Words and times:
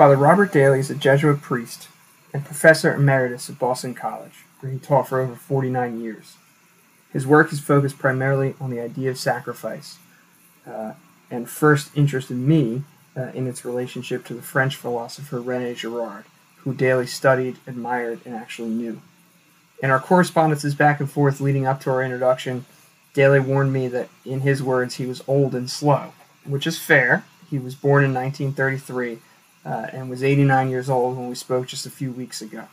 Father 0.00 0.16
Robert 0.16 0.50
Daly 0.50 0.80
is 0.80 0.88
a 0.88 0.94
Jesuit 0.94 1.42
priest 1.42 1.88
and 2.32 2.42
professor 2.42 2.94
emeritus 2.94 3.50
at 3.50 3.58
Boston 3.58 3.92
College, 3.92 4.46
where 4.60 4.72
he 4.72 4.78
taught 4.78 5.06
for 5.06 5.20
over 5.20 5.34
49 5.34 6.00
years. 6.00 6.36
His 7.12 7.26
work 7.26 7.52
is 7.52 7.60
focused 7.60 7.98
primarily 7.98 8.54
on 8.58 8.70
the 8.70 8.80
idea 8.80 9.10
of 9.10 9.18
sacrifice, 9.18 9.98
uh, 10.66 10.94
and 11.30 11.50
first 11.50 11.94
interested 11.94 12.38
me 12.38 12.84
uh, 13.14 13.24
in 13.34 13.46
its 13.46 13.62
relationship 13.62 14.24
to 14.24 14.32
the 14.32 14.40
French 14.40 14.74
philosopher 14.74 15.38
Rene 15.38 15.74
Girard, 15.74 16.24
who 16.60 16.72
Daly 16.72 17.06
studied, 17.06 17.58
admired, 17.66 18.20
and 18.24 18.34
actually 18.34 18.70
knew. 18.70 19.02
In 19.82 19.90
our 19.90 20.00
correspondences 20.00 20.74
back 20.74 21.00
and 21.00 21.10
forth 21.10 21.42
leading 21.42 21.66
up 21.66 21.78
to 21.82 21.90
our 21.90 22.02
introduction, 22.02 22.64
Daly 23.12 23.40
warned 23.40 23.74
me 23.74 23.86
that, 23.88 24.08
in 24.24 24.40
his 24.40 24.62
words, 24.62 24.94
he 24.94 25.04
was 25.04 25.22
old 25.28 25.54
and 25.54 25.70
slow, 25.70 26.14
which 26.46 26.66
is 26.66 26.78
fair. 26.78 27.26
He 27.50 27.58
was 27.58 27.74
born 27.74 28.02
in 28.02 28.14
1933 28.14 29.18
uh, 29.64 29.88
and 29.92 30.08
was 30.08 30.22
89 30.22 30.70
years 30.70 30.88
old 30.88 31.16
when 31.16 31.28
we 31.28 31.34
spoke 31.34 31.66
just 31.66 31.86
a 31.86 31.90
few 31.90 32.12
weeks 32.12 32.40
ago. 32.40 32.68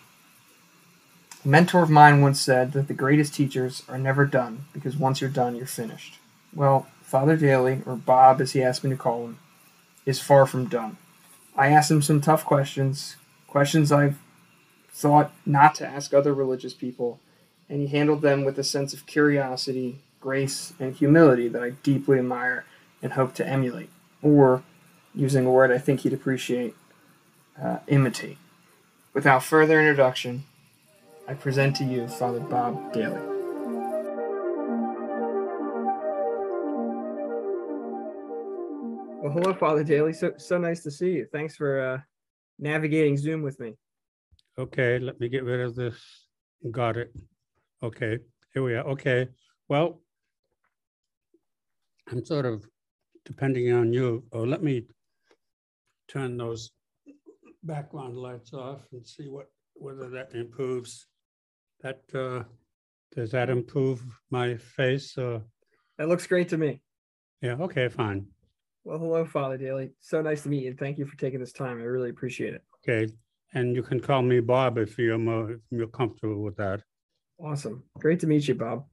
A 1.43 1.47
mentor 1.47 1.83
of 1.83 1.89
mine 1.89 2.21
once 2.21 2.41
said 2.41 2.73
that 2.73 2.87
the 2.87 2.93
greatest 2.93 3.33
teachers 3.33 3.83
are 3.87 3.97
never 3.97 4.25
done 4.25 4.65
because 4.73 4.97
once 4.97 5.21
you're 5.21 5.29
done, 5.29 5.55
you're 5.55 5.65
finished. 5.65 6.19
Well, 6.53 6.87
Father 7.01 7.37
Daly, 7.37 7.81
or 7.85 7.95
Bob 7.95 8.41
as 8.41 8.53
he 8.53 8.61
asked 8.61 8.83
me 8.83 8.89
to 8.89 8.97
call 8.97 9.25
him, 9.25 9.39
is 10.05 10.19
far 10.19 10.45
from 10.45 10.67
done. 10.67 10.97
I 11.55 11.69
asked 11.69 11.91
him 11.91 12.01
some 12.01 12.21
tough 12.21 12.45
questions, 12.45 13.15
questions 13.47 13.91
I've 13.91 14.17
thought 14.89 15.31
not 15.45 15.75
to 15.75 15.87
ask 15.87 16.13
other 16.13 16.33
religious 16.33 16.73
people, 16.73 17.19
and 17.69 17.81
he 17.81 17.87
handled 17.87 18.21
them 18.21 18.43
with 18.43 18.57
a 18.57 18.63
sense 18.63 18.93
of 18.93 19.05
curiosity, 19.05 19.99
grace, 20.19 20.73
and 20.79 20.95
humility 20.95 21.47
that 21.47 21.63
I 21.63 21.71
deeply 21.71 22.19
admire 22.19 22.65
and 23.01 23.13
hope 23.13 23.33
to 23.35 23.47
emulate, 23.47 23.89
or, 24.21 24.63
using 25.13 25.45
a 25.45 25.51
word 25.51 25.71
I 25.71 25.77
think 25.77 26.01
he'd 26.01 26.13
appreciate, 26.13 26.75
uh, 27.61 27.77
imitate. 27.87 28.37
Without 29.13 29.43
further 29.43 29.79
introduction, 29.79 30.43
I 31.27 31.33
present 31.33 31.75
to 31.77 31.83
you 31.83 32.07
Father 32.07 32.39
Bob 32.39 32.93
Daly. 32.93 33.19
Well, 39.19 39.31
hello, 39.31 39.53
Father 39.53 39.83
Daly. 39.83 40.13
So 40.13 40.33
so 40.37 40.57
nice 40.57 40.83
to 40.83 40.91
see 40.91 41.11
you. 41.11 41.27
Thanks 41.31 41.55
for 41.55 41.81
uh, 41.81 41.99
navigating 42.59 43.17
Zoom 43.17 43.41
with 43.41 43.59
me. 43.59 43.73
Okay, 44.57 44.99
let 44.99 45.19
me 45.19 45.27
get 45.27 45.43
rid 45.43 45.59
of 45.59 45.75
this. 45.75 45.95
Got 46.71 46.97
it. 46.97 47.13
Okay, 47.83 48.19
here 48.53 48.63
we 48.63 48.73
are. 48.75 48.85
Okay, 48.87 49.27
well, 49.67 50.01
I'm 52.09 52.23
sort 52.23 52.45
of 52.45 52.65
depending 53.25 53.71
on 53.73 53.91
you. 53.91 54.23
Oh, 54.31 54.43
let 54.43 54.63
me 54.63 54.85
turn 56.07 56.37
those 56.37 56.71
background 57.71 58.15
lights 58.17 58.53
off 58.53 58.81
and 58.93 59.05
see 59.05 59.27
what 59.27 59.47
whether 59.75 60.09
that 60.09 60.33
improves 60.33 61.07
that 61.83 62.01
uh, 62.15 62.43
does 63.15 63.29
that 63.31 63.49
improve 63.49 64.01
my 64.31 64.55
face? 64.55 65.17
Or 65.17 65.43
That 65.99 66.07
looks 66.09 66.25
great 66.25 66.49
to 66.49 66.57
me. 66.57 66.81
yeah, 67.41 67.55
okay, 67.59 67.87
fine. 67.89 68.25
Well, 68.83 68.97
hello, 68.97 69.25
Father 69.25 69.57
Daly. 69.57 69.91
So 69.99 70.21
nice 70.21 70.41
to 70.43 70.49
meet 70.49 70.63
you. 70.63 70.73
Thank 70.73 70.97
you 70.97 71.05
for 71.05 71.17
taking 71.17 71.39
this 71.39 71.51
time. 71.53 71.77
I 71.79 71.83
really 71.83 72.09
appreciate 72.09 72.53
it. 72.55 72.63
Okay, 72.79 73.11
and 73.53 73.75
you 73.75 73.83
can 73.83 73.99
call 73.99 74.21
me 74.23 74.39
Bob 74.39 74.77
if 74.79 74.97
you're 74.97 75.17
more 75.19 75.51
if 75.51 75.59
you're 75.69 75.87
comfortable 75.87 76.41
with 76.41 76.55
that. 76.57 76.81
Awesome. 77.39 77.83
Great 77.99 78.19
to 78.21 78.27
meet 78.27 78.47
you, 78.47 78.55
Bob. 78.55 78.85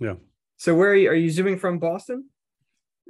Yeah. 0.00 0.14
So 0.56 0.74
where 0.74 0.90
are 0.90 0.96
you? 0.96 1.08
Are 1.10 1.14
you 1.14 1.30
zooming 1.30 1.58
from 1.58 1.78
Boston? 1.78 2.28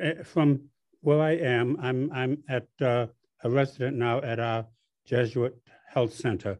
Eh, 0.01 0.23
From 0.25 0.69
where 1.01 1.21
I 1.23 1.33
am, 1.37 1.79
I'm 1.81 2.11
I'm 2.13 2.43
at 2.49 2.67
uh, 2.81 3.07
a 3.45 3.49
resident 3.51 3.97
now 3.97 4.21
at 4.21 4.39
our 4.39 4.67
Jesuit 5.05 5.55
Health 5.89 6.15
Center 6.15 6.59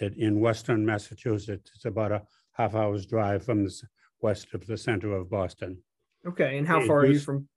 in, 0.00 0.14
in 0.14 0.40
Western 0.40 0.84
Massachusetts. 0.84 1.70
It's 1.74 1.84
about 1.84 2.12
a 2.12 2.22
half 2.52 2.74
hour's 2.74 3.06
drive 3.06 3.44
from 3.44 3.64
the 3.64 3.82
west 4.20 4.54
of 4.54 4.66
the 4.66 4.76
center 4.76 5.12
of 5.12 5.30
Boston. 5.30 5.78
Okay. 6.26 6.58
And 6.58 6.66
how 6.66 6.80
It 6.80 6.86
far 6.86 7.00
are 7.00 7.06
you 7.06 7.18
from? 7.18 7.48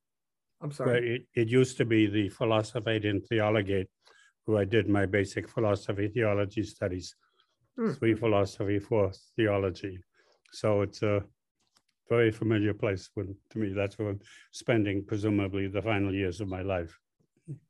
I'm 0.61 0.71
sorry. 0.71 1.15
it, 1.15 1.41
it 1.41 1.47
used 1.49 1.77
to 1.77 1.85
be 1.85 2.07
the 2.07 2.29
Philosophy 2.29 2.99
in 3.03 3.21
Theologate, 3.21 3.89
where 4.45 4.61
I 4.61 4.65
did 4.65 4.89
my 4.89 5.05
basic 5.05 5.47
philosophy 5.47 6.07
theology 6.07 6.63
studies. 6.63 7.15
Hmm. 7.77 7.91
Three 7.91 8.15
philosophy, 8.15 8.79
four 8.79 9.11
theology. 9.35 9.99
So 10.51 10.81
it's 10.81 11.03
a 11.03 11.23
very 12.09 12.31
familiar 12.31 12.73
place 12.73 13.09
when, 13.13 13.35
to 13.51 13.59
me. 13.59 13.73
That's 13.73 13.99
where 13.99 14.09
I'm 14.09 14.19
spending 14.51 15.05
presumably 15.05 15.67
the 15.67 15.81
final 15.81 16.11
years 16.13 16.41
of 16.41 16.47
my 16.47 16.63
life. 16.63 16.97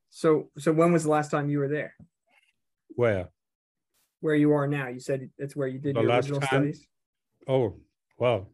So 0.10 0.50
so 0.58 0.72
when 0.72 0.94
was 0.94 1.04
the 1.04 1.10
last 1.10 1.30
time 1.32 1.50
you 1.50 1.60
were 1.60 1.68
there? 1.68 1.94
Where? 2.98 3.30
Where 4.22 4.36
you 4.36 4.52
are 4.54 4.68
now? 4.68 4.88
You 4.88 5.00
said 5.00 5.30
that's 5.38 5.56
where 5.56 5.68
you 5.68 5.78
did 5.78 5.96
The 5.96 6.02
your 6.02 6.10
last 6.10 6.26
original 6.26 6.42
time- 6.42 6.48
studies. 6.74 6.88
Oh, 7.48 7.80
well, 8.18 8.50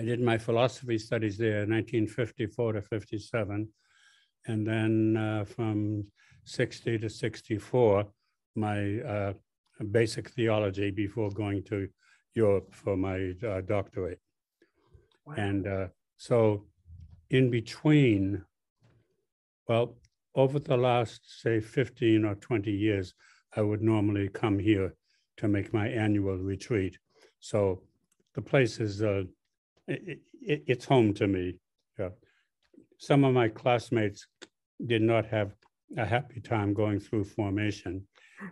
I 0.00 0.02
did 0.04 0.20
my 0.20 0.38
philosophy 0.38 0.98
studies 0.98 1.36
there 1.36 1.62
in 1.64 1.70
1954 1.70 2.72
to 2.72 2.82
57. 2.82 3.68
And 4.46 4.66
then 4.66 5.16
uh, 5.16 5.44
from 5.44 6.06
60 6.44 6.98
to 7.00 7.08
64, 7.10 8.06
my 8.56 9.00
uh, 9.00 9.32
basic 9.90 10.30
theology 10.30 10.90
before 10.90 11.30
going 11.30 11.62
to 11.64 11.86
Europe 12.34 12.72
for 12.74 12.96
my 12.96 13.34
uh, 13.46 13.60
doctorate. 13.60 14.20
Wow. 15.26 15.34
And 15.36 15.66
uh, 15.68 15.86
so 16.16 16.64
in 17.28 17.50
between, 17.50 18.42
well, 19.68 19.98
over 20.34 20.58
the 20.58 20.76
last, 20.76 21.20
say, 21.42 21.60
15 21.60 22.24
or 22.24 22.34
20 22.36 22.70
years, 22.70 23.14
I 23.56 23.62
would 23.62 23.82
normally 23.82 24.28
come 24.28 24.58
here 24.58 24.94
to 25.38 25.48
make 25.48 25.72
my 25.72 25.88
annual 25.88 26.38
retreat. 26.38 26.98
So 27.40 27.82
the 28.34 28.42
place 28.42 28.80
is, 28.80 29.02
uh, 29.02 29.24
i 29.88 29.92
i- 29.92 30.64
it's 30.66 30.84
home 30.86 31.14
to 31.14 31.26
me. 31.26 31.58
Yeah. 31.98 32.10
Some 32.98 33.24
of 33.24 33.34
my 33.34 33.48
classmates 33.48 34.26
did 34.86 35.02
not 35.02 35.26
have 35.26 35.54
a 35.96 36.06
happy 36.06 36.40
time 36.40 36.72
going 36.74 37.00
through 37.00 37.24
formation. 37.24 38.06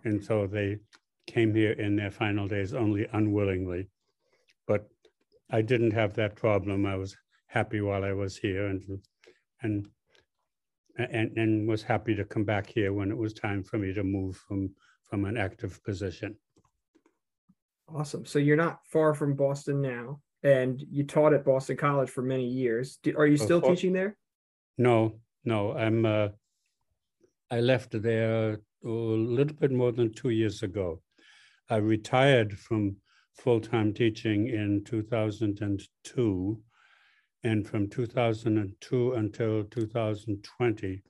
And 0.04 0.22
so 0.24 0.46
they 0.46 0.78
came 1.26 1.54
here 1.54 1.72
in 1.72 1.96
their 1.96 2.10
final 2.10 2.46
days 2.48 2.74
only 2.74 3.06
unwillingly. 3.12 3.88
But 4.66 4.88
I 5.50 5.62
didn't 5.62 5.92
have 5.92 6.14
that 6.14 6.36
problem. 6.36 6.86
I 6.86 6.96
was 6.96 7.16
happy 7.46 7.80
while 7.80 8.04
I 8.04 8.12
was 8.12 8.36
here 8.36 8.66
and, 8.66 9.02
and, 9.62 9.88
and, 11.00 11.36
and 11.36 11.68
was 11.68 11.82
happy 11.82 12.14
to 12.14 12.24
come 12.24 12.44
back 12.44 12.68
here 12.68 12.92
when 12.92 13.10
it 13.10 13.16
was 13.16 13.32
time 13.32 13.62
for 13.62 13.78
me 13.78 13.92
to 13.94 14.04
move 14.04 14.36
from, 14.36 14.70
from 15.04 15.24
an 15.24 15.36
active 15.36 15.82
position. 15.84 16.36
Awesome. 17.88 18.24
So 18.24 18.38
you're 18.38 18.56
not 18.56 18.80
far 18.84 19.14
from 19.14 19.34
Boston 19.34 19.80
now, 19.80 20.20
and 20.42 20.82
you 20.90 21.04
taught 21.04 21.32
at 21.32 21.44
Boston 21.44 21.76
College 21.76 22.10
for 22.10 22.22
many 22.22 22.46
years. 22.46 22.98
Are 23.16 23.26
you 23.26 23.36
still 23.36 23.60
teaching 23.60 23.92
there? 23.92 24.16
No, 24.78 25.18
no, 25.44 25.72
I'm, 25.72 26.06
uh, 26.06 26.28
I 27.50 27.60
left 27.60 28.00
there 28.00 28.60
a 28.84 28.88
little 28.88 29.56
bit 29.56 29.72
more 29.72 29.92
than 29.92 30.14
two 30.14 30.30
years 30.30 30.62
ago. 30.62 31.02
I 31.68 31.76
retired 31.76 32.58
from 32.58 32.96
full-time 33.34 33.92
teaching 33.92 34.48
in 34.48 34.84
2002. 34.84 36.62
And 37.42 37.66
from 37.66 37.88
2002 37.88 39.12
until 39.14 39.64
2020, 39.64 41.02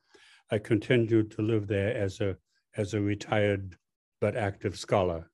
I 0.52 0.58
continued 0.58 1.30
to 1.32 1.42
live 1.42 1.66
there 1.66 1.96
as 1.96 2.20
a, 2.20 2.36
as 2.76 2.94
a 2.94 3.00
retired 3.00 3.76
but 4.20 4.36
active 4.36 4.78
scholar. 4.78 5.30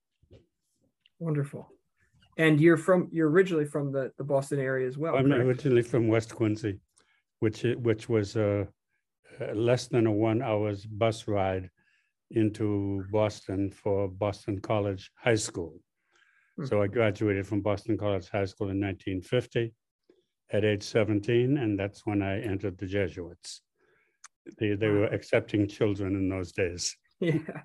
Wonderful. 1.19 1.67
And 2.37 2.61
you're 2.61 2.77
from 2.77 3.09
you're 3.11 3.29
originally 3.29 3.65
from 3.65 3.91
the, 3.91 4.11
the 4.19 4.23
Boston 4.23 4.59
area 4.59 4.87
as 4.87 4.97
well. 4.97 5.15
I'm 5.15 5.25
correct? 5.25 5.43
originally 5.43 5.81
from 5.81 6.07
West 6.07 6.35
Quincy, 6.35 6.79
which, 7.39 7.63
which 7.63 8.07
was 8.07 8.35
a 8.35 8.67
a 9.39 9.53
less 9.53 9.87
than 9.87 10.07
a 10.07 10.11
one 10.11 10.41
hours 10.41 10.85
bus 10.85 11.27
ride 11.27 11.69
into 12.31 13.05
Boston 13.11 13.71
for 13.71 14.07
Boston 14.07 14.59
College 14.59 15.11
High 15.15 15.35
School. 15.35 15.79
Hmm. 16.57 16.65
So 16.65 16.81
I 16.81 16.87
graduated 16.87 17.47
from 17.47 17.61
Boston 17.61 17.97
College 17.97 18.29
High 18.29 18.45
School 18.45 18.69
in 18.69 18.79
1950 18.79 19.73
at 20.51 20.63
age 20.63 20.83
17, 20.83 21.57
and 21.57 21.79
that's 21.79 22.05
when 22.05 22.21
I 22.21 22.41
entered 22.41 22.77
the 22.77 22.85
Jesuits. 22.85 23.61
They, 24.57 24.75
they 24.75 24.87
were 24.87 25.07
accepting 25.07 25.67
children 25.67 26.15
in 26.15 26.29
those 26.29 26.51
days. 26.51 26.95
Yeah. 27.19 27.63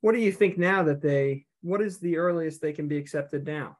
What 0.00 0.12
do 0.12 0.20
you 0.20 0.32
think 0.32 0.56
now 0.56 0.84
that 0.84 1.02
they 1.02 1.44
what 1.60 1.82
is 1.82 1.98
the 1.98 2.16
earliest 2.16 2.62
they 2.62 2.72
can 2.72 2.88
be 2.88 2.96
accepted 2.96 3.46
now? 3.46 3.76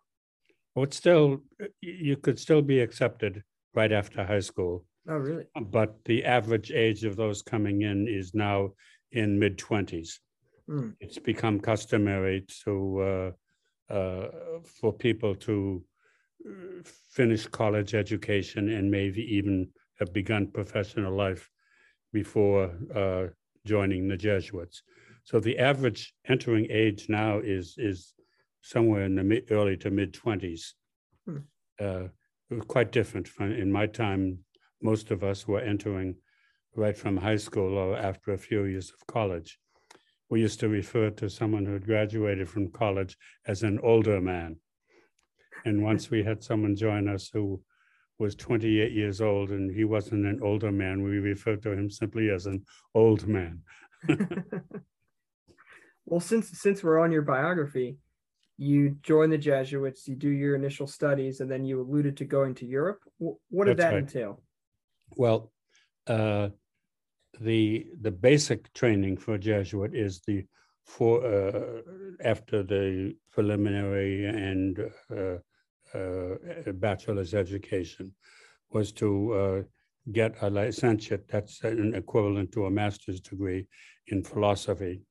Well, 0.75 0.85
it's 0.85 0.97
still, 0.99 1.43
you 1.81 2.17
could 2.17 2.39
still 2.39 2.61
be 2.61 2.81
accepted 2.81 3.43
right 3.75 3.93
after 3.93 4.25
high 4.25 4.41
school. 4.41 4.85
Oh 5.09 5.17
really? 5.17 5.45
but 5.59 6.05
the 6.05 6.25
average 6.25 6.71
age 6.71 7.05
of 7.05 7.17
those 7.17 7.41
coming 7.41 7.83
in 7.83 8.07
is 8.07 8.35
now 8.35 8.73
in 9.13 9.39
mid 9.39 9.57
20s. 9.57 10.19
Hmm. 10.67 10.91
It's 11.01 11.19
become 11.19 11.61
customary 11.61 12.45
to 12.65 13.33
uh, 13.91 13.93
uh, 13.93 14.29
for 14.81 14.93
people 14.93 15.35
to 15.35 15.83
uh, 16.47 16.83
finish 17.11 17.47
college 17.47 17.95
education 17.95 18.69
and 18.71 18.91
maybe 18.91 19.23
even 19.23 19.69
have 19.99 20.13
begun 20.13 20.47
professional 20.47 21.15
life 21.15 21.51
before 22.13 22.73
uh, 22.95 23.27
joining 23.67 24.09
the 24.09 24.17
Jesuits. 24.17 24.83
So 25.25 25.41
the 25.41 25.59
average 25.59 26.15
entering 26.27 26.67
age 26.71 27.09
now 27.09 27.39
is 27.39 27.75
is 27.77 28.15
somewhere 28.63 29.05
in 29.05 29.15
the 29.15 29.25
mid, 29.25 29.51
early 29.51 29.77
to 29.79 29.91
mid 29.91 30.13
20s. 30.15 30.73
Hmm. 31.27 31.39
Uh, 31.81 32.09
quite 32.67 32.93
different 32.93 33.29
from 33.29 33.53
in 33.53 33.71
my 33.71 33.87
time. 33.87 34.39
Most 34.81 35.11
of 35.11 35.23
us 35.23 35.47
were 35.47 35.61
entering 35.61 36.17
right 36.75 36.97
from 36.97 37.17
high 37.17 37.37
school 37.37 37.77
or 37.77 37.97
after 37.97 38.33
a 38.33 38.39
few 38.39 38.65
years 38.65 38.91
of 38.91 39.07
college. 39.07 39.59
We 40.31 40.41
used 40.41 40.61
to 40.61 40.69
refer 40.69 41.11
to 41.11 41.29
someone 41.29 41.67
who 41.67 41.73
had 41.73 41.87
graduated 41.87 42.49
from 42.49 42.71
college 42.71 43.17
as 43.47 43.63
an 43.63 43.81
older 43.83 44.21
man. 44.21 44.57
And 45.65 45.83
once 45.83 46.11
we 46.11 46.23
had 46.23 46.43
someone 46.43 46.77
join 46.77 47.09
us 47.09 47.31
who 47.33 47.61
was 48.19 48.35
28 48.35 48.93
years 48.93 49.21
old 49.21 49.51
and 49.51 49.71
he 49.71 49.85
wasn't 49.85 50.27
an 50.27 50.41
older 50.43 50.73
man, 50.73 51.03
we 51.03 51.19
referred 51.19 51.63
to 51.63 51.73
him 51.73 51.91
simply 51.91 52.31
as 52.31 52.47
an 52.47 52.65
old 52.95 53.27
man. 53.27 53.61
well, 56.07 56.21
since 56.21 56.51
since 56.61 56.83
we're 56.83 57.01
on 57.01 57.13
your 57.13 57.23
biography, 57.23 57.99
you 58.57 58.97
join 59.03 59.31
the 59.31 59.39
Jesuits, 59.39 60.09
you 60.09 60.17
do 60.17 60.29
your 60.29 60.57
initial 60.57 60.87
studies, 60.87 61.41
and 61.41 61.51
then 61.51 61.65
you 61.65 61.81
alluded 61.81 62.17
to 62.19 62.25
going 62.25 62.55
to 62.57 62.67
Europe. 62.67 63.01
What 63.19 63.67
did 63.67 63.77
That's 63.77 63.91
that 63.91 63.95
right. 63.95 64.03
entail? 64.03 64.43
Well, 65.17 65.53
uh, 66.07 66.49
the 67.41 67.87
the 68.01 68.11
basic 68.11 68.73
training 68.73 69.19
for 69.19 69.35
a 69.35 69.39
Jesuit 69.39 69.95
is 69.95 70.21
the 70.27 70.45
for 70.85 71.25
uh, 71.25 71.83
after 72.25 72.63
the 72.63 73.15
preliminary 73.31 74.25
and 74.25 74.79
uh, 75.11 75.37
uh 75.95 76.73
bachelor's 76.73 77.35
education 77.35 78.15
was 78.71 78.93
to 78.93 79.33
uh, 79.33 79.63
get 80.13 80.37
a 80.43 80.51
licentiate. 80.51 81.29
That's 81.29 81.63
an 81.65 81.95
equivalent 81.95 82.53
to 82.53 82.67
a 82.67 82.71
master's 82.71 83.21
degree 83.21 83.67
in 84.09 84.23
philosophy 84.23 85.03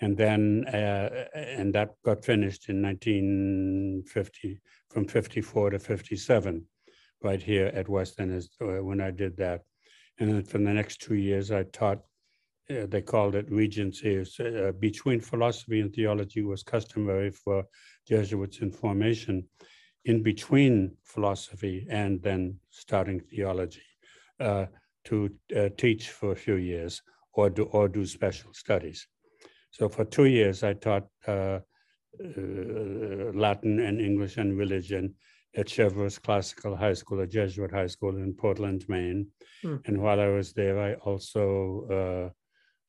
and 0.00 0.16
then 0.16 0.64
uh, 0.66 1.24
and 1.34 1.74
that 1.74 1.90
got 2.04 2.24
finished 2.24 2.68
in 2.68 2.82
1950 2.82 4.60
from 4.90 5.06
54 5.06 5.70
to 5.70 5.78
57 5.78 6.64
right 7.22 7.42
here 7.42 7.70
at 7.74 7.88
Weston 7.88 8.32
is 8.32 8.50
uh, 8.60 8.82
when 8.82 9.00
i 9.00 9.10
did 9.10 9.36
that 9.36 9.62
and 10.18 10.30
then 10.30 10.42
for 10.42 10.58
the 10.58 10.72
next 10.72 11.00
two 11.00 11.14
years 11.14 11.50
i 11.50 11.62
taught 11.64 11.98
uh, 12.70 12.86
they 12.88 13.02
called 13.02 13.34
it 13.34 13.50
regency 13.50 14.24
uh, 14.40 14.72
between 14.72 15.20
philosophy 15.20 15.80
and 15.80 15.92
theology 15.92 16.42
was 16.42 16.62
customary 16.62 17.30
for 17.30 17.64
jesuits 18.10 18.58
in 18.58 18.70
formation 18.70 19.36
in 20.04 20.22
between 20.22 20.74
philosophy 21.04 21.86
and 21.90 22.22
then 22.22 22.56
starting 22.70 23.20
theology 23.20 23.88
uh, 24.40 24.66
to 25.04 25.30
uh, 25.56 25.68
teach 25.76 26.10
for 26.10 26.32
a 26.32 26.42
few 26.46 26.56
years 26.56 27.02
or 27.34 27.50
do 27.50 27.64
or 27.64 27.88
do 27.88 28.04
special 28.04 28.52
studies 28.52 29.06
so 29.70 29.88
for 29.88 30.04
two 30.04 30.26
years, 30.26 30.62
I 30.62 30.74
taught 30.74 31.06
uh, 31.26 31.32
uh, 31.32 31.60
Latin 33.34 33.80
and 33.80 34.00
English 34.00 34.36
and 34.36 34.58
religion 34.58 35.14
at 35.56 35.66
Cheverus 35.66 36.20
Classical 36.20 36.76
High 36.76 36.94
School, 36.94 37.20
a 37.20 37.26
Jesuit 37.26 37.70
high 37.70 37.86
school 37.86 38.16
in 38.16 38.34
Portland, 38.34 38.84
Maine. 38.88 39.28
Hmm. 39.62 39.76
And 39.86 40.00
while 40.02 40.20
I 40.20 40.28
was 40.28 40.52
there, 40.52 40.78
I 40.78 40.94
also 40.94 42.32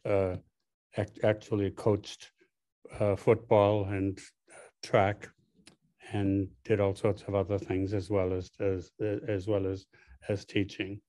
uh, 0.05 0.09
uh 0.09 0.37
act- 0.97 1.23
actually 1.23 1.71
coached 1.71 2.31
uh, 2.99 3.15
football 3.15 3.85
and 3.85 4.19
track, 4.83 5.29
and 6.13 6.47
did 6.63 6.79
all 6.79 6.95
sorts 6.95 7.23
of 7.27 7.35
other 7.35 7.57
things 7.57 7.93
as 7.93 8.09
well 8.09 8.33
as 8.33 8.51
as 8.59 8.91
as 9.27 9.47
well 9.47 9.65
as 9.65 9.85
as 10.29 10.45
teaching. 10.45 11.01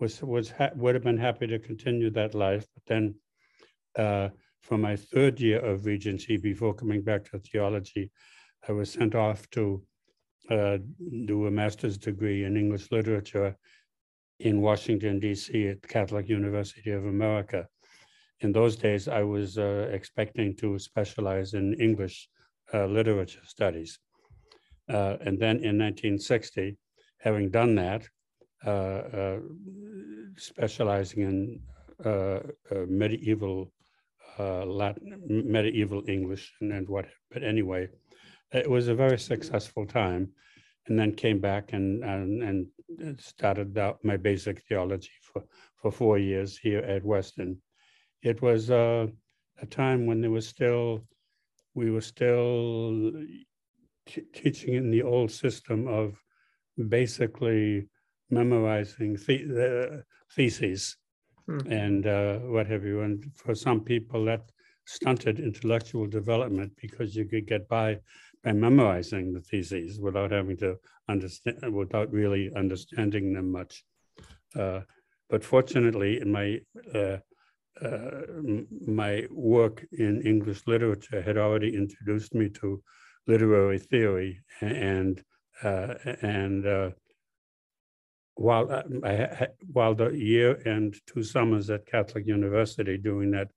Was 0.00 0.22
was 0.22 0.52
would 0.76 0.94
have 0.94 1.04
been 1.04 1.16
happy 1.16 1.46
to 1.46 1.58
continue 1.58 2.10
that 2.10 2.34
life, 2.34 2.66
but 2.74 2.84
then 2.86 3.14
uh, 3.96 4.28
for 4.62 4.78
my 4.78 4.96
third 4.96 5.40
year 5.40 5.60
of 5.60 5.84
Regency 5.84 6.36
before 6.36 6.74
coming 6.74 7.02
back 7.02 7.24
to 7.30 7.38
theology, 7.38 8.10
I 8.68 8.72
was 8.72 8.90
sent 8.90 9.14
off 9.14 9.48
to 9.50 9.82
uh, 10.50 10.78
do 11.26 11.46
a 11.46 11.50
master's 11.50 11.98
degree 11.98 12.44
in 12.44 12.56
English 12.56 12.90
literature 12.90 13.56
in 14.40 14.60
Washington, 14.60 15.20
D.C. 15.20 15.68
at 15.68 15.82
Catholic 15.82 16.28
University 16.28 16.90
of 16.90 17.06
America. 17.06 17.66
In 18.40 18.52
those 18.52 18.76
days, 18.76 19.06
I 19.06 19.22
was 19.22 19.58
uh, 19.58 19.88
expecting 19.92 20.56
to 20.56 20.78
specialize 20.78 21.54
in 21.54 21.74
English 21.74 22.28
uh, 22.72 22.86
literature 22.86 23.42
studies. 23.44 23.98
Uh, 24.88 25.16
and 25.20 25.38
then 25.38 25.56
in 25.56 25.78
1960, 25.78 26.76
having 27.18 27.50
done 27.50 27.74
that, 27.74 28.06
uh, 28.66 28.70
uh, 28.70 29.38
specializing 30.36 31.22
in 31.22 31.60
medieval 32.88 33.72
uh, 34.38 34.64
Latin, 34.64 35.22
medieval 35.26 36.02
English 36.08 36.52
and, 36.60 36.72
and 36.72 36.88
what. 36.88 37.06
But 37.30 37.42
anyway, 37.42 37.88
it 38.52 38.68
was 38.68 38.88
a 38.88 38.94
very 38.94 39.18
successful 39.18 39.86
time, 39.86 40.30
and 40.86 40.98
then 40.98 41.14
came 41.14 41.40
back 41.40 41.72
and 41.72 42.02
and, 42.04 42.42
and 42.42 43.20
started 43.20 43.78
out 43.78 44.04
my 44.04 44.16
basic 44.16 44.62
theology 44.62 45.12
for 45.22 45.44
for 45.76 45.92
four 45.92 46.18
years 46.18 46.58
here 46.58 46.80
at 46.80 47.04
Weston. 47.04 47.60
It 48.22 48.40
was 48.42 48.70
uh, 48.70 49.06
a 49.60 49.66
time 49.66 50.06
when 50.06 50.20
there 50.20 50.30
was 50.30 50.48
still, 50.48 51.04
we 51.74 51.90
were 51.90 52.00
still 52.00 53.12
t- 54.06 54.22
teaching 54.32 54.74
in 54.74 54.90
the 54.90 55.02
old 55.02 55.30
system 55.30 55.86
of 55.88 56.16
basically 56.88 57.88
memorizing 58.30 59.14
the, 59.14 59.92
uh, 59.92 60.00
theses 60.34 60.96
hmm. 61.46 61.58
and 61.70 62.06
uh, 62.06 62.38
what 62.38 62.66
have 62.66 62.84
you. 62.84 63.02
And 63.02 63.24
for 63.34 63.54
some 63.54 63.80
people, 63.80 64.24
that 64.24 64.50
stunted 64.86 65.40
intellectual 65.40 66.06
development 66.06 66.72
because 66.80 67.16
you 67.16 67.24
could 67.24 67.46
get 67.46 67.68
by 67.68 67.98
by 68.42 68.52
memorizing 68.52 69.32
the 69.32 69.40
theses 69.40 69.98
without 69.98 70.30
having 70.30 70.56
to 70.58 70.76
understand, 71.08 71.74
without 71.74 72.12
really 72.12 72.52
understanding 72.54 73.32
them 73.32 73.50
much. 73.50 73.82
Uh, 74.54 74.80
but 75.30 75.42
fortunately, 75.42 76.20
in 76.20 76.30
my 76.30 76.60
uh, 76.94 77.16
my 77.80 79.26
work 79.30 79.84
in 79.92 80.22
English 80.22 80.62
literature 80.66 81.20
had 81.22 81.36
already 81.36 81.74
introduced 81.74 82.34
me 82.34 82.48
to 82.48 82.82
literary 83.26 83.78
theory 83.78 84.40
and 84.60 85.22
uh, 85.62 85.94
and 86.22 86.66
uh, 86.66 86.90
while 88.34 88.70
uh, 88.70 88.82
I, 89.04 89.48
while 89.72 89.94
the 89.94 90.10
year 90.10 90.60
and 90.66 90.94
two 91.06 91.22
summers 91.22 91.70
at 91.70 91.86
Catholic 91.86 92.26
University 92.26 92.98
doing 92.98 93.30
that 93.30 93.48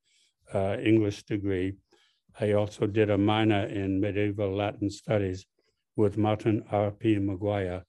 uh, 0.53 0.77
English 0.79 1.23
degree, 1.23 1.73
I 2.39 2.51
also 2.53 2.85
did 2.85 3.09
a 3.09 3.17
minor 3.17 3.65
in 3.65 3.99
medieval 3.99 4.55
Latin 4.55 4.89
studies 4.89 5.45
with 5.95 6.17
Martin 6.17 6.63
R.P. 6.69 7.15
McGuire, 7.17 7.83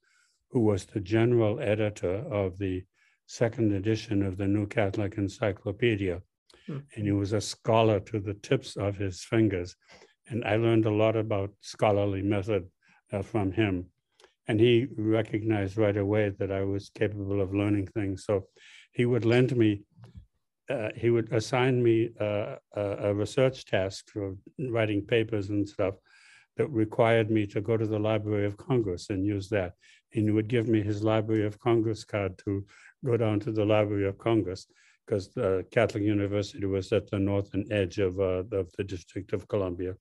who 0.50 0.60
was 0.60 0.86
the 0.86 1.00
general 1.00 1.60
editor 1.60 2.14
of 2.14 2.56
the 2.56 2.84
second 3.28 3.72
edition 3.72 4.22
of 4.22 4.36
the 4.36 4.48
New 4.48 4.66
Catholic 4.66 5.16
Encyclopedia. 5.16 6.20
Mm-hmm. 6.68 6.80
And 6.96 7.06
he 7.06 7.12
was 7.12 7.32
a 7.32 7.40
scholar 7.40 8.00
to 8.00 8.18
the 8.18 8.34
tips 8.34 8.76
of 8.76 8.96
his 8.96 9.22
fingers. 9.22 9.76
And 10.28 10.44
I 10.44 10.56
learned 10.56 10.86
a 10.86 10.90
lot 10.90 11.14
about 11.14 11.52
scholarly 11.60 12.22
method 12.22 12.66
uh, 13.12 13.22
from 13.22 13.52
him 13.52 13.86
and 14.48 14.58
he 14.58 14.88
recognized 14.96 15.76
right 15.76 15.96
away 15.96 16.30
that 16.38 16.50
I 16.50 16.64
was 16.64 16.88
capable 16.88 17.40
of 17.40 17.54
learning 17.54 17.88
things. 17.88 18.24
So 18.24 18.46
he 18.92 19.04
would 19.04 19.26
lend 19.26 19.54
me, 19.54 19.82
uh, 20.70 20.88
he 20.96 21.10
would 21.10 21.30
assign 21.32 21.82
me 21.82 22.10
uh, 22.18 22.56
a, 22.74 22.82
a, 22.82 23.14
research 23.14 23.66
task 23.66 24.08
for 24.08 24.36
writing 24.70 25.04
papers 25.04 25.50
and 25.50 25.68
stuff 25.68 25.94
that 26.56 26.66
required 26.68 27.30
me 27.30 27.46
to 27.46 27.60
go 27.60 27.76
to 27.76 27.86
the 27.86 27.98
Library 27.98 28.46
of 28.46 28.56
Congress 28.56 29.10
and 29.10 29.24
use 29.24 29.50
that. 29.50 29.74
And 30.14 30.24
he 30.24 30.30
would 30.30 30.48
give 30.48 30.66
me 30.66 30.82
his 30.82 31.02
Library 31.04 31.44
of 31.44 31.60
Congress 31.60 32.04
card 32.04 32.38
to 32.44 32.64
go 33.04 33.16
down 33.16 33.40
to 33.40 33.52
the 33.52 33.64
Library 33.64 34.06
of 34.06 34.18
Congress 34.18 34.66
because 35.06 35.28
the 35.28 35.64
Catholic 35.70 36.02
University 36.02 36.66
was 36.66 36.92
at 36.92 37.10
the 37.10 37.18
northern 37.18 37.64
edge 37.72 37.98
of, 37.98 38.20
uh, 38.20 38.44
of 38.52 38.70
the 38.76 38.84
District 38.84 39.32
of 39.32 39.48
Columbia. 39.48 39.94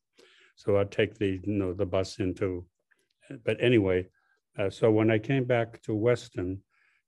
So 0.55 0.77
I'd 0.77 0.91
take 0.91 1.17
the, 1.17 1.39
you 1.43 1.53
know, 1.53 1.73
the 1.73 1.85
bus 1.85 2.19
into, 2.19 2.65
but 3.45 3.57
anyway, 3.61 4.07
uh, 4.57 4.69
so 4.69 4.91
when 4.91 5.11
I 5.11 5.19
came 5.19 5.45
back 5.45 5.81
to 5.83 5.93
Weston 5.93 6.61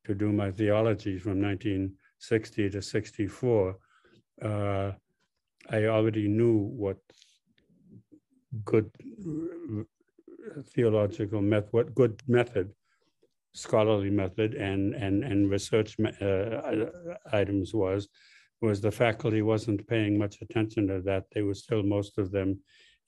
to 0.05 0.13
do 0.13 0.31
my 0.31 0.51
theology 0.51 1.17
from 1.17 1.41
1960 1.41 2.69
to 2.69 2.81
64, 2.81 3.75
uh, 4.41 4.91
I 5.69 5.85
already 5.85 6.27
knew 6.27 6.57
what 6.57 6.97
good 8.63 8.89
theological 10.73 11.41
method, 11.41 11.69
what 11.71 11.95
good 11.95 12.21
method, 12.27 12.71
scholarly 13.59 14.09
method, 14.09 14.53
and 14.55 14.95
and 14.95 15.23
and 15.23 15.49
research 15.49 15.95
uh, 16.21 16.85
items 17.31 17.73
was. 17.73 18.07
Was 18.61 18.81
the 18.81 18.91
faculty 18.91 19.41
wasn't 19.41 19.87
paying 19.87 20.17
much 20.17 20.41
attention 20.41 20.87
to 20.87 20.99
that? 21.01 21.23
They 21.33 21.43
were 21.43 21.53
still 21.53 21.81
most 21.81 22.17
of 22.17 22.31
them 22.31 22.59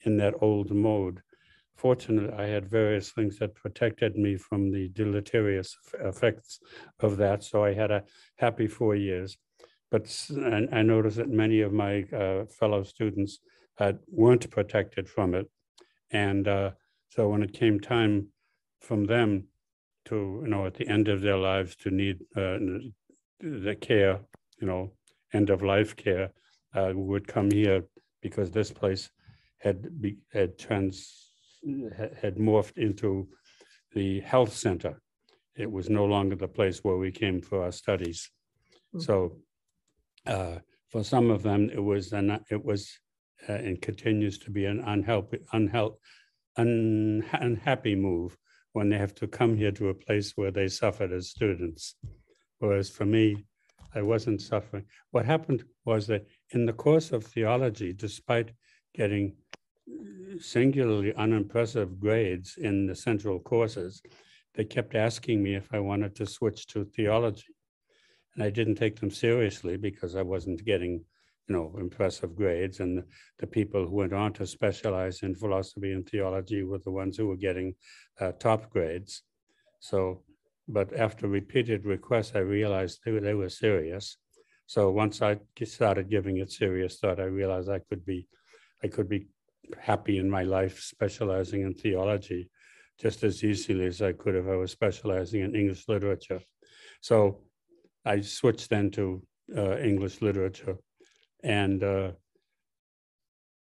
in 0.06 0.16
that 0.18 0.36
old 0.42 0.72
mode 0.72 1.22
Fortunately, 1.82 2.32
I 2.38 2.46
had 2.46 2.70
various 2.70 3.10
things 3.10 3.40
that 3.40 3.56
protected 3.56 4.16
me 4.16 4.38
from 4.38 4.72
the 4.72 4.90
deleterious 4.90 5.76
effects 6.00 6.60
of 7.00 7.18
that. 7.18 7.44
So 7.44 7.64
I 7.64 7.74
had 7.74 7.90
a 7.90 8.04
happy 8.38 8.68
four 8.68 8.96
years. 8.96 9.38
but 9.90 10.06
I 10.72 10.84
noticed 10.84 11.18
that 11.18 11.30
many 11.44 11.62
of 11.62 11.74
my 11.74 12.04
uh, 12.04 12.46
fellow 12.46 12.84
students 12.84 13.40
weren't 14.08 14.50
protected 14.52 15.10
from 15.10 15.34
it. 15.34 15.48
And 16.12 16.48
uh, 16.48 16.72
so 17.10 17.30
when 17.30 17.42
it 17.42 17.52
came 17.52 17.80
time 17.80 18.28
from 18.80 19.06
them 19.06 19.48
to, 20.06 20.42
you 20.44 20.50
know, 20.50 20.66
at 20.66 20.76
the 20.76 20.88
end 20.88 21.08
of 21.08 21.22
their 21.22 21.38
lives 21.38 21.76
to 21.78 21.92
need 21.92 22.20
uh, 22.36 22.58
the 23.40 23.76
care, 23.80 24.20
you 24.60 24.68
know, 24.68 24.94
end 25.34 25.50
of 25.50 25.62
life 25.62 25.96
care, 25.96 26.32
uh, 26.74 26.92
would 26.94 27.28
come 27.28 27.52
here 27.52 27.84
because 28.22 28.52
this 28.52 28.72
place 28.72 29.10
had 29.60 30.02
be, 30.02 30.18
had 30.32 30.58
trans 30.58 31.32
had- 32.22 32.38
morphed 32.38 32.78
into 32.78 33.28
the 33.94 34.22
health 34.22 34.54
center. 34.54 35.02
It 35.56 35.70
was 35.70 35.90
no 35.90 36.06
longer 36.06 36.36
the 36.36 36.48
place 36.48 36.80
where 36.84 36.98
we 36.98 37.12
came 37.12 37.42
for 37.42 37.64
our 37.64 37.72
studies. 37.72 38.30
Mm. 38.96 39.04
So 39.04 39.38
uh, 40.26 40.60
for 40.90 41.04
some 41.04 41.30
of 41.30 41.44
them, 41.44 41.70
it 41.70 41.84
was 41.84 42.14
an 42.14 42.40
it 42.50 42.64
was 42.64 42.90
uh, 43.50 43.54
and 43.54 43.82
continues 43.82 44.38
to 44.40 44.52
be 44.52 44.66
an 44.66 44.82
unhelp, 44.82 45.34
un, 46.58 47.24
unhappy 47.34 47.96
move 47.96 48.38
when 48.74 48.90
they 48.90 48.98
have 48.98 49.16
to 49.16 49.28
come 49.28 49.56
here 49.58 49.72
to 49.72 49.90
a 49.90 49.94
place 49.94 50.34
where 50.36 50.52
they 50.52 50.68
suffered 50.68 51.12
as 51.12 51.30
students. 51.30 51.96
Whereas 52.60 52.90
for 52.90 53.06
me, 53.06 53.46
I 53.94 54.02
wasn't 54.02 54.42
suffering. 54.42 54.86
What 55.12 55.26
happened 55.26 55.66
was 55.86 56.08
that 56.08 56.26
in 56.52 56.66
the 56.66 56.74
course 56.74 57.12
of 57.12 57.26
theology, 57.26 57.94
despite 57.94 58.52
getting 58.94 59.36
singularly 60.40 61.14
unimpressive 61.16 62.00
grades 62.00 62.56
in 62.58 62.88
the 62.88 62.96
central 62.96 63.40
courses, 63.40 64.02
they 64.56 64.64
kept 64.64 64.96
asking 64.96 65.42
me 65.42 65.56
if 65.56 65.68
I 65.74 65.80
wanted 65.80 66.16
to 66.16 66.26
switch 66.26 66.68
to 66.68 66.86
theology. 66.86 67.54
And 68.36 68.44
I 68.44 68.50
didn't 68.50 68.76
take 68.76 69.00
them 69.00 69.12
seriously 69.12 69.78
because 69.78 70.16
I 70.16 70.22
wasn't 70.22 70.64
getting, 70.64 71.04
you 71.48 71.56
know, 71.56 71.76
impressive 71.80 72.36
grades. 72.36 72.80
And 72.80 73.04
the, 73.40 73.48
people 73.48 73.86
who 73.86 73.96
went 73.96 74.14
on 74.14 74.34
to 74.34 74.46
specialize 74.46 75.24
in 75.24 75.36
philosophy 75.36 75.92
and 75.92 76.08
theology 76.08 76.64
were 76.64 76.80
the 76.80 76.92
ones 76.92 77.18
who 77.18 77.28
were 77.28 77.38
getting 77.38 77.74
uh, 78.20 78.32
top 78.34 78.70
grades. 78.70 79.24
So, 79.80 80.24
but 80.68 80.94
after 80.98 81.28
repeated 81.28 81.86
requests, 81.86 82.34
I 82.36 82.40
realized 82.40 83.00
they 83.04 83.12
were, 83.12 83.20
they 83.20 83.34
were 83.34 83.50
serious. 83.50 84.18
So 84.68 84.90
once 84.92 85.22
I 85.22 85.40
started 85.64 86.10
giving 86.10 86.38
it 86.38 86.52
serious 86.52 87.00
thought, 87.00 87.20
I 87.20 87.24
realized 87.24 87.70
I 87.70 87.80
could 87.80 88.06
be, 88.06 88.28
I 88.84 88.88
could 88.88 89.10
be 89.10 89.28
happy 89.80 90.18
in 90.18 90.30
my 90.30 90.44
life 90.44 90.80
specializing 90.80 91.62
in 91.64 91.74
theology 91.74 92.50
just 93.02 93.24
as 93.24 93.44
easily 93.44 93.86
as 93.86 94.02
I 94.02 94.14
could 94.14 94.36
if 94.36 94.48
I 94.48 94.56
was 94.56 94.72
specializing 94.72 95.42
in 95.42 95.56
English 95.56 95.88
literature. 95.88 96.40
So 97.02 97.42
I 98.06 98.22
switched 98.22 98.70
then 98.70 98.92
to 98.92 99.24
uh, 99.58 99.78
English 99.78 100.22
literature. 100.22 100.78
And 101.44 101.84
uh, 101.84 102.12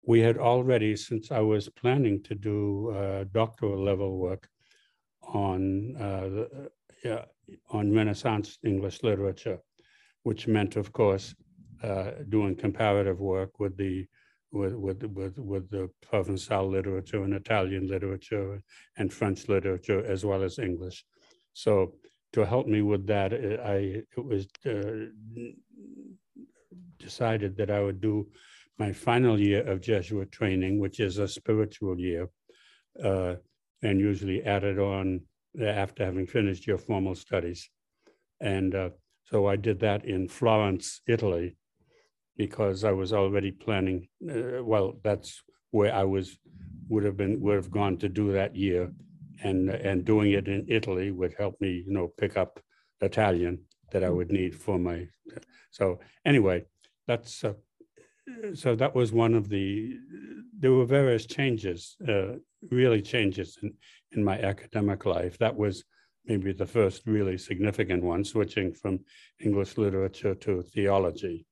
we 0.06 0.20
had 0.22 0.38
already, 0.38 0.96
since 0.96 1.32
I 1.32 1.40
was 1.40 1.70
planning 1.70 2.24
to 2.24 2.36
do 2.36 2.90
uh, 2.92 3.26
doctoral 3.32 3.84
level 3.84 4.18
work 4.18 4.50
on, 5.22 5.96
uh, 5.98 6.30
the- 6.30 6.72
yeah, 7.04 7.26
on 7.70 7.94
Renaissance 7.94 8.60
English 8.64 9.04
literature, 9.04 9.60
which 10.24 10.48
meant, 10.48 10.76
of 10.76 10.92
course, 10.94 11.36
uh, 11.84 12.12
doing 12.30 12.56
comparative 12.56 13.20
work 13.20 13.60
with 13.60 13.78
the 13.78 14.08
with 14.52 14.74
with 14.74 15.04
with 15.04 15.38
with 15.40 15.70
the 15.70 15.90
Provençal 16.06 16.70
literature 16.70 17.24
and 17.24 17.34
Italian 17.34 17.88
literature 17.88 18.62
and 18.98 19.14
French 19.14 19.48
literature 19.50 20.06
as 20.06 20.26
well 20.26 20.44
as 20.44 20.60
English. 20.60 21.06
So 21.54 21.96
to 22.34 22.46
help 22.46 22.68
me 22.68 22.82
with 22.82 23.08
that, 23.08 23.34
I 23.34 24.04
it 24.18 24.26
was 24.26 24.48
uh, 24.66 25.08
decided 27.02 27.58
that 27.58 27.72
I 27.72 27.82
would 27.82 28.02
do 28.02 28.28
my 28.78 28.92
final 28.94 29.40
year 29.40 29.64
of 29.72 29.82
Jesuit 29.82 30.32
training, 30.32 30.80
which 30.80 31.00
is 31.00 31.18
a 31.18 31.28
spiritual 31.28 32.00
year, 32.00 32.30
uh, 33.04 33.36
and 33.84 34.00
usually 34.00 34.44
added 34.44 34.80
on 34.80 35.22
after 35.60 36.06
having 36.06 36.28
finished 36.28 36.66
your 36.68 36.78
formal 36.78 37.16
studies. 37.16 37.70
And 38.40 38.74
uh, 38.74 38.90
so 39.26 39.48
I 39.48 39.56
did 39.56 39.80
that 39.82 40.06
in 40.06 40.28
Florence, 40.28 41.02
Italy, 41.08 41.58
because 42.38 42.84
I 42.84 42.92
was 42.92 43.14
already 43.14 43.52
planning. 43.52 44.08
Uh, 44.30 44.64
well, 44.64 45.00
that's 45.04 45.42
where 45.72 45.94
I 45.94 46.04
was 46.04 46.38
would 46.90 47.06
have 47.06 47.18
been 47.18 47.40
would 47.42 47.56
have 47.56 47.72
gone 47.72 47.98
to 47.98 48.10
do 48.10 48.32
that 48.34 48.56
year, 48.56 48.92
and 49.44 49.70
and 49.70 50.06
doing 50.06 50.32
it 50.32 50.48
in 50.48 50.66
Italy 50.68 51.12
would 51.12 51.36
help 51.38 51.56
me, 51.62 51.84
you 51.86 51.94
know, 51.94 52.08
pick 52.22 52.38
up 52.38 52.60
Italian 53.02 53.60
that 53.92 54.04
I 54.04 54.10
would 54.10 54.32
need 54.32 54.56
for 54.56 54.78
my. 54.80 55.08
So 55.72 56.00
anyway, 56.26 56.66
that's 57.12 57.44
uh, 57.44 57.54
so 58.54 58.76
that 58.76 58.96
was 58.96 59.12
one 59.12 59.34
of 59.34 59.50
the. 59.50 59.98
There 60.62 60.72
were 60.72 60.86
various 60.86 61.26
changes, 61.26 61.98
uh, 62.08 62.34
really 62.70 63.02
changes 63.02 63.58
in 63.62 63.74
in 64.16 64.24
my 64.24 64.38
academic 64.54 65.06
life. 65.06 65.38
That 65.38 65.56
was 65.64 65.84
maybe 66.26 66.54
the 66.54 66.72
first 66.78 67.00
really 67.08 67.38
significant 67.38 68.04
one, 68.04 68.24
switching 68.24 68.74
from 68.74 69.00
English 69.40 69.78
literature 69.78 70.36
to 70.36 70.62
theology. 70.62 71.46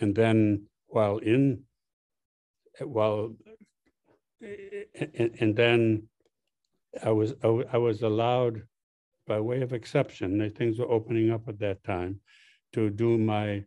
And 0.00 0.14
then 0.14 0.66
while 0.88 1.18
in, 1.18 1.62
while, 2.80 3.34
and, 4.42 5.30
and 5.40 5.56
then 5.56 5.78
I 7.02 7.10
was, 7.10 7.30
I 7.76 7.78
was 7.78 8.02
allowed 8.02 8.62
by 9.26 9.40
way 9.40 9.62
of 9.62 9.72
exception, 9.72 10.28
things 10.50 10.78
were 10.78 10.92
opening 10.98 11.30
up 11.30 11.48
at 11.48 11.58
that 11.60 11.82
time, 11.82 12.20
to 12.74 12.90
do 12.90 13.16
my 13.16 13.64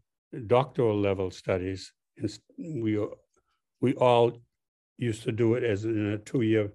doctoral 0.48 1.00
level 1.00 1.32
studies. 1.32 1.92
And 2.18 2.30
we, 2.58 3.00
we 3.82 3.94
all 3.96 4.38
used 4.98 5.24
to 5.24 5.32
do 5.32 5.56
it 5.56 5.64
as 5.64 5.86
in 5.86 6.14
a 6.14 6.18
two-year 6.18 6.72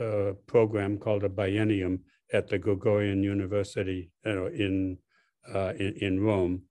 uh, 0.00 0.32
program 0.46 0.98
called 0.98 1.24
a 1.24 1.28
biennium 1.28 2.00
at 2.32 2.48
the 2.48 2.58
Gregorian 2.58 3.22
University 3.22 4.10
you 4.24 4.34
know, 4.34 4.46
in, 4.46 4.98
uh, 5.52 5.72
in, 5.78 5.94
in 6.00 6.20
Rome. 6.20 6.62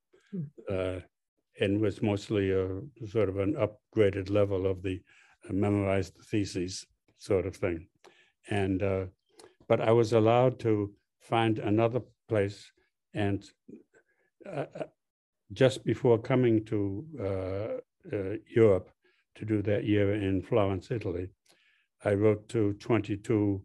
Uh, 0.70 1.00
and 1.60 1.82
was 1.82 2.02
mostly 2.02 2.52
a 2.52 2.68
sort 3.08 3.30
of 3.30 3.38
an 3.38 3.56
upgraded 3.56 4.30
level 4.30 4.66
of 4.66 4.82
the 4.82 5.02
uh, 5.50 5.54
memorized 5.54 6.16
theses 6.32 6.86
sort 7.18 7.46
of 7.46 7.56
thing. 7.56 7.88
And, 8.50 8.82
uh, 8.82 9.06
but 9.68 9.82
I 9.82 9.92
was 9.92 10.14
allowed 10.14 10.60
to 10.60 10.94
find 11.20 11.60
another 11.60 12.02
place 12.28 12.72
and 13.14 13.44
uh, 14.50 14.66
just 15.54 15.84
before 15.84 16.18
coming 16.20 16.64
to 16.66 17.06
uh, 17.20 18.16
uh, 18.16 18.36
Europe 18.48 18.92
to 19.36 19.46
do 19.46 19.62
that 19.64 19.84
year 19.84 20.14
in 20.14 20.42
Florence, 20.42 20.92
Italy, 20.92 21.30
I 22.04 22.14
wrote 22.14 22.48
to 22.50 22.74
22 22.74 23.62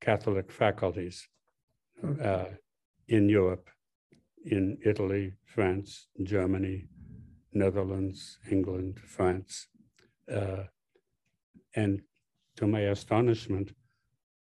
Catholic 0.00 0.50
faculties 0.50 1.28
uh, 2.22 2.46
in 3.08 3.28
Europe, 3.28 3.68
in 4.44 4.78
Italy, 4.84 5.34
France, 5.44 6.08
Germany, 6.22 6.86
Netherlands, 7.52 8.38
England, 8.50 8.98
France. 9.00 9.68
Uh, 10.30 10.64
and 11.74 12.02
to 12.56 12.66
my 12.66 12.80
astonishment, 12.80 13.72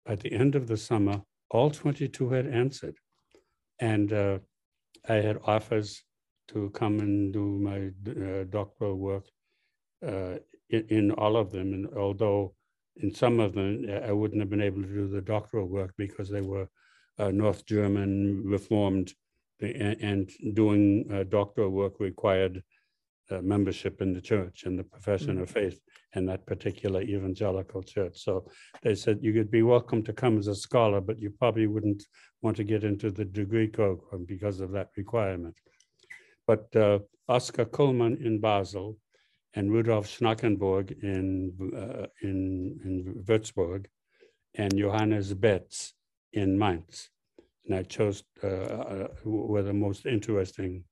at 0.06 0.20
the 0.20 0.32
end 0.32 0.54
of 0.54 0.68
the 0.68 0.76
summer, 0.76 1.22
all 1.50 1.70
22 1.70 2.30
had 2.30 2.46
answered. 2.46 2.96
And 3.80 4.12
uh, 4.12 4.38
I 5.08 5.14
had 5.14 5.38
offers 5.44 6.02
to 6.48 6.70
come 6.70 7.00
and 7.00 7.32
do 7.32 7.58
my 7.58 7.90
uh, 8.10 8.44
doctoral 8.44 8.96
work 8.96 9.24
uh, 10.06 10.36
in, 10.70 10.86
in, 10.88 11.10
all 11.12 11.36
of 11.36 11.50
them. 11.50 11.72
And 11.72 11.86
although 11.96 12.54
in 12.96 13.14
some 13.14 13.40
of 13.40 13.54
them, 13.54 13.86
I 14.04 14.12
wouldn't 14.12 14.40
have 14.40 14.50
been 14.50 14.60
able 14.60 14.82
to 14.82 14.88
do 14.88 15.08
the 15.08 15.20
doctoral 15.20 15.66
work 15.66 15.92
because 15.96 16.28
they 16.30 16.40
were 16.40 16.68
uh, 17.18 17.30
North 17.30 17.64
German 17.66 18.42
Reformed 18.44 19.12
and, 19.60 19.96
and 20.00 20.30
doing 20.54 21.08
uh, 21.12 21.24
doctoral 21.24 21.70
work 21.70 21.98
required 21.98 22.62
uh, 23.30 23.40
membership 23.40 24.00
in 24.00 24.12
the 24.12 24.20
church 24.20 24.64
and 24.64 24.78
the 24.78 24.84
profession 24.84 25.40
of 25.40 25.50
faith 25.50 25.80
in 26.14 26.26
that 26.26 26.46
particular 26.46 27.02
evangelical 27.02 27.82
church. 27.82 28.18
So 28.22 28.48
they 28.82 28.94
said 28.94 29.18
you 29.20 29.32
could 29.32 29.50
be 29.50 29.62
welcome 29.62 30.02
to 30.04 30.12
come 30.12 30.38
as 30.38 30.46
a 30.46 30.54
scholar, 30.54 31.00
but 31.00 31.18
you 31.18 31.30
probably 31.30 31.66
wouldn't 31.66 32.04
want 32.42 32.56
to 32.58 32.64
get 32.64 32.84
into 32.84 33.10
the 33.10 33.24
degree 33.24 33.66
program 33.66 34.24
because 34.26 34.60
of 34.60 34.70
that 34.72 34.90
requirement. 34.96 35.56
But 36.46 36.74
uh, 36.76 37.00
Oscar 37.28 37.64
Cullmann 37.64 38.18
in 38.24 38.40
Basel 38.40 38.96
and 39.54 39.72
Rudolf 39.72 40.06
Schnackenburg 40.06 40.94
in, 41.02 41.52
uh, 41.74 42.06
in, 42.22 42.78
in 42.84 43.24
Würzburg 43.24 43.86
and 44.54 44.76
Johannes 44.76 45.34
Betz 45.34 45.94
in 46.32 46.58
Mainz. 46.58 47.10
And 47.64 47.74
I 47.74 47.82
chose 47.82 48.22
uh, 48.42 49.08
were 49.24 49.62
the 49.62 49.72
most 49.72 50.06
interesting 50.06 50.84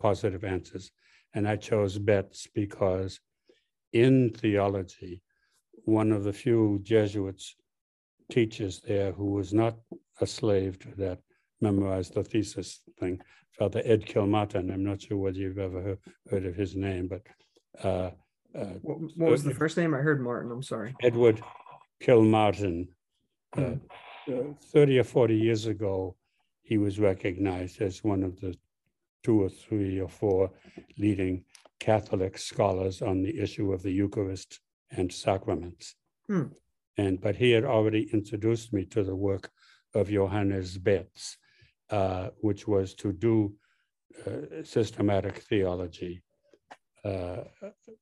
positive 0.00 0.44
answers. 0.44 0.90
And 1.34 1.46
I 1.46 1.56
chose 1.56 1.98
Betz 1.98 2.46
because 2.54 3.20
in 3.92 4.30
theology, 4.30 5.22
one 5.84 6.12
of 6.12 6.24
the 6.24 6.32
few 6.32 6.80
Jesuits 6.82 7.56
teaches 8.30 8.80
there 8.80 9.12
who 9.12 9.32
was 9.32 9.52
not 9.52 9.76
a 10.20 10.26
slave 10.26 10.78
to 10.78 10.88
that 10.96 11.18
memorize 11.68 12.10
the 12.10 12.22
thesis 12.22 12.80
thing. 13.00 13.20
Father 13.58 13.82
Ed 13.84 14.04
Kilmartin, 14.06 14.72
I'm 14.72 14.84
not 14.84 15.02
sure 15.02 15.16
whether 15.16 15.38
you've 15.38 15.58
ever 15.58 15.80
heard, 15.82 15.98
heard 16.30 16.46
of 16.46 16.54
his 16.56 16.74
name, 16.76 17.08
but 17.08 17.22
uh, 17.82 18.10
uh, 18.58 18.74
What, 18.82 18.98
what 19.16 19.30
was 19.30 19.44
the 19.44 19.54
first 19.54 19.76
name? 19.76 19.94
I 19.94 19.98
heard 19.98 20.20
Martin. 20.20 20.50
I'm 20.52 20.62
sorry. 20.62 20.94
Edward 21.02 21.40
Kilmartin. 22.02 22.88
Uh, 23.56 23.76
Hmm. 24.26 24.32
uh, 24.32 24.54
30 24.72 24.98
or 25.00 25.04
40 25.04 25.36
years 25.36 25.66
ago, 25.66 26.16
he 26.62 26.76
was 26.78 26.98
recognized 26.98 27.82
as 27.82 28.02
one 28.02 28.22
of 28.24 28.40
the 28.40 28.56
two 29.22 29.42
or 29.44 29.50
three 29.50 30.00
or 30.00 30.08
four 30.08 30.50
leading 30.98 31.44
Catholic 31.78 32.38
scholars 32.38 33.02
on 33.02 33.22
the 33.22 33.38
issue 33.44 33.72
of 33.72 33.82
the 33.82 33.92
Eucharist 33.92 34.60
and 34.90 35.12
sacraments. 35.12 35.94
Hmm. 36.26 36.48
And 36.96 37.20
but 37.20 37.36
he 37.36 37.50
had 37.56 37.64
already 37.64 38.02
introduced 38.12 38.72
me 38.72 38.82
to 38.94 39.02
the 39.04 39.14
work 39.14 39.50
of 39.94 40.08
Johannes 40.08 40.78
Betz, 40.78 41.36
uh, 41.94 42.30
which 42.40 42.66
was 42.66 42.92
to 43.02 43.12
do 43.12 43.36
uh, 44.26 44.64
systematic 44.64 45.36
theology 45.48 46.14
uh, 47.04 47.42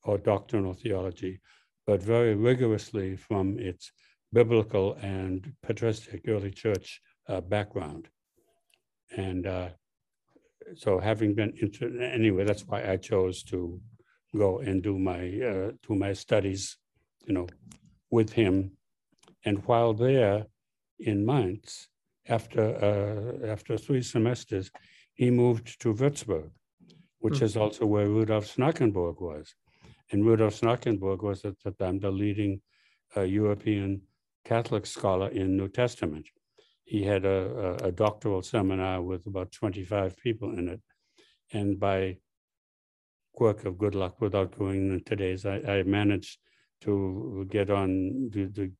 or 0.05 0.17
doctrinal 0.17 0.73
theology, 0.73 1.35
but 1.87 2.01
very 2.03 2.35
rigorously 2.35 3.17
from 3.17 3.59
its 3.59 3.93
biblical 4.33 4.87
and 5.03 5.53
patristic 5.63 6.21
early 6.27 6.51
church 6.51 7.03
uh, 7.29 7.43
background. 7.43 8.09
And 9.15 9.43
so 10.75 10.99
having 10.99 11.35
been 11.35 11.53
into, 11.61 11.83
anyway, 12.01 12.45
that's 12.45 12.67
why 12.67 12.81
I 12.93 12.97
chose 12.97 13.43
to 13.53 13.79
go 14.35 14.61
and 14.61 14.83
do 14.83 14.99
my, 14.99 15.21
do 15.87 15.95
my 16.07 16.15
studies, 16.15 16.79
you 17.27 17.35
know, 17.35 17.47
with 18.11 18.33
him. 18.33 18.55
And 19.45 19.57
while 19.67 19.93
there 19.93 20.47
in 20.99 21.27
Mainz, 21.27 21.89
after, 22.29 22.63
uh, 23.43 23.47
after 23.47 23.77
three 23.77 24.03
semesters, 24.03 24.71
he 25.15 25.31
moved 25.31 25.81
to 25.81 25.95
Würzburg, 25.95 26.51
which 27.19 27.39
Hmm. 27.39 27.45
is 27.45 27.57
also 27.57 27.87
where 27.87 28.09
Rudolf 28.09 28.47
Schnackenburg 28.47 29.21
was. 29.21 29.55
And 30.11 30.25
Rudolf 30.27 30.55
Schnackenburg 30.61 31.23
was 31.23 31.45
at 31.45 31.59
the 31.65 31.73
time 31.73 31.99
the 31.99 32.11
leading 32.11 32.61
uh, 33.17 33.23
European 33.23 34.03
Catholic 34.45 34.87
scholar 34.87 35.29
in 35.29 35.57
New 35.57 35.69
Testament. 35.69 36.27
He 36.85 37.03
had 37.05 37.25
a, 37.25 37.79
a, 37.83 37.89
a 37.89 37.93
doctoral 37.93 38.43
seminar 38.43 39.01
with 39.03 39.27
about 39.27 39.53
25 39.53 40.17
people 40.17 40.59
in 40.59 40.69
it. 40.69 40.81
And 41.53 41.79
by 41.79 42.19
quirk 43.35 43.65
of 43.65 43.79
good 43.79 43.95
luck, 43.95 44.21
without 44.21 44.57
going 44.59 44.91
into 44.93 45.05
today's, 45.05 45.47
I, 45.47 45.57
I 45.61 45.83
managed 45.85 46.39
to 46.83 47.47
get 47.51 47.71
on, 47.71 48.31
to, 48.33 48.49
to 48.49 48.73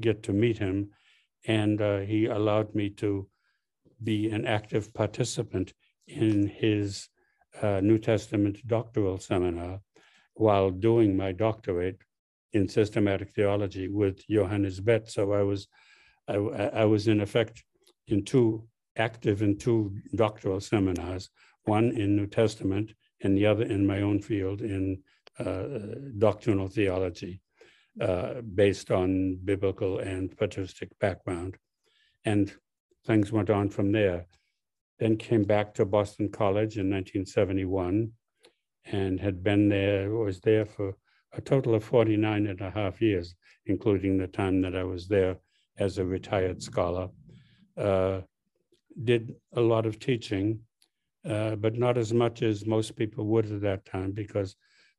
get 0.00 0.22
to 0.24 0.32
meet 0.32 0.58
him. 0.58 0.90
And 1.46 1.80
uh, 1.80 1.98
he 2.00 2.26
allowed 2.26 2.74
me 2.74 2.90
to 2.90 3.28
be 4.02 4.30
an 4.30 4.46
active 4.46 4.92
participant 4.94 5.72
in 6.06 6.46
his 6.46 7.08
uh, 7.62 7.80
New 7.80 7.98
Testament 7.98 8.66
doctoral 8.66 9.18
seminar 9.18 9.80
while 10.34 10.70
doing 10.70 11.16
my 11.16 11.32
doctorate 11.32 11.98
in 12.52 12.68
systematic 12.68 13.30
theology 13.34 13.88
with 13.88 14.26
Johannes 14.28 14.80
Betz. 14.80 15.14
So 15.14 15.32
I 15.32 15.42
was, 15.42 15.68
I, 16.28 16.34
I 16.34 16.84
was 16.84 17.08
in 17.08 17.20
effect 17.20 17.64
in 18.06 18.24
two 18.24 18.68
active 18.96 19.42
in 19.42 19.56
two 19.56 19.96
doctoral 20.14 20.60
seminars, 20.60 21.30
one 21.64 21.92
in 21.92 22.16
New 22.16 22.26
Testament 22.26 22.92
and 23.22 23.36
the 23.36 23.46
other 23.46 23.64
in 23.64 23.86
my 23.86 24.02
own 24.02 24.20
field 24.20 24.60
in 24.60 25.02
uh, 25.38 25.64
doctrinal 26.18 26.68
theology, 26.68 27.40
uh, 28.00 28.40
based 28.54 28.90
on 28.90 29.38
biblical 29.44 29.98
and 29.98 30.36
patristic 30.36 30.96
background. 30.98 31.56
And 32.24 32.52
things 33.06 33.32
went 33.32 33.50
on 33.50 33.70
from 33.70 33.92
there. 33.92 34.26
Then 34.98 35.16
came 35.16 35.44
back 35.44 35.74
to 35.74 35.84
Boston 35.84 36.28
College 36.28 36.76
in 36.76 36.90
1971 36.90 38.12
and 38.84 39.20
had 39.20 39.42
been 39.42 39.68
there, 39.68 40.10
was 40.10 40.40
there 40.40 40.64
for 40.64 40.96
a 41.32 41.40
total 41.40 41.74
of 41.74 41.84
49 41.84 42.46
and 42.46 42.60
a 42.60 42.70
half 42.70 43.00
years, 43.00 43.34
including 43.66 44.16
the 44.16 44.26
time 44.26 44.62
that 44.62 44.74
I 44.74 44.84
was 44.84 45.08
there 45.08 45.36
as 45.78 45.98
a 45.98 46.04
retired 46.04 46.62
scholar. 46.62 47.08
Uh, 47.76 48.20
did 49.04 49.34
a 49.54 49.60
lot 49.60 49.86
of 49.86 49.98
teaching, 49.98 50.60
uh, 51.28 51.54
but 51.56 51.76
not 51.76 51.96
as 51.96 52.12
much 52.12 52.42
as 52.42 52.66
most 52.66 52.96
people 52.96 53.26
would 53.26 53.50
at 53.52 53.60
that 53.60 53.84
time, 53.84 54.12
because 54.12 54.56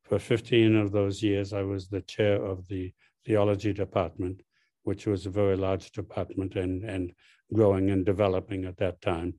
for 0.10 0.18
15 0.18 0.76
of 0.76 0.92
those 0.92 1.22
years, 1.22 1.54
I 1.54 1.62
was 1.62 1.88
the 1.88 2.02
chair 2.02 2.44
of 2.44 2.68
the 2.68 2.92
theology 3.28 3.74
department, 3.74 4.42
which 4.82 5.06
was 5.06 5.28
a 5.28 5.30
very 5.30 5.56
large 5.56 5.92
department 5.92 6.56
and, 6.56 6.84
and 6.84 7.14
growing 7.54 7.92
and 7.92 8.04
developing 8.04 8.66
at 8.66 8.78
that 8.78 9.00
time. 9.02 9.36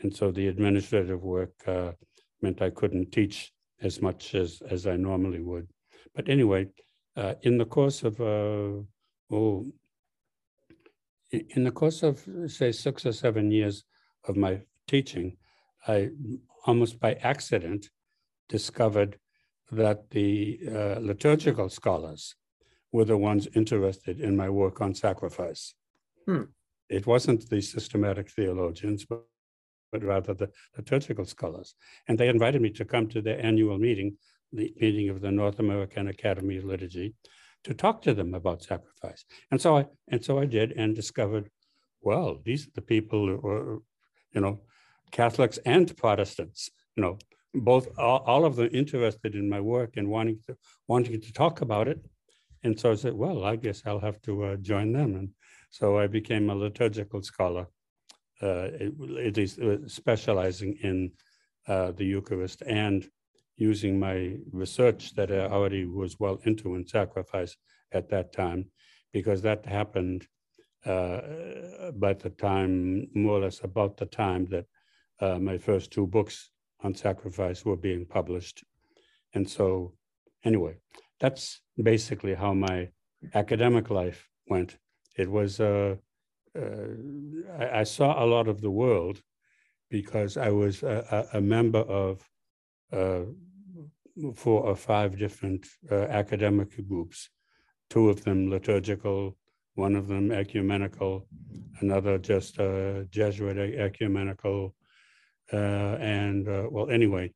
And 0.00 0.16
so 0.16 0.30
the 0.30 0.48
administrative 0.48 1.22
work 1.22 1.52
uh, 1.66 1.92
meant 2.40 2.62
I 2.62 2.70
couldn't 2.70 3.12
teach 3.12 3.52
as 3.82 4.00
much 4.00 4.34
as, 4.34 4.62
as 4.70 4.86
I 4.86 4.96
normally 4.96 5.40
would. 5.40 5.68
But 6.14 6.30
anyway, 6.30 6.68
uh, 7.16 7.34
in 7.42 7.58
the 7.58 7.66
course 7.66 8.02
of, 8.02 8.18
uh, 8.18 8.80
oh, 9.30 9.66
in 11.30 11.64
the 11.64 11.70
course 11.70 12.02
of, 12.02 12.26
say, 12.46 12.72
six 12.72 13.04
or 13.04 13.12
seven 13.12 13.50
years 13.50 13.84
of 14.26 14.36
my 14.36 14.62
teaching, 14.88 15.36
I 15.86 16.10
almost 16.64 16.98
by 16.98 17.14
accident 17.14 17.90
discovered 18.48 19.18
that 19.70 20.10
the 20.10 20.60
uh, 20.68 21.00
liturgical 21.00 21.68
scholars 21.68 22.34
were 22.92 23.04
the 23.04 23.16
ones 23.16 23.48
interested 23.54 24.20
in 24.20 24.36
my 24.36 24.48
work 24.48 24.80
on 24.80 24.94
sacrifice. 24.94 25.74
Hmm. 26.26 26.42
It 26.88 27.06
wasn't 27.06 27.48
the 27.48 27.60
systematic 27.60 28.30
theologians, 28.30 29.04
but, 29.04 29.24
but 29.90 30.02
rather 30.02 30.34
the 30.34 30.50
liturgical 30.76 31.24
scholars. 31.24 31.74
And 32.06 32.18
they 32.18 32.28
invited 32.28 32.62
me 32.62 32.70
to 32.70 32.84
come 32.84 33.08
to 33.08 33.22
their 33.22 33.44
annual 33.44 33.78
meeting, 33.78 34.16
the 34.52 34.72
meeting 34.80 35.08
of 35.08 35.20
the 35.20 35.32
North 35.32 35.58
American 35.58 36.08
Academy 36.08 36.58
of 36.58 36.64
Liturgy, 36.64 37.14
to 37.64 37.74
talk 37.74 38.02
to 38.02 38.14
them 38.14 38.34
about 38.34 38.62
sacrifice. 38.62 39.24
And 39.50 39.60
so 39.60 39.78
I 39.78 39.86
and 40.08 40.22
so 40.22 40.38
I 40.38 40.44
did 40.44 40.72
and 40.72 40.94
discovered, 40.94 41.50
well, 42.02 42.40
these 42.44 42.66
are 42.66 42.72
the 42.74 42.82
people 42.82 43.26
who 43.26 43.48
are, 43.48 43.78
you 44.32 44.40
know, 44.40 44.60
Catholics 45.10 45.58
and 45.64 45.96
Protestants, 45.96 46.70
you 46.96 47.02
know, 47.02 47.18
both 47.54 47.88
all, 47.98 48.22
all 48.26 48.44
of 48.44 48.56
them 48.56 48.68
interested 48.72 49.34
in 49.34 49.48
my 49.48 49.60
work 49.60 49.96
and 49.96 50.08
wanting 50.08 50.40
to 50.46 50.56
wanting 50.88 51.20
to 51.20 51.32
talk 51.32 51.60
about 51.60 51.88
it. 51.88 52.00
And 52.62 52.78
so 52.78 52.92
I 52.92 52.94
said, 52.94 53.14
well, 53.14 53.44
I 53.44 53.56
guess 53.56 53.82
I'll 53.86 54.00
have 54.00 54.20
to 54.22 54.44
uh, 54.44 54.56
join 54.56 54.92
them. 54.92 55.14
And 55.16 55.28
so 55.70 55.98
I 55.98 56.06
became 56.06 56.50
a 56.50 56.54
liturgical 56.54 57.22
scholar, 57.22 57.66
uh, 58.42 58.68
uh, 58.68 59.76
specializing 59.86 60.78
in 60.82 61.12
uh, 61.68 61.92
the 61.92 62.04
Eucharist 62.04 62.62
and 62.66 63.06
using 63.56 63.98
my 63.98 64.36
research 64.52 65.14
that 65.14 65.30
I 65.30 65.40
already 65.40 65.84
was 65.84 66.18
well 66.18 66.40
into 66.44 66.74
in 66.74 66.86
sacrifice 66.86 67.56
at 67.92 68.08
that 68.08 68.32
time, 68.32 68.70
because 69.12 69.42
that 69.42 69.64
happened 69.66 70.26
uh, 70.84 71.20
by 71.92 72.12
the 72.14 72.30
time, 72.30 73.08
more 73.14 73.38
or 73.38 73.42
less 73.42 73.60
about 73.62 73.96
the 73.96 74.06
time 74.06 74.46
that 74.46 74.66
uh, 75.20 75.38
my 75.38 75.56
first 75.56 75.90
two 75.92 76.06
books 76.06 76.50
on 76.82 76.94
sacrifice 76.94 77.64
were 77.64 77.76
being 77.76 78.04
published. 78.06 78.64
And 79.34 79.48
so, 79.48 79.94
anyway, 80.44 80.76
that's 81.20 81.60
basically 81.82 82.34
how 82.34 82.54
my 82.54 82.88
academic 83.34 83.90
life 83.90 84.28
went. 84.48 84.76
It 85.16 85.30
was, 85.30 85.60
uh, 85.60 85.96
uh, 86.56 86.86
I, 87.58 87.80
I, 87.80 87.84
saw 87.84 88.22
a 88.22 88.26
lot 88.26 88.48
of 88.48 88.60
the 88.60 88.70
world 88.70 89.22
because 89.90 90.36
I 90.36 90.50
was 90.50 90.82
a, 90.82 91.28
a 91.32 91.40
member 91.40 91.80
of 91.80 92.28
uh, 92.92 93.22
four 94.34 94.62
or 94.62 94.76
five 94.76 95.18
different 95.18 95.66
uh, 95.90 96.06
academic 96.22 96.70
groups, 96.88 97.30
two 97.90 98.08
of 98.08 98.22
them 98.24 98.50
liturgical, 98.50 99.36
one 99.74 99.96
of 99.96 100.06
them 100.06 100.30
ecumenical, 100.30 101.26
another 101.80 102.18
just 102.18 102.58
uh, 102.60 103.04
Jesuit 103.10 103.58
ecumenical, 103.58 104.74
and 105.56 106.48
uh, 106.48 106.66
well, 106.70 106.90
anyway, 106.90 107.32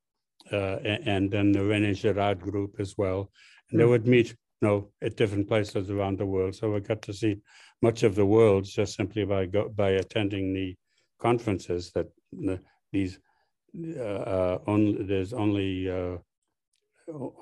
uh, 0.52 0.76
and, 0.84 1.08
and, 1.08 1.30
then 1.30 1.52
the 1.52 1.64
Rene 1.64 1.94
Girard 1.94 2.40
group 2.40 2.76
as 2.78 2.96
well. 2.96 3.30
And 3.70 3.80
they 3.80 3.84
would 3.84 4.06
meet, 4.06 4.28
you 4.28 4.68
know, 4.68 4.88
at 5.02 5.16
different 5.16 5.46
places 5.46 5.90
around 5.90 6.18
the 6.18 6.26
world. 6.26 6.54
So 6.54 6.74
I 6.74 6.80
got 6.80 7.02
to 7.02 7.12
see 7.12 7.40
much 7.82 8.02
of 8.02 8.14
the 8.14 8.26
world 8.26 8.64
just 8.64 8.96
simply 8.96 9.24
by 9.24 9.46
go, 9.46 9.68
by 9.68 9.90
attending 9.90 10.54
the 10.54 10.76
conferences 11.20 11.90
that 11.92 12.06
the, 12.32 12.60
these 12.92 13.18
uh, 14.00 14.58
only 14.66 15.04
there's 15.04 15.32
only 15.32 15.90
uh, 15.90 16.16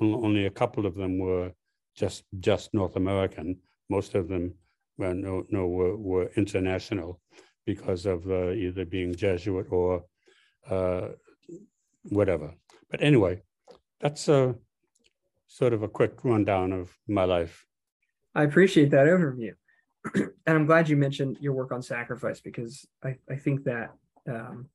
only 0.01 0.47
a 0.47 0.51
couple 0.51 0.87
of 0.87 0.95
them 0.95 1.19
were 1.19 1.53
just 1.95 2.25
just 2.41 2.75
North 2.75 2.97
American. 2.97 3.59
Most 3.89 4.15
of 4.15 4.29
them 4.29 4.55
were 4.99 5.15
no 5.15 5.45
no 5.51 5.69
were, 5.69 5.97
were 5.97 6.31
international 6.37 7.21
because 7.65 8.07
of 8.07 8.29
uh, 8.29 8.51
either 8.51 8.85
being 8.85 9.15
Jesuit 9.15 9.67
or 9.71 10.05
uh, 10.71 11.09
whatever. 12.05 12.55
But 12.91 13.03
anyway, 13.03 13.43
that's 14.01 14.29
a 14.29 14.55
sort 15.49 15.73
of 15.73 15.83
a 15.83 15.89
quick 15.89 16.25
rundown 16.25 16.73
of 16.73 16.97
my 17.09 17.25
life. 17.25 17.67
I 18.35 18.43
appreciate 18.43 18.91
that 18.91 19.07
overview. 19.07 19.53
and 20.15 20.31
I'm 20.47 20.67
glad 20.67 20.89
you 20.89 20.97
mentioned 20.97 21.39
your 21.41 21.55
work 21.55 21.73
on 21.73 21.83
sacrifice 21.83 22.41
because 22.41 22.87
I, 23.03 23.17
I 23.31 23.37
think 23.37 23.65
that 23.65 23.91
um, 24.29 24.69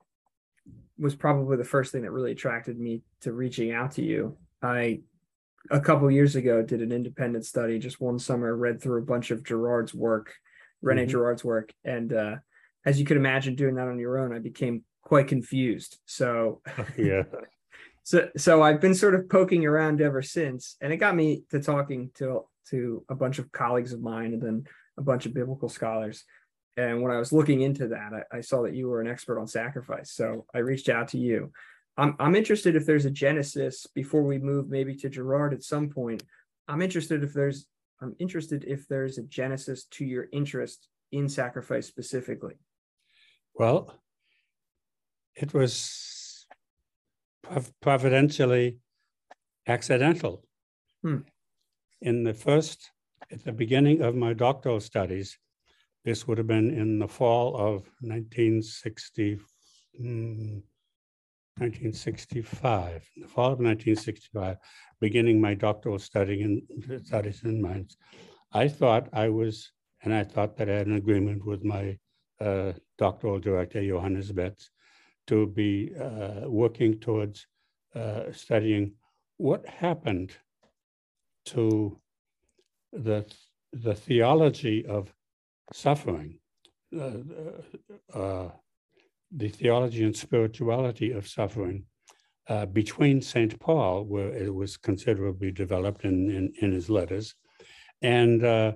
was 0.98 1.16
probably 1.16 1.58
the 1.58 1.64
first 1.64 1.92
thing 1.92 2.04
that 2.04 2.12
really 2.12 2.32
attracted 2.32 2.80
me 2.80 3.04
to 3.22 3.34
reaching 3.34 3.72
out 3.72 3.92
to 3.94 4.04
you. 4.04 4.38
I 4.62 5.02
a 5.70 5.80
couple 5.80 6.10
years 6.10 6.36
ago 6.36 6.62
did 6.62 6.82
an 6.82 6.92
independent 6.92 7.46
study 7.46 7.78
just 7.78 8.02
one 8.02 8.18
summer 8.18 8.56
read 8.56 8.82
through 8.82 9.00
a 9.00 9.06
bunch 9.06 9.32
of 9.32 9.44
Girard's 9.44 9.94
work 9.94 10.34
Rene 10.82 11.04
mm-hmm. 11.04 11.12
Girard's 11.12 11.44
work 11.44 11.72
and 11.84 12.12
uh, 12.14 12.36
as 12.86 13.00
you 13.00 13.06
could 13.06 13.18
imagine 13.18 13.56
doing 13.56 13.76
that 13.76 13.88
on 13.88 14.00
your 14.00 14.18
own 14.18 14.34
I 14.34 14.40
became 14.40 14.84
quite 15.02 15.28
confused. 15.28 16.00
So 16.06 16.62
yeah. 16.98 17.24
so 18.04 18.30
so 18.38 18.62
I've 18.62 18.82
been 18.82 18.96
sort 18.96 19.16
of 19.16 19.30
poking 19.30 19.66
around 19.66 20.02
ever 20.02 20.22
since 20.22 20.76
and 20.82 20.94
it 20.94 20.98
got 20.98 21.16
me 21.16 21.44
to 21.52 21.62
talking 21.62 22.12
to 22.16 22.46
to 22.70 23.04
a 23.10 23.16
bunch 23.16 23.40
of 23.40 23.52
colleagues 23.52 23.94
of 23.94 24.02
mine 24.02 24.34
and 24.34 24.42
then 24.42 24.64
a 24.98 25.02
bunch 25.02 25.26
of 25.26 25.34
biblical 25.34 25.70
scholars. 25.70 26.24
And 26.78 27.02
when 27.02 27.12
I 27.12 27.18
was 27.18 27.34
looking 27.34 27.62
into 27.62 27.90
that 27.90 28.12
I, 28.14 28.38
I 28.38 28.42
saw 28.42 28.64
that 28.64 28.76
you 28.76 28.88
were 28.88 29.02
an 29.02 29.08
expert 29.08 29.40
on 29.40 29.48
sacrifice. 29.48 30.12
So 30.12 30.46
I 30.54 30.60
reached 30.60 30.90
out 30.90 31.10
to 31.10 31.18
you. 31.18 31.52
I'm 31.98 32.16
I'm 32.20 32.36
interested 32.36 32.76
if 32.76 32.86
there's 32.86 33.06
a 33.06 33.12
genesis 33.12 33.88
before 33.94 34.24
we 34.24 34.38
move 34.38 34.70
maybe 34.70 34.96
to 34.96 35.10
Girard 35.10 35.54
at 35.54 35.64
some 35.64 35.90
point. 35.90 36.24
I'm 36.68 36.82
interested 36.82 37.24
if 37.24 37.34
there's 37.34 37.68
I'm 38.02 38.16
interested 38.20 38.66
if 38.68 38.88
there's 38.88 39.18
a 39.18 39.24
genesis 39.24 39.86
to 39.92 40.06
your 40.06 40.28
interest 40.32 40.88
in 41.12 41.30
sacrifice 41.30 41.88
specifically. 41.88 42.56
Well, 43.54 44.01
it 45.36 45.54
was 45.54 46.46
providentially 47.82 48.80
accidental. 49.68 50.44
Hmm. 51.02 51.20
In 52.02 52.24
the 52.24 52.34
first, 52.34 52.92
at 53.32 53.44
the 53.44 53.52
beginning 53.52 54.02
of 54.02 54.16
my 54.16 54.34
doctoral 54.34 54.80
studies, 54.80 55.38
this 56.04 56.28
would 56.28 56.38
have 56.38 56.48
been 56.48 56.72
in 56.72 57.00
the 57.00 57.08
fall 57.08 57.56
of 57.56 57.88
1960. 58.02 59.40
1965, 61.62 63.08
the 63.18 63.28
fall 63.28 63.52
of 63.52 63.60
1965, 63.60 64.58
beginning 65.00 65.40
my 65.40 65.54
doctoral 65.54 66.00
study 66.00 66.42
in 66.42 66.62
studies 67.04 67.44
in 67.44 67.62
Mainz, 67.62 67.98
I 68.54 68.68
thought 68.68 69.10
I 69.14 69.30
was, 69.30 69.72
and 70.04 70.14
I 70.14 70.24
thought 70.24 70.58
that 70.58 70.70
I 70.70 70.74
had 70.74 70.88
an 70.88 70.96
agreement 70.96 71.46
with 71.46 71.64
my 71.64 71.98
uh, 72.40 72.72
doctoral 72.98 73.40
director, 73.40 73.86
Johannes 73.86 74.32
Betz, 74.32 74.72
to 75.28 75.48
be 75.48 75.94
uh, 76.00 76.48
working 76.48 77.00
towards 77.00 77.46
uh, 77.96 78.32
studying 78.32 78.94
what 79.38 79.66
happened 79.68 80.32
to 81.46 82.00
the, 82.94 83.26
the 83.74 83.96
theology 83.96 84.86
of 84.86 85.14
suffering, 85.74 86.40
uh, 86.98 87.12
uh, 88.14 88.50
the 89.32 89.50
theology 89.50 90.04
and 90.04 90.16
spirituality 90.16 91.12
of 91.12 91.28
suffering 91.28 91.86
uh, 92.50 92.66
between 92.66 93.22
St. 93.22 93.58
Paul, 93.60 94.04
where 94.06 94.30
it 94.30 94.54
was 94.54 94.78
considerably 94.78 95.52
developed 95.52 96.04
in, 96.04 96.30
in, 96.30 96.54
in 96.62 96.72
his 96.72 96.90
letters, 96.90 97.36
and 98.02 98.44
uh, 98.44 98.74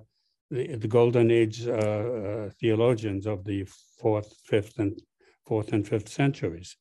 the, 0.52 0.76
the 0.76 0.88
Golden 0.88 1.32
Age 1.32 1.68
uh, 1.68 1.72
uh 1.72 2.50
theologians 2.60 3.26
of 3.26 3.44
the 3.44 3.68
fourth, 4.00 4.32
fifth, 4.46 4.80
and 4.80 4.98
fourth 5.46 5.74
and 5.74 5.88
fifth 5.88 6.10
centuries. 6.10 6.78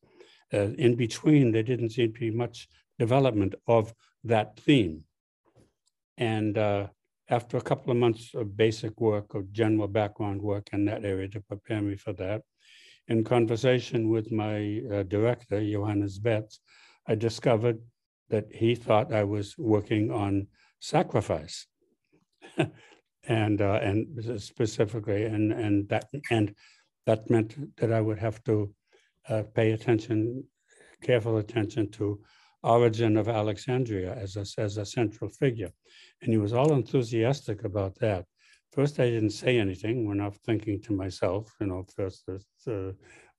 Uh, 0.53 0.71
in 0.79 0.95
between, 0.95 1.53
there 1.53 1.63
didn't 1.63 1.91
seem 1.91 2.13
to 2.13 2.21
be 2.21 2.31
much 2.31 2.69
development 2.99 3.55
of 3.67 3.95
that 4.25 4.59
theme. 4.61 5.05
And 6.17 6.57
uh, 6.57 6.89
after 7.29 7.57
a 7.57 7.63
couple 7.63 7.91
of 7.91 7.97
months 7.97 8.33
of 8.35 8.57
basic 8.57 9.01
work, 9.01 9.35
of 9.35 9.53
general 9.53 9.89
background 9.89 10.41
work 10.41 10.69
in 10.73 10.85
that 10.85 11.05
area 11.05 11.29
to 11.29 11.41
prepare 11.41 11.83
me 11.83 11.97
for 11.97 12.13
that, 12.15 12.43
in 13.09 13.25
conversation 13.25 14.09
with 14.09 14.33
my 14.33 14.81
uh, 14.93 15.03
director, 15.03 15.61
Johannes 15.61 16.19
Betz, 16.19 16.61
I 17.07 17.15
discovered 17.15 17.79
that 18.31 18.47
he 18.51 18.75
thought 18.75 19.13
I 19.13 19.25
was 19.25 19.59
working 19.59 20.11
on 20.11 20.47
sacrifice. 20.81 21.67
and 23.27 23.61
uh, 23.61 23.81
and 23.83 24.43
specifically 24.43 25.25
and 25.25 25.53
and 25.53 25.89
that 25.89 26.07
and 26.31 26.55
that 27.07 27.31
meant 27.31 27.77
that 27.77 27.93
I 27.93 28.01
would 28.01 28.19
have 28.19 28.43
to 28.45 28.73
uh, 29.29 29.43
pay 29.55 29.73
attention, 29.73 30.45
careful 31.03 31.39
attention 31.39 31.91
to 31.93 32.21
Origen 32.63 33.17
of 33.17 33.29
Alexandria 33.29 34.15
as 34.15 34.37
a, 34.37 34.47
as 34.61 34.79
a 34.79 34.87
central 34.87 35.31
figure. 35.31 35.71
And 36.23 36.33
he 36.33 36.39
was 36.39 36.53
all 36.53 36.73
enthusiastic 36.73 37.65
about 37.65 37.99
that. 38.01 38.25
First, 38.73 38.99
I 38.99 39.11
didn't 39.11 39.31
say 39.31 39.59
anything 39.59 40.09
when 40.09 40.21
I 40.21 40.29
was 40.29 40.39
thinking 40.45 40.81
to 40.83 40.93
myself, 40.93 41.55
you 41.61 41.69
know, 41.69 41.85
first, 41.95 42.25
uh, 42.67 42.91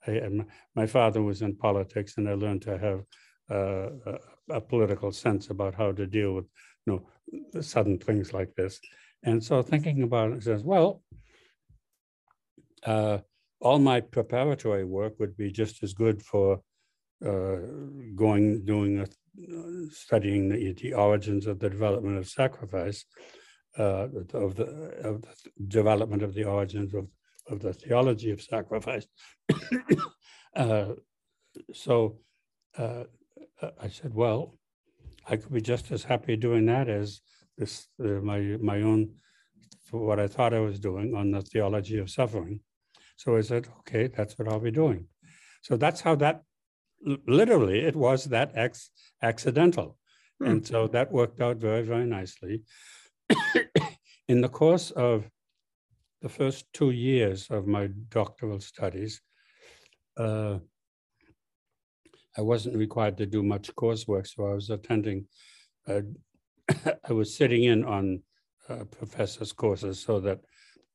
I, 0.08 0.30
my 0.76 0.86
father 0.86 1.22
was 1.22 1.42
in 1.42 1.56
politics 1.56 2.14
and 2.18 2.30
I 2.30 2.34
learned 2.34 2.62
to 2.64 2.78
have 2.78 3.04
uh, 3.52 3.90
a, 4.06 4.20
a, 4.58 4.62
political 4.62 5.12
sense 5.12 5.50
about 5.50 5.76
how 5.76 5.92
to 5.92 6.06
deal 6.08 6.34
with, 6.34 6.46
you 6.86 7.04
know, 7.54 7.62
sudden 7.62 7.98
things 7.98 8.34
like 8.34 8.54
this. 8.56 8.80
And 9.24 9.44
so 9.44 9.62
thinking 9.62 10.04
about 10.04 10.32
it 10.32 10.44
says, 10.44 10.64
well, 10.64 11.02
uh, 12.86 13.20
all 13.60 13.80
my 13.80 14.02
preparatory 14.02 14.84
work 14.84 15.14
would 15.20 15.36
be 15.38 15.52
just 15.52 15.84
as 15.84 15.94
good 15.94 16.22
for 16.22 16.62
uh, 17.26 17.58
going, 18.16 18.64
doing, 18.66 19.00
a, 19.00 19.08
studying 19.92 20.50
the, 20.50 20.74
the 20.74 20.94
origins 20.94 21.48
of 21.48 21.60
the 21.60 21.70
development 21.70 22.18
of 22.18 22.28
sacrifice 22.28 23.06
uh, 23.78 24.08
of, 24.34 24.56
the, 24.56 24.66
of 25.04 25.22
the 25.22 25.36
development 25.68 26.24
of 26.24 26.34
the 26.34 26.44
origins 26.44 26.94
of, 26.94 27.08
of 27.50 27.60
the 27.62 27.74
theology 27.74 28.32
of 28.32 28.42
sacrifice. 28.42 29.06
uh, 30.56 30.88
so 31.74 32.18
uh, 32.78 33.04
I 33.82 33.88
said, 33.90 34.14
well, 34.14 34.58
I 35.28 35.38
could 35.38 35.54
be 35.54 35.62
just 35.62 35.92
as 35.92 36.04
happy 36.04 36.36
doing 36.36 36.66
that 36.68 36.88
as 36.88 37.22
this 37.58 37.88
uh, 38.04 38.22
my 38.22 38.40
my 38.62 38.82
own 38.82 39.16
what 39.92 40.20
I 40.20 40.28
thought 40.28 40.54
I 40.54 40.60
was 40.60 40.80
doing 40.80 41.16
on 41.16 41.32
the 41.32 41.42
theology 41.42 42.00
of 42.00 42.10
suffering. 42.10 42.60
So 43.16 43.38
I 43.38 43.42
said, 43.42 43.68
okay, 43.80 44.08
that's 44.08 44.38
what 44.38 44.48
I'll 44.48 44.60
be 44.60 44.72
doing. 44.72 45.08
So 45.62 45.78
that's 45.78 46.02
how 46.02 46.16
that 46.16 46.44
literally 47.28 47.80
it 47.80 47.96
was 47.96 48.26
that 48.26 48.52
ex 48.56 48.90
accidental. 49.22 49.98
Hmm. 50.40 50.48
And 50.48 50.68
so 50.68 50.88
that 50.88 51.12
worked 51.12 51.42
out 51.42 51.58
very, 51.58 51.84
very 51.84 52.06
nicely. 52.06 52.64
in 54.28 54.42
the 54.42 54.50
course 54.50 54.92
of 54.92 55.30
the 56.22 56.30
first 56.30 56.66
two 56.74 56.92
years 56.92 57.48
of 57.50 57.68
my 57.68 57.90
doctoral 58.10 58.60
studies, 58.60 59.22
uh, 60.18 60.60
I 62.38 62.42
wasn't 62.42 62.76
required 62.76 63.18
to 63.18 63.26
do 63.26 63.44
much 63.44 63.74
coursework, 63.76 64.28
so 64.28 64.48
I 64.48 64.54
was 64.54 64.70
attending, 64.70 65.28
uh, 65.88 66.02
I 67.10 67.14
was 67.14 67.36
sitting 67.36 67.64
in 67.64 67.86
on 67.86 68.24
uh, 68.68 68.84
professors' 68.86 69.54
courses 69.54 70.02
so 70.02 70.20
that 70.22 70.40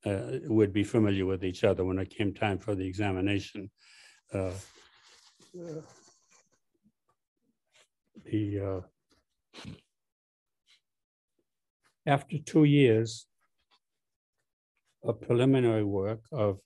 uh, 0.04 0.38
we'd 0.48 0.72
be 0.72 0.84
familiar 0.84 1.26
with 1.26 1.44
each 1.44 1.64
other 1.64 1.84
when 1.84 1.98
it 1.98 2.10
came 2.10 2.32
time 2.32 2.58
for 2.58 2.74
the 2.74 2.86
examination. 2.86 3.70
Uh, 4.32 4.52
the 8.24 8.60
uh, 8.60 9.70
after 12.06 12.38
two 12.38 12.64
years 12.64 13.26
of 15.02 15.20
preliminary 15.20 15.84
work 15.84 16.20
of 16.32 16.60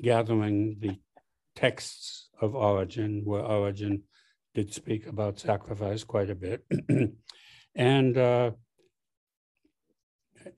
gathering 0.00 0.76
the 0.80 0.98
texts 1.54 2.28
of 2.40 2.54
Origen, 2.54 3.22
where 3.24 3.42
Origen 3.42 4.02
did 4.54 4.72
speak 4.72 5.06
about 5.06 5.38
sacrifice 5.38 6.04
quite 6.04 6.30
a 6.30 6.34
bit, 6.34 6.64
and 7.74 8.18
uh, 8.18 8.50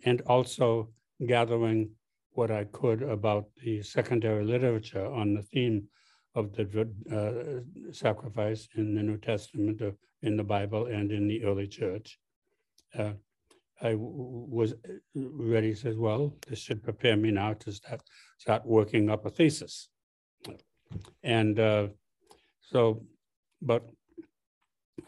and 0.05 0.21
also 0.23 0.91
gathering 1.25 1.91
what 2.37 2.51
I 2.51 2.65
could 2.65 3.03
about 3.03 3.47
the 3.65 3.83
secondary 3.83 4.45
literature 4.45 5.07
on 5.07 5.35
the 5.35 5.43
theme 5.43 5.89
of 6.35 6.53
the 6.55 6.65
uh, 7.11 7.93
sacrifice 7.93 8.69
in 8.75 8.95
the 8.95 9.03
New 9.03 9.17
Testament, 9.17 9.81
uh, 9.81 9.93
in 10.23 10.37
the 10.37 10.45
Bible, 10.45 10.87
and 10.87 11.11
in 11.11 11.27
the 11.27 11.43
early 11.45 11.67
church. 11.67 12.19
Uh, 12.97 13.13
I 13.81 13.95
was 13.97 14.73
uh, 14.73 14.77
ready, 15.15 15.75
says, 15.75 15.97
well, 15.97 16.35
this 16.47 16.61
should 16.61 16.83
prepare 16.83 17.17
me 17.17 17.31
now 17.31 17.55
to 17.55 17.73
start, 17.73 18.03
start 18.39 18.67
working 18.67 19.09
up 19.09 19.25
a 19.25 19.31
thesis. 19.31 19.89
And 21.23 21.59
uh, 21.59 21.89
so, 22.61 23.03
but 23.63 23.89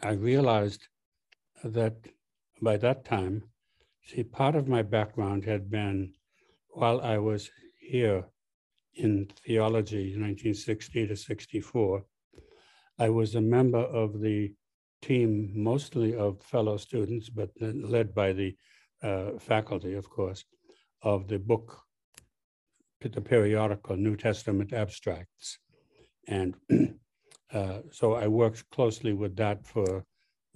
I 0.01 0.11
realized 0.11 0.87
that 1.63 1.95
by 2.61 2.77
that 2.77 3.05
time, 3.05 3.43
see, 4.05 4.23
part 4.23 4.55
of 4.55 4.67
my 4.67 4.81
background 4.81 5.45
had 5.45 5.69
been 5.69 6.13
while 6.69 7.01
I 7.01 7.17
was 7.17 7.49
here 7.79 8.25
in 8.95 9.27
theology, 9.45 10.15
1960 10.17 11.07
to 11.07 11.15
64, 11.15 12.03
I 12.97 13.09
was 13.09 13.35
a 13.35 13.41
member 13.41 13.79
of 13.79 14.19
the 14.19 14.53
team, 15.01 15.51
mostly 15.55 16.15
of 16.15 16.41
fellow 16.41 16.77
students, 16.77 17.29
but 17.29 17.49
led 17.59 18.13
by 18.13 18.33
the 18.33 18.55
uh, 19.01 19.37
faculty, 19.39 19.93
of 19.93 20.09
course, 20.09 20.43
of 21.01 21.27
the 21.27 21.39
book, 21.39 21.81
the 23.01 23.21
periodical 23.21 23.95
New 23.95 24.17
Testament 24.17 24.73
Abstracts. 24.73 25.59
And 26.27 26.55
uh, 27.53 27.79
so 27.91 28.13
I 28.13 28.27
worked 28.27 28.69
closely 28.71 29.13
with 29.13 29.35
that 29.37 29.65
for 29.65 30.03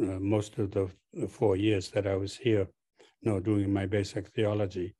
uh, 0.01 0.19
most 0.19 0.57
of 0.57 0.71
the 0.71 0.89
four 1.29 1.55
years 1.55 1.89
that 1.91 2.05
I 2.05 2.15
was 2.15 2.35
here, 2.35 2.67
you 3.21 3.31
know, 3.31 3.39
doing 3.39 3.71
my 3.71 3.85
basic 3.85 4.27
theology. 4.27 4.95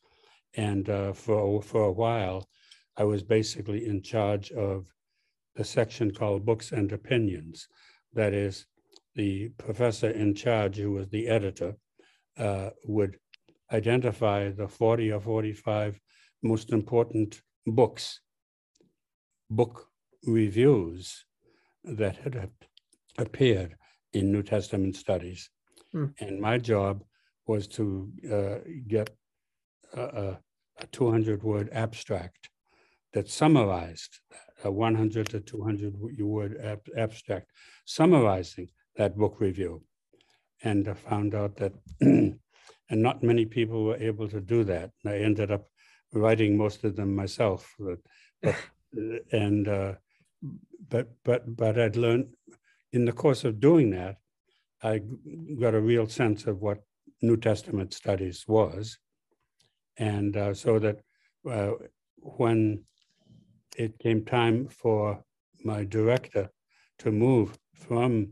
And 0.56 0.90
uh, 0.90 1.14
for, 1.14 1.62
for 1.62 1.84
a 1.84 1.92
while, 1.92 2.48
I 2.98 3.04
was 3.04 3.24
basically 3.24 3.88
in 3.88 4.02
charge 4.02 4.52
of 4.52 4.86
the 5.56 5.64
section 5.64 6.12
called 6.12 6.46
Books 6.46 6.72
and 6.72 6.92
Opinions. 6.92 7.68
That 8.14 8.34
is, 8.34 8.66
the 9.16 9.50
professor 9.58 10.10
in 10.10 10.34
charge, 10.36 10.78
who 10.78 10.92
was 10.92 11.10
the 11.10 11.28
editor, 11.28 11.76
uh, 12.38 12.72
would 12.86 13.18
identify 13.72 14.50
the 14.50 14.68
40 14.68 15.12
or 15.12 15.20
45 15.20 16.00
most 16.42 16.72
important 16.72 17.42
books, 17.66 18.20
book 19.50 19.88
reviews 20.26 21.26
that 21.84 22.18
had 22.18 22.50
appeared 23.18 23.76
in 24.14 24.32
New 24.32 24.44
Testament 24.44 24.96
studies. 24.96 25.50
Hmm. 25.92 26.08
And 26.20 26.40
my 26.40 26.58
job 26.58 27.04
was 27.46 27.68
to 27.68 28.12
uh, 28.32 28.70
get 28.88 29.16
a, 29.94 30.38
a 30.80 30.88
200 30.92 31.44
word 31.44 31.70
abstract 31.72 32.50
that 33.14 33.30
summarized 33.30 34.20
a 34.64 34.72
100 34.72 35.30
to 35.30 35.40
200 35.40 35.96
word 36.20 36.58
ab- 36.64 36.88
abstract 36.98 37.52
summarizing 37.86 38.70
that 38.96 39.18
book 39.18 39.40
review. 39.40 39.84
And 40.64 40.88
I 40.88 40.94
found 40.94 41.36
out 41.36 41.58
that, 41.58 41.74
and 42.02 42.40
not 42.90 43.24
many 43.24 43.46
people 43.46 43.84
were 43.84 43.98
able 43.98 44.28
to 44.30 44.40
do 44.40 44.64
that. 44.64 44.92
I 45.06 45.18
ended 45.18 45.52
up 45.52 45.68
writing 46.14 46.58
most 46.58 46.84
of 46.84 46.96
them 46.96 47.16
myself. 47.16 47.74
But, 47.80 48.00
but 48.42 48.56
and 49.32 49.68
uh, 49.68 49.94
but 50.90 51.10
but 51.24 51.56
but 51.56 51.80
I'd 51.80 51.96
learned 51.96 52.28
in 52.92 53.06
the 53.06 53.12
course 53.12 53.44
of 53.44 53.60
doing 53.60 53.90
that, 53.92 54.18
I 54.82 55.02
got 55.60 55.74
a 55.74 55.82
real 55.82 56.08
sense 56.08 56.46
of 56.46 56.62
what 56.62 56.84
New 57.22 57.38
Testament 57.38 57.94
studies 57.94 58.46
was, 58.48 58.98
and 59.98 60.36
uh, 60.38 60.54
so 60.54 60.80
that 60.80 61.00
uh, 61.50 61.72
when 62.18 62.84
it 63.78 63.98
came 64.00 64.24
time 64.26 64.68
for 64.68 65.24
my 65.64 65.84
director 65.84 66.50
to 67.00 67.12
move 67.12 67.58
from 67.74 68.30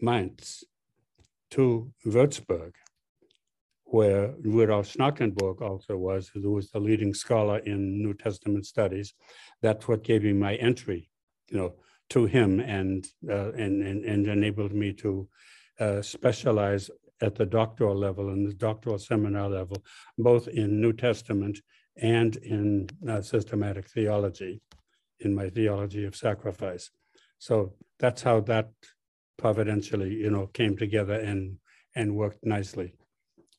Mainz 0.00 0.64
to 1.50 1.92
Würzburg, 2.04 2.72
where 3.84 4.34
Rudolf 4.42 4.92
Schnackenburg 4.92 5.62
also 5.62 5.96
was, 5.96 6.28
who 6.28 6.52
was 6.52 6.70
the 6.70 6.80
leading 6.80 7.14
scholar 7.14 7.58
in 7.58 8.02
New 8.02 8.14
Testament 8.14 8.66
studies. 8.66 9.14
That's 9.62 9.86
what 9.86 10.02
gave 10.02 10.24
me 10.24 10.32
my 10.32 10.56
entry, 10.56 11.08
you 11.50 11.56
know, 11.56 11.74
to 12.10 12.26
him 12.26 12.60
and 12.60 13.06
uh, 13.28 13.52
and, 13.52 13.82
and 13.82 14.04
and 14.04 14.26
enabled 14.26 14.72
me 14.72 14.92
to 14.92 15.28
uh, 15.80 16.02
specialize 16.02 16.90
at 17.20 17.34
the 17.34 17.46
doctoral 17.46 17.96
level 17.96 18.28
and 18.28 18.46
the 18.46 18.54
doctoral 18.54 18.98
seminar 18.98 19.48
level, 19.48 19.82
both 20.18 20.48
in 20.48 20.80
New 20.80 20.92
Testament 20.92 21.58
and 21.96 22.36
in 22.36 22.88
uh, 23.08 23.22
systematic 23.22 23.88
theology, 23.88 24.60
in 25.20 25.34
my 25.34 25.48
theology 25.48 26.04
of 26.04 26.14
sacrifice. 26.14 26.90
So 27.38 27.74
that's 27.98 28.22
how 28.22 28.40
that 28.40 28.70
providentially, 29.38 30.14
you 30.14 30.30
know, 30.30 30.46
came 30.46 30.76
together 30.76 31.14
and 31.14 31.58
and 31.94 32.14
worked 32.14 32.44
nicely. 32.44 32.94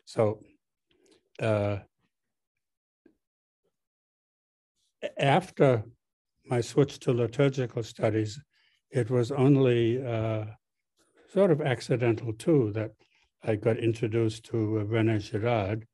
So 0.06 0.44
uh, 1.42 1.78
after 5.18 5.84
my 6.46 6.62
switch 6.62 7.00
to 7.00 7.12
liturgical 7.14 7.82
studies, 7.84 8.40
it 8.92 9.10
was 9.10 9.32
only 9.32 10.06
uh, 10.06 10.46
sort 11.34 11.52
of 11.52 11.62
accidental 11.62 12.32
too 12.34 12.72
that 12.74 12.92
I 13.44 13.56
got 13.56 13.78
introduced 13.78 14.46
to 14.46 14.80
Rene 14.80 15.20
Girard 15.20 15.86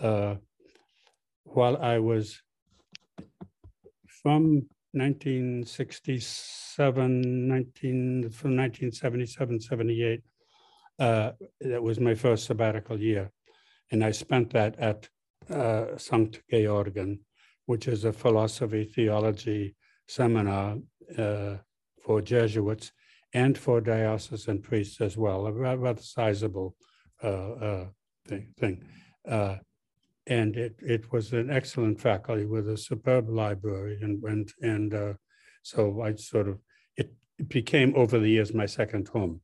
uh, 0.00 0.36
while 1.44 1.76
I 1.78 1.98
was 1.98 2.40
from 4.22 4.68
1967, 4.92 7.48
19, 7.48 8.30
from 8.30 8.56
1977, 8.56 9.60
78. 9.60 10.22
Uh, 10.98 11.32
that 11.60 11.82
was 11.82 12.00
my 12.00 12.14
first 12.14 12.46
sabbatical 12.46 12.98
year. 12.98 13.30
And 13.90 14.02
I 14.02 14.12
spent 14.12 14.50
that 14.52 14.78
at 14.78 15.10
uh, 15.50 15.98
St. 15.98 16.40
Georgen, 16.50 17.20
which 17.66 17.88
is 17.88 18.04
a 18.04 18.12
philosophy 18.12 18.84
theology 18.84 19.76
seminar 20.08 20.78
uh, 21.18 21.56
for 22.02 22.22
Jesuits 22.22 22.92
and 23.32 23.56
for 23.56 23.80
diocesan 23.80 24.62
priests 24.62 25.00
as 25.00 25.16
well, 25.16 25.46
a 25.46 25.52
rather 25.52 26.00
sizable 26.00 26.74
uh, 27.22 27.52
uh, 27.52 27.86
thing. 28.26 28.48
thing. 28.58 28.84
Uh, 29.28 29.56
and 30.26 30.56
it, 30.56 30.74
it 30.80 31.12
was 31.12 31.32
an 31.32 31.50
excellent 31.50 32.00
faculty 32.00 32.46
with 32.46 32.68
a 32.68 32.76
superb 32.76 33.28
library 33.28 33.98
and 34.02 34.22
and, 34.24 34.52
and 34.60 34.94
uh, 34.94 35.14
so 35.62 36.02
I 36.02 36.14
sort 36.14 36.48
of 36.48 36.58
it, 36.96 37.12
it 37.38 37.48
became 37.48 37.92
over 37.96 38.18
the 38.18 38.28
years 38.28 38.52
my 38.52 38.66
second 38.66 39.08
home. 39.08 39.40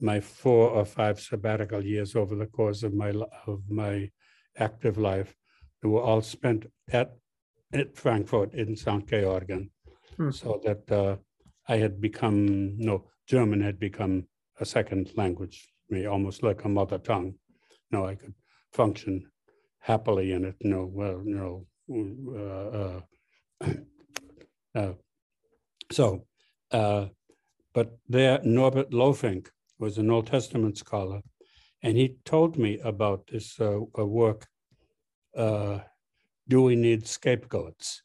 My 0.00 0.20
four 0.20 0.70
or 0.70 0.84
five 0.84 1.20
sabbatical 1.20 1.84
years 1.84 2.16
over 2.16 2.34
the 2.34 2.46
course 2.46 2.82
of 2.82 2.94
my 2.94 3.12
of 3.46 3.62
my 3.68 4.10
active 4.56 4.98
life 4.98 5.34
were 5.82 6.02
all 6.02 6.22
spent 6.22 6.66
at 6.92 7.16
at 7.72 7.96
Frankfurt 7.96 8.54
in 8.54 8.76
St. 8.76 9.06
Georgen, 9.06 9.70
hmm. 10.16 10.30
so 10.30 10.60
that 10.64 10.90
uh, 10.90 11.16
I 11.68 11.76
had 11.76 12.00
become 12.00 12.76
no 12.78 13.04
German 13.26 13.60
had 13.60 13.78
become 13.78 14.26
a 14.60 14.64
second 14.64 15.10
language, 15.16 15.68
me 15.90 16.06
almost 16.06 16.42
like 16.42 16.64
a 16.64 16.68
mother 16.68 16.98
tongue. 16.98 17.34
No, 17.90 18.06
I 18.06 18.14
could 18.14 18.34
function 18.72 19.30
happily 19.80 20.32
in 20.32 20.44
it. 20.44 20.56
No, 20.62 20.86
well, 20.92 21.22
no. 21.24 21.66
Uh, 21.90 23.00
uh, 23.64 23.70
uh, 24.74 24.92
so, 25.92 26.26
uh, 26.70 27.06
but 27.74 27.98
there, 28.08 28.40
Norbert 28.42 28.90
Lohfink 28.90 29.48
was 29.78 29.98
an 29.98 30.10
Old 30.10 30.26
Testament 30.26 30.78
scholar, 30.78 31.20
and 31.82 31.96
he 31.96 32.16
told 32.24 32.56
me 32.56 32.78
about 32.78 33.26
this 33.26 33.60
uh, 33.60 33.80
work, 33.96 34.46
"Do 35.36 36.62
We 36.62 36.76
Need 36.76 37.06
Scapegoats?" 37.06 38.02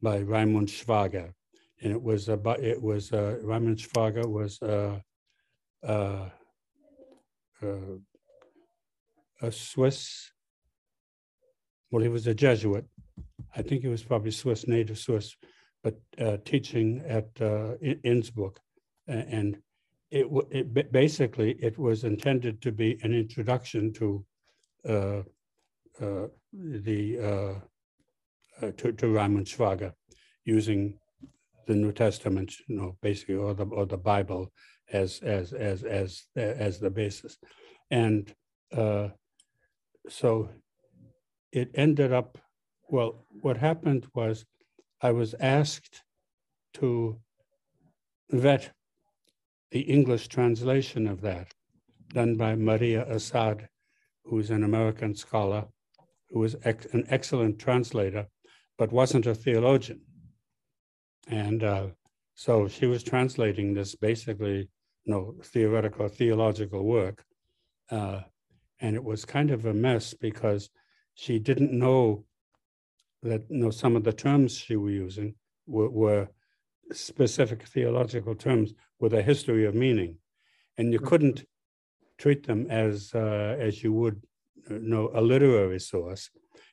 by 0.00 0.18
Raimund 0.20 0.68
Schwager, 0.68 1.32
and 1.82 1.92
it 1.92 2.00
was 2.00 2.28
about 2.28 2.60
it 2.60 2.80
was 2.80 3.12
uh, 3.12 3.38
Raimund 3.42 3.78
Schwager 3.78 4.26
was 4.26 4.62
uh, 4.62 5.00
uh, 5.86 6.28
uh, 7.62 7.98
a 9.40 9.50
Swiss. 9.52 10.30
Well, 11.90 12.02
he 12.02 12.08
was 12.08 12.26
a 12.26 12.34
Jesuit. 12.34 12.86
I 13.54 13.62
think 13.62 13.82
he 13.82 13.88
was 13.88 14.02
probably 14.02 14.30
Swiss, 14.30 14.66
native 14.66 14.98
Swiss, 14.98 15.36
but 15.82 16.00
uh, 16.18 16.38
teaching 16.44 17.02
at 17.06 17.28
uh, 17.40 17.74
Innsbruck, 18.04 18.58
and 19.08 19.58
it, 20.10 20.26
it, 20.50 20.92
basically 20.92 21.52
it 21.60 21.78
was 21.78 22.04
intended 22.04 22.62
to 22.62 22.72
be 22.72 22.98
an 23.02 23.12
introduction 23.12 23.92
to 23.94 24.24
the 24.84 25.24
uh, 28.62 28.70
to, 28.76 28.92
to 28.92 29.06
Raimund 29.06 29.46
Schwager 29.46 29.92
using 30.44 30.98
the 31.72 31.78
New 31.78 31.92
Testament, 31.92 32.54
you 32.68 32.76
know, 32.76 32.96
basically, 33.02 33.36
or 33.36 33.54
the 33.54 33.66
or 33.66 33.86
the 33.86 33.96
Bible 33.96 34.52
as 34.92 35.20
as 35.20 35.52
as 35.52 35.82
as 35.82 36.22
as 36.36 36.78
the 36.78 36.90
basis, 36.90 37.38
and 37.90 38.34
uh, 38.76 39.08
so 40.08 40.48
it 41.52 41.70
ended 41.74 42.12
up. 42.12 42.38
Well, 42.88 43.24
what 43.40 43.56
happened 43.56 44.06
was, 44.14 44.44
I 45.00 45.12
was 45.12 45.34
asked 45.40 46.02
to 46.74 47.18
vet 48.30 48.72
the 49.70 49.80
English 49.80 50.28
translation 50.28 51.06
of 51.06 51.22
that, 51.22 51.48
done 52.12 52.36
by 52.36 52.54
Maria 52.54 53.06
Assad, 53.08 53.68
who's 54.24 54.50
an 54.50 54.64
American 54.64 55.14
scholar, 55.14 55.64
who 56.28 56.40
was 56.40 56.56
ex- 56.64 56.92
an 56.92 57.04
excellent 57.08 57.58
translator, 57.58 58.26
but 58.76 58.92
wasn't 58.92 59.26
a 59.26 59.34
theologian. 59.34 60.00
And 61.28 61.62
uh, 61.62 61.86
so 62.34 62.68
she 62.68 62.86
was 62.86 63.02
translating 63.02 63.74
this 63.74 63.94
basically, 63.94 64.68
you 65.04 65.12
know, 65.12 65.34
theoretical, 65.42 66.08
theological 66.08 66.84
work. 66.84 67.24
Uh, 67.90 68.20
and 68.80 68.96
it 68.96 69.04
was 69.04 69.24
kind 69.24 69.50
of 69.50 69.66
a 69.66 69.74
mess 69.74 70.14
because 70.14 70.70
she 71.14 71.38
didn't 71.38 71.72
know 71.72 72.24
that 73.22 73.42
you 73.48 73.58
know, 73.58 73.70
some 73.70 73.94
of 73.96 74.04
the 74.04 74.12
terms 74.12 74.56
she 74.56 74.76
was 74.76 74.92
using 74.92 75.34
were, 75.66 75.90
were 75.90 76.28
specific 76.92 77.62
theological 77.62 78.34
terms 78.34 78.74
with 78.98 79.14
a 79.14 79.22
history 79.22 79.64
of 79.64 79.74
meaning. 79.74 80.16
And 80.78 80.92
you 80.92 80.98
couldn't 80.98 81.44
treat 82.18 82.46
them 82.46 82.66
as, 82.70 83.12
uh, 83.14 83.56
as 83.58 83.82
you 83.82 83.92
would 83.92 84.22
you 84.68 84.80
know, 84.80 85.10
a 85.14 85.20
literary 85.20 85.80
source. 85.80 86.30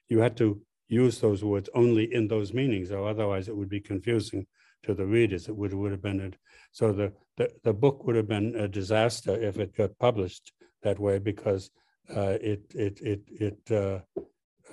You 0.08 0.20
had 0.20 0.38
to 0.38 0.62
use 0.90 1.20
those 1.20 1.44
words 1.44 1.70
only 1.74 2.14
in 2.14 2.28
those 2.28 2.54
meanings, 2.54 2.92
or 2.92 3.08
otherwise 3.08 3.48
it 3.48 3.56
would 3.56 3.70
be 3.70 3.80
confusing 3.80 4.46
to 4.84 4.94
the 4.94 5.06
readers. 5.06 5.48
It 5.48 5.56
would, 5.56 5.74
would 5.74 5.92
have 5.92 6.02
been, 6.02 6.20
a, 6.20 6.32
so 6.72 6.92
the, 6.92 7.14
the, 7.38 7.50
the 7.64 7.74
book 7.74 8.06
would 8.06 8.16
have 8.16 8.28
been 8.28 8.56
a 8.56 8.68
disaster 8.68 9.40
if 9.40 9.58
it 9.60 9.78
got 9.78 9.98
published 10.00 10.52
that 10.82 11.00
way 11.00 11.20
because 11.20 11.70
uh, 12.16 12.38
it, 12.42 12.64
it, 12.74 13.00
it, 13.02 13.22
it, 13.30 13.60
uh, 13.72 14.00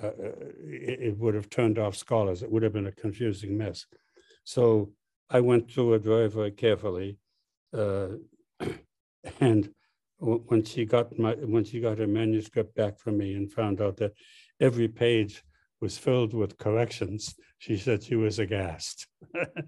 uh, 0.03 0.11
it, 0.65 1.17
would 1.17 1.35
have 1.35 1.49
turned 1.49 1.79
off 1.79 1.95
scholars. 1.95 2.41
It 2.41 2.51
would 2.51 2.63
have 2.63 2.73
been 2.73 2.87
a 2.87 2.91
confusing 2.91 3.57
mess. 3.57 3.85
So 4.43 4.91
I 5.29 5.39
went 5.41 5.71
through 5.71 5.95
it 5.95 6.03
very, 6.03 6.29
very 6.29 6.51
carefully. 6.51 7.17
Uh, 7.75 8.09
and 9.39 9.69
when 10.19 10.63
she 10.63 10.85
got 10.85 11.17
my 11.19 11.33
when 11.33 11.63
she 11.63 11.79
got 11.79 11.99
her 11.99 12.07
manuscript 12.07 12.73
back 12.75 12.97
from 12.97 13.19
me 13.19 13.35
and 13.35 13.51
found 13.51 13.81
out 13.81 13.97
that 13.97 14.13
every 14.59 14.87
page 14.87 15.43
was 15.79 15.97
filled 15.97 16.33
with 16.33 16.57
corrections, 16.57 17.35
she 17.59 17.77
said 17.77 18.03
she 18.03 18.15
was 18.15 18.39
aghast. 18.39 19.07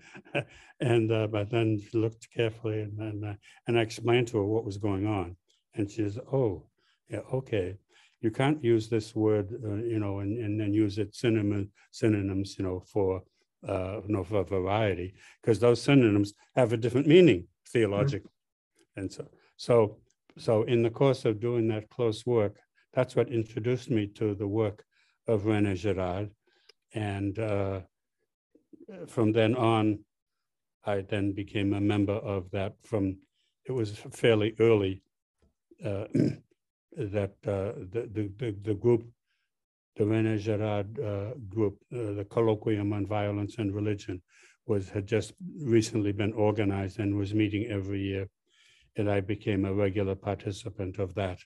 and 0.80 1.12
uh, 1.12 1.28
but 1.28 1.50
then 1.50 1.80
she 1.80 1.98
looked 1.98 2.30
carefully 2.32 2.82
and 2.82 3.00
and, 3.00 3.26
uh, 3.26 3.34
and 3.67 3.78
I 3.78 3.82
explained 3.82 4.28
to 4.30 4.38
her 4.38 4.45
what 4.45 4.65
was 4.65 4.78
going 4.78 5.06
on, 5.06 5.36
and 5.76 5.89
she 5.89 6.04
says, 6.04 6.19
"Oh, 6.32 6.65
yeah, 7.10 7.22
okay." 7.34 7.76
You 8.22 8.32
can't 8.32 8.62
use 8.62 8.89
this 8.89 9.15
word, 9.15 9.48
uh, 9.63 9.76
you 9.76 9.98
know, 9.98 10.19
and, 10.19 10.38
and 10.43 10.60
then 10.60 10.74
use 10.74 10.98
it 10.98 11.15
synonym, 11.15 11.72
synonyms, 11.91 12.58
you 12.60 12.65
know, 12.65 12.82
for 12.82 13.24
uh, 13.67 14.02
you 14.08 14.13
know, 14.13 14.24
for 14.24 14.43
variety, 14.43 15.15
because 15.41 15.60
those 15.60 15.82
synonyms 15.82 16.34
have 16.56 16.74
a 16.74 16.78
different 16.78 17.08
meaning 17.08 17.45
theologically. 17.67 18.30
Mm-hmm. 18.30 19.02
And 19.02 19.12
so, 19.12 19.28
so, 19.58 19.98
so 20.38 20.63
in 20.63 20.82
the 20.82 20.89
course 20.89 21.26
of 21.26 21.39
doing 21.39 21.67
that 21.69 21.89
close 21.89 22.26
work, 22.26 22.58
that's 22.93 23.15
what 23.15 23.30
introduced 23.30 23.89
me 23.89 24.08
to 24.15 24.34
the 24.36 24.48
work 24.48 24.84
of 25.30 25.46
Rene 25.46 25.76
Girard. 25.76 26.32
And 26.94 27.38
uh, 27.38 27.82
from 29.08 29.32
then 29.32 29.56
on, 29.56 30.00
I 30.86 31.02
then 31.02 31.34
became 31.34 31.74
a 31.74 31.82
member 31.82 32.13
of 32.13 32.50
that 32.52 32.76
from, 32.84 33.18
it 33.65 33.72
was 33.72 33.98
fairly 34.12 34.56
early 34.60 35.04
uh, 35.86 36.06
that 36.98 37.34
uh, 37.46 37.74
the, 37.92 38.32
the, 38.38 38.56
the 38.63 38.74
group, 38.74 39.06
the 39.98 40.06
Rene 40.06 40.38
Girard 40.38 41.00
uh, 41.00 41.34
group, 41.48 41.78
uh, 41.94 42.13
the 42.13 42.26
Colloquium 42.30 42.94
on 42.94 43.06
Violence 43.06 43.56
and 43.58 43.74
Religion, 43.74 44.22
was 44.65 44.89
had 44.89 45.08
just 45.08 45.34
recently 45.62 46.12
been 46.12 46.34
organized 46.34 47.00
and 47.00 47.18
was 47.18 47.34
meeting 47.34 47.65
every 47.70 48.02
year. 48.02 48.28
And 48.96 49.10
I 49.10 49.20
became 49.20 49.65
a 49.65 49.74
regular 49.74 50.15
participant 50.15 51.00
of 51.00 51.13
that 51.15 51.39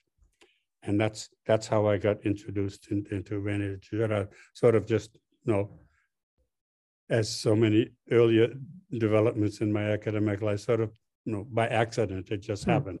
and 0.86 1.00
that's 1.00 1.30
that's 1.46 1.66
how 1.66 1.86
I 1.86 1.98
got 1.98 2.24
introduced 2.24 2.88
in, 2.90 3.06
into 3.10 3.38
Rene 3.38 3.76
Girard, 3.80 4.28
sort 4.54 4.74
of 4.74 4.86
just 4.86 5.16
you 5.44 5.52
know, 5.52 5.70
as 7.08 7.28
so 7.28 7.56
many 7.56 7.90
earlier 8.10 8.48
developments 8.98 9.60
in 9.60 9.72
my 9.72 9.90
academic 9.90 10.42
life, 10.42 10.60
sort 10.60 10.80
of 10.80 10.92
you 11.24 11.32
know 11.32 11.46
by 11.50 11.68
accident 11.68 12.30
it 12.30 12.38
just 12.38 12.64
hmm. 12.64 12.70
happened, 12.70 12.98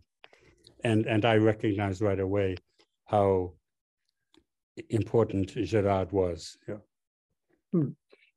and 0.82 1.06
and 1.06 1.24
I 1.24 1.36
recognized 1.36 2.00
right 2.00 2.20
away 2.20 2.56
how 3.06 3.52
important 4.88 5.54
Girard 5.54 6.10
was. 6.12 6.56
Yeah. 6.66 6.76
Hmm. 7.72 7.88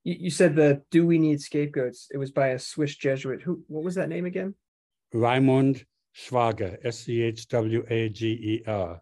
You, 0.03 0.15
you 0.19 0.29
said 0.29 0.55
that 0.57 0.83
"Do 0.91 1.05
We 1.05 1.19
Need 1.19 1.41
Scapegoats"? 1.41 2.07
It 2.11 2.17
was 2.17 2.31
by 2.31 2.49
a 2.49 2.59
Swiss 2.59 2.95
Jesuit. 2.95 3.41
Who? 3.43 3.63
What 3.67 3.83
was 3.83 3.95
that 3.95 4.09
name 4.09 4.25
again? 4.25 4.55
Raimund 5.13 5.85
Schwager, 6.13 6.77
S 6.83 6.99
C 6.99 7.21
H 7.21 7.47
W 7.47 7.85
A 7.89 8.09
G 8.09 8.27
E 8.27 8.63
R 8.67 9.01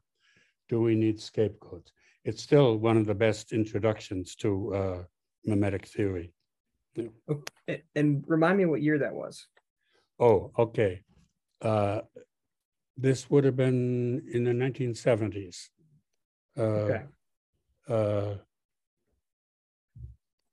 do 0.69 0.81
we 0.81 0.95
need 0.95 1.19
scapegoats? 1.19 1.91
It's 2.23 2.41
still 2.41 2.77
one 2.77 2.97
of 2.97 3.05
the 3.05 3.15
best 3.15 3.53
introductions 3.53 4.35
to 4.37 4.75
uh, 4.75 5.03
mimetic 5.45 5.87
theory. 5.87 6.33
Yeah. 6.95 7.09
Okay. 7.29 7.83
And 7.95 8.23
remind 8.27 8.57
me 8.57 8.65
what 8.65 8.81
year 8.81 8.99
that 8.99 9.13
was. 9.13 9.47
Oh, 10.19 10.51
okay. 10.57 11.01
Uh, 11.61 12.01
this 12.97 13.29
would 13.29 13.43
have 13.43 13.55
been 13.55 14.23
in 14.31 14.43
the 14.43 14.51
1970s. 14.51 15.69
Uh, 16.57 16.61
okay. 16.61 17.03
Uh, 17.87 18.35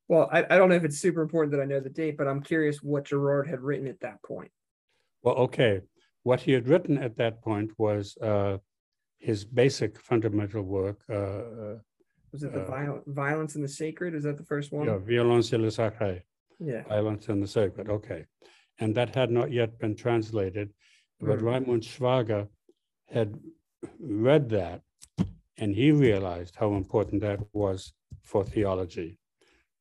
well, 0.08 0.28
I, 0.30 0.44
I 0.50 0.58
don't 0.58 0.68
know 0.68 0.74
if 0.74 0.84
it's 0.84 0.98
super 0.98 1.22
important 1.22 1.52
that 1.52 1.62
I 1.62 1.64
know 1.64 1.80
the 1.80 1.88
date, 1.88 2.18
but 2.18 2.28
I'm 2.28 2.42
curious 2.42 2.82
what 2.82 3.04
Girard 3.04 3.48
had 3.48 3.60
written 3.60 3.86
at 3.86 4.00
that 4.00 4.22
point. 4.22 4.50
Well, 5.22 5.36
okay. 5.36 5.80
What 6.24 6.40
he 6.40 6.52
had 6.52 6.68
written 6.68 6.98
at 6.98 7.16
that 7.16 7.40
point 7.42 7.70
was 7.78 8.16
uh, 8.18 8.58
his 9.22 9.44
basic 9.44 9.98
fundamental 10.00 10.62
work. 10.62 10.98
Uh, 11.08 11.14
uh, 11.14 11.76
was 12.32 12.42
it 12.42 12.52
the 12.52 12.62
uh, 12.62 13.00
violence 13.06 13.54
in 13.56 13.62
the 13.62 13.68
sacred? 13.68 14.14
Is 14.14 14.24
that 14.24 14.36
the 14.36 14.44
first 14.44 14.72
one? 14.72 14.86
Yeah, 14.86 14.98
violence 14.98 15.52
et 15.52 15.60
le 15.60 15.68
sacré. 15.68 16.22
Yeah. 16.58 16.82
Violence 16.88 17.28
in 17.28 17.40
the 17.40 17.46
sacred. 17.46 17.88
Okay. 17.88 18.24
And 18.78 18.94
that 18.94 19.14
had 19.14 19.30
not 19.30 19.52
yet 19.52 19.78
been 19.78 19.94
translated, 19.94 20.70
but 21.20 21.38
mm. 21.38 21.42
Raimund 21.42 21.84
Schwager 21.84 22.48
had 23.08 23.38
read 24.00 24.48
that 24.50 24.82
and 25.58 25.74
he 25.74 25.92
realized 25.92 26.54
how 26.56 26.74
important 26.74 27.20
that 27.22 27.40
was 27.52 27.92
for 28.24 28.44
theology. 28.44 29.18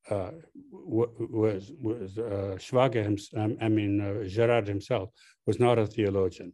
Uh, 0.10 0.32
was 0.72 1.72
was 1.80 2.18
uh, 2.18 2.56
Schwager, 2.58 3.04
himself, 3.04 3.52
I 3.62 3.70
mean 3.70 4.02
uh, 4.02 4.28
Girard 4.28 4.68
himself, 4.68 5.10
was 5.48 5.60
not 5.60 5.80
a 5.80 5.88
theologian 5.88 6.54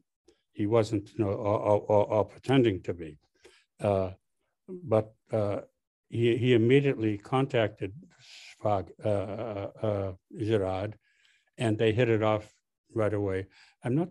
he 0.57 0.65
wasn't, 0.65 1.13
you 1.13 1.23
know, 1.23 1.31
or, 1.31 1.81
or, 1.87 2.05
or 2.07 2.25
pretending 2.25 2.81
to 2.81 2.91
be. 2.91 3.19
Uh, 3.79 4.09
but 4.67 5.13
uh, 5.31 5.59
he, 6.09 6.35
he 6.35 6.53
immediately 6.55 7.19
contacted 7.19 7.93
Schwag, 8.59 8.89
uh, 9.05 9.07
uh, 9.07 9.69
uh, 9.83 10.11
Girard, 10.35 10.97
and 11.59 11.77
they 11.77 11.91
hit 11.91 12.09
it 12.09 12.23
off 12.23 12.51
right 12.91 13.13
away. 13.13 13.45
I'm 13.83 13.93
not 13.93 14.09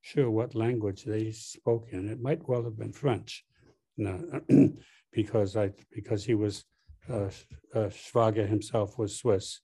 sure 0.00 0.28
what 0.32 0.56
language 0.56 1.04
they 1.04 1.30
spoke 1.30 1.90
in. 1.92 2.08
It 2.08 2.20
might 2.20 2.48
well 2.48 2.64
have 2.64 2.76
been 2.76 2.92
French, 2.92 3.44
no, 3.96 4.20
because 5.12 5.56
I 5.56 5.70
because 5.92 6.24
he 6.24 6.34
was 6.34 6.64
uh, 7.08 7.30
uh, 7.72 7.90
Schwager 8.02 8.48
himself 8.48 8.98
was 8.98 9.16
Swiss. 9.16 9.60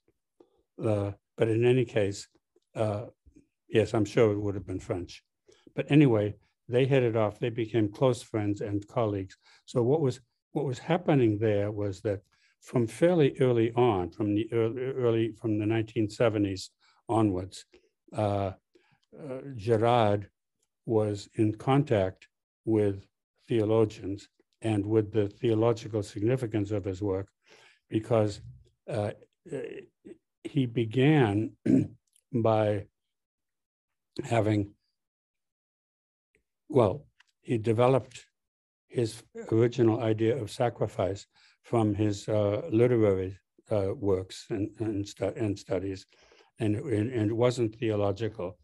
Uh, 0.81 1.11
but 1.37 1.49
in 1.49 1.65
any 1.65 1.85
case, 1.85 2.29
uh, 2.77 3.07
yes, 3.69 3.95
I'm 3.95 4.05
sure 4.05 4.31
it 4.31 4.39
would 4.39 4.55
have 4.55 4.67
been 4.67 4.79
French. 4.79 5.25
But 5.75 5.91
anyway, 5.91 6.35
they 6.69 6.87
hit 6.87 7.03
it 7.03 7.17
off. 7.17 7.39
They 7.39 7.51
became 7.51 7.89
close 7.89 8.23
friends 8.23 8.61
and 8.61 8.87
colleagues. 8.89 9.37
So 9.67 9.83
what 9.83 10.01
was 10.01 10.21
what 10.53 10.65
was 10.65 10.79
happening 10.79 11.39
there 11.39 11.71
was 11.71 12.01
that 12.03 12.21
from 12.61 12.87
fairly 12.87 13.35
early 13.41 13.73
on, 13.73 14.11
from 14.11 14.35
the 14.35 14.53
early, 14.53 14.83
early 14.83 15.33
from 15.33 15.59
the 15.59 15.65
1970s 15.65 16.69
onwards, 17.09 17.65
uh, 18.17 18.53
uh, 19.19 19.41
Girard 19.57 20.29
was 20.87 21.29
in 21.35 21.55
contact 21.55 22.29
with 22.65 23.07
theologians 23.49 24.29
and 24.61 24.85
with 24.85 25.13
the 25.13 25.29
theological 25.29 26.03
significance 26.03 26.71
of 26.71 26.85
his 26.85 27.03
work 27.03 27.29
because 27.89 28.41
uh, 28.89 29.11
he 30.45 30.67
began 30.67 31.51
by 32.33 32.87
having 34.25 34.73
well, 36.73 37.05
he 37.43 37.59
developed 37.59 38.25
his 38.89 39.23
original 39.51 40.03
idea 40.03 40.37
of 40.37 40.51
sacrifice 40.51 41.27
from 41.63 41.95
his 41.95 42.29
uh, 42.29 42.63
literary 42.71 43.39
uh, 43.71 43.91
works 43.95 44.47
and, 44.51 44.71
and, 44.79 45.07
stu- 45.07 45.35
and, 45.37 45.59
studies, 45.59 46.07
and, 46.61 46.77
and 46.77 47.31
it 47.31 47.37
wasn't 47.37 47.77
theological. 47.77 48.59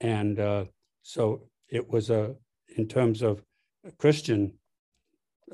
And 0.00 0.38
uh, 0.40 0.64
so 1.02 1.48
it 1.68 1.88
was 1.88 2.10
a, 2.10 2.34
in 2.76 2.88
terms 2.88 3.22
of 3.22 3.42
Christian 3.98 4.54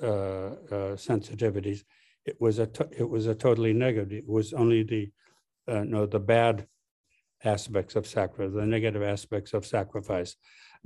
uh, 0.02 0.06
uh, 0.06 0.96
sensitivities, 0.96 1.80
it 2.24 2.40
was 2.40 2.58
a 2.58 2.68
it 2.90 3.08
was 3.08 3.26
a 3.26 3.34
totally 3.34 3.72
negative. 3.72 4.12
It 4.12 4.28
was 4.28 4.52
only 4.52 4.82
the 4.82 5.10
uh, 5.66 5.84
no 5.84 6.04
the 6.04 6.20
bad 6.20 6.66
aspects 7.44 7.96
of 7.96 8.06
sacrifice, 8.06 8.54
the 8.54 8.66
negative 8.66 9.02
aspects 9.02 9.54
of 9.54 9.64
sacrifice 9.64 10.36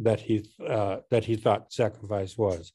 that 0.02 0.20
he 0.20 0.48
uh, 0.66 0.98
that 1.10 1.24
he 1.24 1.36
thought 1.36 1.72
sacrifice 1.72 2.36
was. 2.36 2.72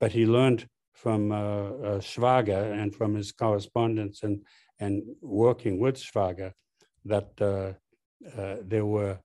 But 0.00 0.12
he 0.12 0.26
learned 0.26 0.68
from 0.92 1.32
uh, 1.32 1.36
uh, 1.36 2.00
Schwager 2.00 2.72
and 2.80 2.94
from 2.94 3.14
his 3.14 3.32
correspondence 3.32 4.22
and 4.22 4.44
and 4.80 5.02
working 5.20 5.78
with 5.78 5.96
Schwager 5.96 6.52
that 7.04 7.30
uh, 7.40 7.72
uh, 8.40 8.56
there 8.62 8.86
were 8.86 9.18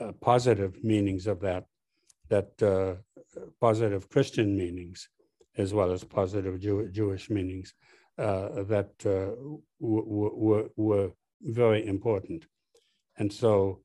uh, 0.00 0.12
positive 0.20 0.82
meanings 0.82 1.26
of 1.26 1.40
that, 1.40 1.64
that 2.28 2.98
positive 3.60 4.08
Christian 4.08 4.56
meanings 4.56 5.08
as 5.56 5.74
well 5.74 5.92
as 5.92 6.02
positive 6.04 6.60
Jew- 6.60 6.88
Jewish 6.90 7.30
meanings 7.30 7.74
that 8.16 8.90
w- 8.98 9.62
w- 9.80 10.70
were 10.76 11.10
very 11.42 11.86
important. 11.86 12.46
And 13.18 13.32
so 13.32 13.82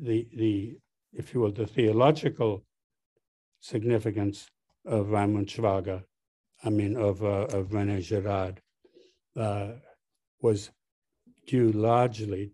the, 0.00 0.26
the, 0.34 0.76
if 1.12 1.34
you 1.34 1.40
will, 1.40 1.52
the 1.52 1.66
theological 1.66 2.64
significance 3.60 4.48
of 4.86 5.06
Raimund 5.06 5.46
Schwager, 5.46 6.02
I 6.64 6.70
mean, 6.70 6.96
of, 6.96 7.22
uh, 7.22 7.46
of 7.56 7.72
Rene 7.72 8.00
Girard, 8.00 8.60
uh, 9.36 9.72
was 10.40 10.70
due 11.46 11.72
largely, 11.72 12.52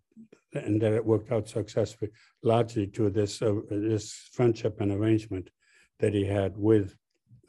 and 0.55 0.81
that 0.81 0.93
it 0.93 1.05
worked 1.05 1.31
out 1.31 1.49
successfully, 1.49 2.11
largely 2.43 2.87
to 2.87 3.11
this 3.11 3.43
uh, 3.43 3.55
this 3.71 4.13
friendship 4.33 4.81
and 4.81 4.93
arrangement 4.93 5.51
that 5.99 6.15
he 6.15 6.25
had 6.25 6.57
with 6.57 6.97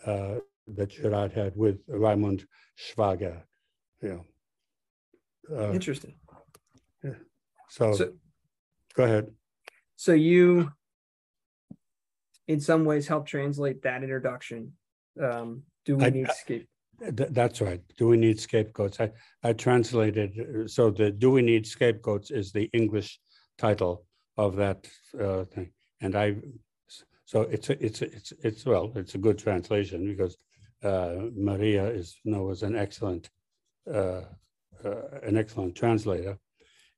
uh, 0.06 0.36
that 0.68 0.90
Girard 0.90 1.32
had 1.32 1.56
with 1.56 1.86
Raimund 1.88 2.46
Schwager. 2.78 3.42
Yeah. 4.02 4.20
Uh, 5.52 5.72
Interesting. 5.72 6.16
so, 7.70 7.94
So- 7.94 8.14
go 8.94 9.04
ahead. 9.04 9.32
So 10.00 10.14
you, 10.14 10.72
in 12.48 12.62
some 12.62 12.86
ways, 12.86 13.06
help 13.06 13.28
translate 13.28 13.82
that 13.82 14.02
introduction. 14.02 14.72
Um, 15.22 15.64
do 15.84 15.98
we 15.98 16.06
I- 16.06 16.10
need 16.10 16.32
scape? 16.32 16.70
Th- 17.02 17.30
that's 17.32 17.60
right. 17.60 17.82
Do 17.98 18.08
we 18.08 18.16
need 18.16 18.40
scapegoats? 18.40 19.02
I, 19.02 19.12
I 19.44 19.52
translated, 19.52 20.32
uh, 20.40 20.68
so 20.70 20.90
the 20.90 21.12
Do 21.12 21.32
We 21.32 21.42
Need 21.42 21.68
Scapegoats 21.68 22.32
is 22.32 22.54
the 22.54 22.70
English 22.72 23.20
title 23.58 24.06
of 24.38 24.56
that 24.56 24.88
uh, 25.20 25.44
thing. 25.44 25.72
And 26.00 26.16
I, 26.16 26.38
so 27.26 27.42
it's, 27.42 27.70
a 27.70 27.86
it's, 27.86 28.02
a 28.02 28.06
it's, 28.06 28.34
it's, 28.42 28.66
well, 28.66 28.94
it's 28.96 29.16
a 29.16 29.18
good 29.18 29.38
translation 29.38 30.08
because 30.08 30.38
uh, 30.82 31.28
Maria 31.36 31.86
is, 31.88 32.18
you 32.24 32.42
was 32.44 32.64
an 32.64 32.76
excellent, 32.78 33.30
uh, 33.94 34.24
uh, 34.86 35.20
an 35.24 35.36
excellent 35.38 35.76
translator. 35.76 36.38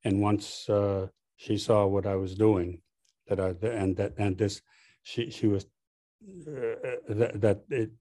And 0.03 0.21
once 0.21 0.69
uh, 0.69 1.07
she 1.35 1.57
saw 1.57 1.87
what 1.87 2.05
I 2.05 2.15
was 2.15 2.35
doing, 2.35 2.79
that 3.31 3.39
I, 3.39 3.67
and 3.67 3.95
that, 3.97 4.13
and 4.17 4.37
this, 4.37 4.61
she, 5.03 5.29
she 5.31 5.47
was, 5.47 5.65
uh, 6.47 6.75
that, 7.09 7.41
that 7.41 7.61
it, 7.69 7.91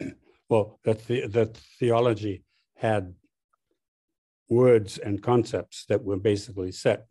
well, 0.48 0.78
that 0.84 1.06
the, 1.06 1.26
that 1.28 1.56
theology 1.78 2.44
had 2.76 3.14
words 4.48 4.98
and 4.98 5.22
concepts 5.22 5.86
that 5.88 6.04
were 6.04 6.18
basically 6.18 6.72
set. 6.72 7.06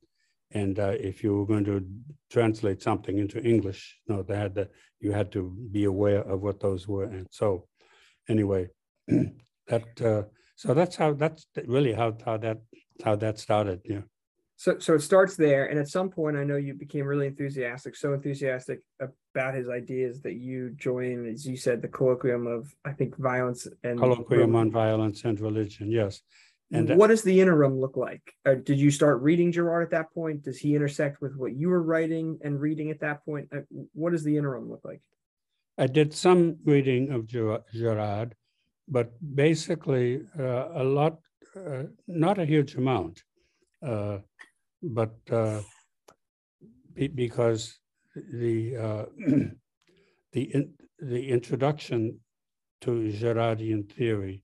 And 0.52 0.78
uh, 0.80 0.94
if 1.00 1.24
you 1.24 1.36
were 1.36 1.46
going 1.46 1.66
to 1.66 1.86
translate 2.32 2.82
something 2.82 3.18
into 3.18 3.42
English, 3.42 3.98
no, 4.08 4.22
they 4.22 4.38
had 4.38 4.56
to, 4.56 4.70
you 5.00 5.12
had 5.12 5.32
to 5.32 5.56
be 5.72 5.86
aware 5.86 6.22
of 6.22 6.42
what 6.42 6.60
those 6.60 6.88
were. 6.88 7.06
And 7.06 7.28
so, 7.32 7.68
anyway, 8.30 8.70
that 9.08 10.02
uh, 10.02 10.24
so 10.56 10.74
that's 10.74 10.96
how 10.96 11.14
that's 11.14 11.48
really 11.66 11.94
how 11.94 12.16
how 12.26 12.38
that 12.38 12.60
how 13.04 13.16
that 13.18 13.40
started. 13.40 13.82
Yeah. 13.84 14.02
So, 14.58 14.80
so 14.80 14.94
it 14.94 15.02
starts 15.02 15.36
there, 15.36 15.66
and 15.66 15.78
at 15.78 15.90
some 15.90 16.10
point, 16.10 16.38
I 16.38 16.46
know 16.46 16.56
you 16.56 16.74
became 16.74 17.06
really 17.06 17.28
enthusiastic, 17.28 17.96
so 17.96 18.14
enthusiastic 18.14 18.80
about 19.02 19.54
his 19.54 19.68
ideas 19.68 20.22
that 20.22 20.36
you 20.36 20.70
joined, 20.78 21.28
as 21.28 21.46
you 21.46 21.58
said, 21.58 21.82
the 21.82 21.90
colloquium 21.90 22.48
of, 22.48 22.74
I 22.86 22.94
think, 22.94 23.18
violence 23.18 23.68
and 23.84 24.00
Colloquium 24.00 24.56
on 24.56 24.72
violence 24.72 25.26
and 25.26 25.38
religion. 25.42 25.92
Yes. 25.92 26.22
And 26.72 26.90
uh, 26.90 26.96
what 26.96 27.08
does 27.08 27.22
the 27.22 27.40
interim 27.42 27.80
look 27.80 27.98
like? 27.98 28.34
Uh, 28.46 28.56
did 28.56 28.80
you 28.80 28.92
start 28.92 29.22
reading 29.22 29.52
Girard 29.52 29.84
at 29.84 29.92
that 29.92 30.14
point? 30.14 30.44
Does 30.44 30.58
he 30.58 30.74
intersect 30.74 31.22
with 31.22 31.36
what 31.36 31.54
you 31.54 31.70
were 31.70 31.84
writing 31.84 32.40
and 32.44 32.60
reading 32.60 32.90
at 32.92 33.02
that 33.02 33.26
point? 33.26 33.50
Uh, 33.54 33.62
what 33.94 34.12
does 34.12 34.24
the 34.24 34.36
interim 34.38 34.70
look 34.70 34.82
like? 34.84 35.02
I 35.78 35.88
did 35.88 36.14
some 36.14 36.58
reading 36.64 37.12
of 37.12 37.28
Ger- 37.28 37.64
Girard, 37.74 38.36
but 38.88 39.12
basically 39.36 40.22
uh, 40.40 40.70
a 40.74 40.84
lot, 40.84 41.20
uh, 41.56 41.84
not 42.08 42.40
a 42.40 42.46
huge 42.46 42.76
amount, 42.76 43.24
uh, 43.86 44.18
but 44.82 45.16
uh, 45.32 45.62
be- 46.94 47.08
because 47.08 47.80
the 48.34 48.76
uh, 48.78 49.06
the 50.34 50.42
in, 50.54 50.74
the 51.00 51.30
introduction 51.30 52.20
to 52.82 53.12
Girardian 53.12 53.92
theory 53.92 54.44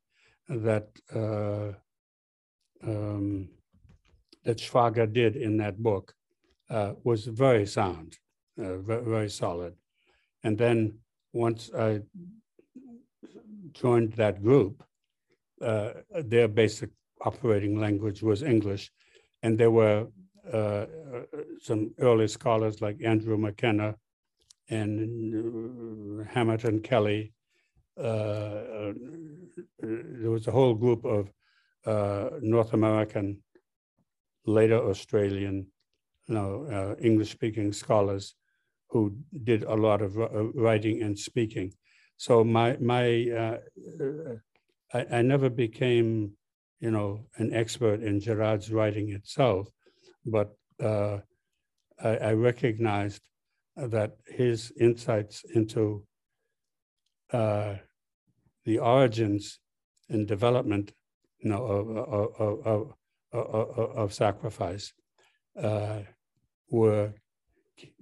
that 0.50 0.90
uh, 1.14 1.72
um, 2.84 3.50
that 4.44 4.58
Schwager 4.58 5.12
did 5.12 5.36
in 5.36 5.58
that 5.58 5.82
book 5.82 6.14
uh, 6.70 6.94
was 7.04 7.26
very 7.26 7.66
sound, 7.66 8.18
very, 8.58 9.04
very 9.04 9.30
solid, 9.30 9.74
and 10.44 10.58
then 10.58 11.00
once 11.34 11.72
I 11.78 12.02
joined 13.74 14.14
that 14.14 14.44
group, 14.44 14.84
uh, 15.62 15.92
their 16.24 16.48
basic 16.48 16.90
operating 17.22 17.80
language 17.80 18.22
was 18.22 18.44
English, 18.44 18.92
and 19.44 19.58
there 19.58 19.72
were 19.72 20.08
uh, 20.54 20.58
uh, 20.58 20.86
some 21.60 21.94
early 22.00 22.28
scholars 22.28 22.82
like 22.82 22.98
Andrew 23.04 23.38
McKenna 23.38 23.96
and 24.70 25.34
uh, 25.36 26.24
Hamerton-Kelly. 26.34 27.34
Uh, 27.98 28.02
uh, 28.02 28.94
there 29.80 30.32
was 30.32 30.48
a 30.48 30.52
whole 30.52 30.74
group 30.74 31.06
of 31.06 31.32
North 32.42 32.74
American, 32.74 33.44
later 34.46 34.78
Australian, 34.78 35.68
English-speaking 36.30 37.74
scholars 37.74 38.36
who 38.90 39.16
did 39.44 39.64
a 39.64 39.76
lot 39.76 40.02
of 40.02 40.16
writing 40.56 41.02
and 41.02 41.18
speaking. 41.18 41.74
So 42.18 42.44
my 42.44 42.78
my 42.80 43.60
I, 44.94 45.06
I 45.12 45.22
never 45.22 45.50
became, 45.50 46.34
you 46.82 46.90
know, 46.90 47.28
an 47.38 47.54
expert 47.54 48.02
in 48.02 48.20
Girard's 48.20 48.72
writing 48.72 49.12
itself, 49.12 49.68
but 50.26 50.50
uh, 50.84 51.20
I, 52.04 52.18
I 52.18 52.34
recognized 52.34 53.22
that 53.78 54.18
his 54.28 54.74
insights 54.80 55.46
into 55.54 56.04
uh, 57.32 57.76
the 58.66 58.80
origins 58.80 59.60
and 60.10 60.28
development, 60.28 60.92
you 61.40 61.52
know, 61.52 61.64
of 61.64 61.88
of 62.40 62.96
of, 63.32 63.80
of, 63.96 64.14
sacrifice 64.14 64.92
uh, 65.62 66.00
were 66.70 67.14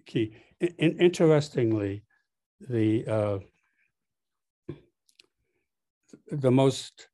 key. 0.05 0.35
In, 0.59 0.97
interestingly, 0.99 2.03
the 2.61 3.05
uh, 3.07 3.39
the 6.31 6.51
most 6.51 7.09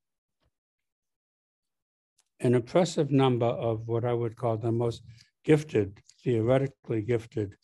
an 2.46 2.56
impressive 2.56 3.12
number 3.12 3.48
of 3.48 3.88
what 3.88 4.06
I 4.06 4.14
would 4.14 4.36
call 4.36 4.58
the 4.58 4.72
most 4.72 5.02
gifted, 5.44 6.00
theoretically 6.24 7.02
gifted 7.02 7.56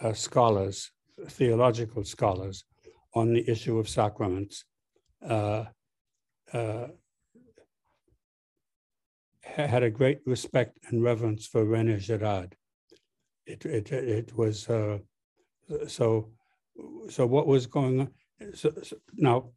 uh, 0.00 0.12
scholars, 0.12 0.90
theological 1.28 2.04
scholars 2.04 2.64
on 3.14 3.32
the 3.32 3.48
issue 3.48 3.78
of 3.78 3.88
sacraments 3.88 4.64
uh, 5.26 5.64
uh, 6.52 6.86
had 9.42 9.82
a 9.82 9.90
great 9.90 10.20
respect 10.26 10.78
and 10.88 11.04
reverence 11.04 11.46
for 11.46 11.64
René 11.64 11.98
Girard. 12.00 12.56
It, 13.46 13.64
it, 13.66 13.92
it 13.92 14.36
was 14.36 14.68
uh, 14.68 14.98
so 15.86 16.30
so 17.08 17.26
what 17.26 17.46
was 17.46 17.66
going 17.66 18.00
on 18.00 18.10
so, 18.54 18.72
so 18.82 18.96
now 19.14 19.50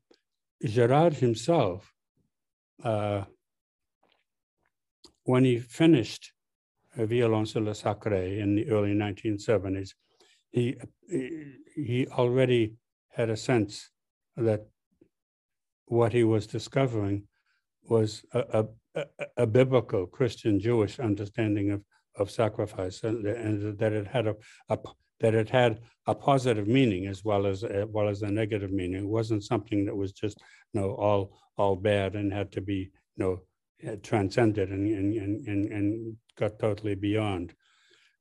Girard 0.64 1.14
himself 1.14 1.94
uh, 2.84 3.24
when 5.28 5.44
he 5.44 5.60
finished 5.60 6.32
uh, 6.98 7.06
Violon 7.06 7.46
sur 7.46 7.62
Sacré 7.62 8.40
in 8.40 8.56
the 8.56 8.70
early 8.70 8.94
1970s 8.94 9.90
he 10.52 10.76
he 11.76 12.08
already 12.22 12.64
had 13.10 13.30
a 13.30 13.38
sense 13.38 13.90
that 14.36 14.62
what 15.86 16.14
he 16.14 16.24
was 16.24 16.48
discovering 16.48 17.28
was 17.84 18.24
a, 18.34 18.66
a, 18.96 19.06
a 19.38 19.48
biblical 19.48 20.06
Christian 20.06 20.60
Jewish 20.60 21.00
understanding 21.00 21.72
of 21.72 21.82
of 22.16 22.32
sacrifice 22.32 23.04
and, 23.04 23.26
and 23.28 23.78
that 23.78 23.94
it 23.94 24.08
had 24.08 24.26
a, 24.28 24.36
a, 24.70 24.78
that 25.20 25.36
it 25.36 25.50
had 25.50 25.82
a 26.08 26.16
positive 26.16 26.68
meaning 26.68 27.06
as 27.06 27.24
well 27.24 27.46
as 27.46 27.64
as 27.64 27.86
well 27.96 28.08
as 28.08 28.22
a 28.22 28.32
negative 28.42 28.72
meaning. 28.72 29.02
It 29.04 29.16
wasn't 29.20 29.44
something 29.44 29.86
that 29.86 29.96
was 29.96 30.12
just 30.14 30.38
you 30.74 30.82
know 30.82 30.90
all 30.96 31.22
all 31.58 31.76
bad 31.76 32.16
and 32.16 32.32
had 32.32 32.52
to 32.54 32.62
be 32.62 32.80
you 33.16 33.20
know 33.24 33.42
transcended 34.04 34.70
and 34.70 34.88
and 34.88 35.48
and 35.48 35.72
and, 35.72 36.18
got 36.36 36.60
totally 36.60 36.94
beyond. 36.94 37.54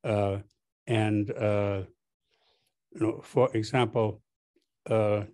Uh, 0.02 0.38
and 0.86 1.30
uh, 1.32 1.82
you 2.92 3.00
know, 3.00 3.20
for 3.22 3.54
example, 3.54 4.22
uh, 4.88 5.24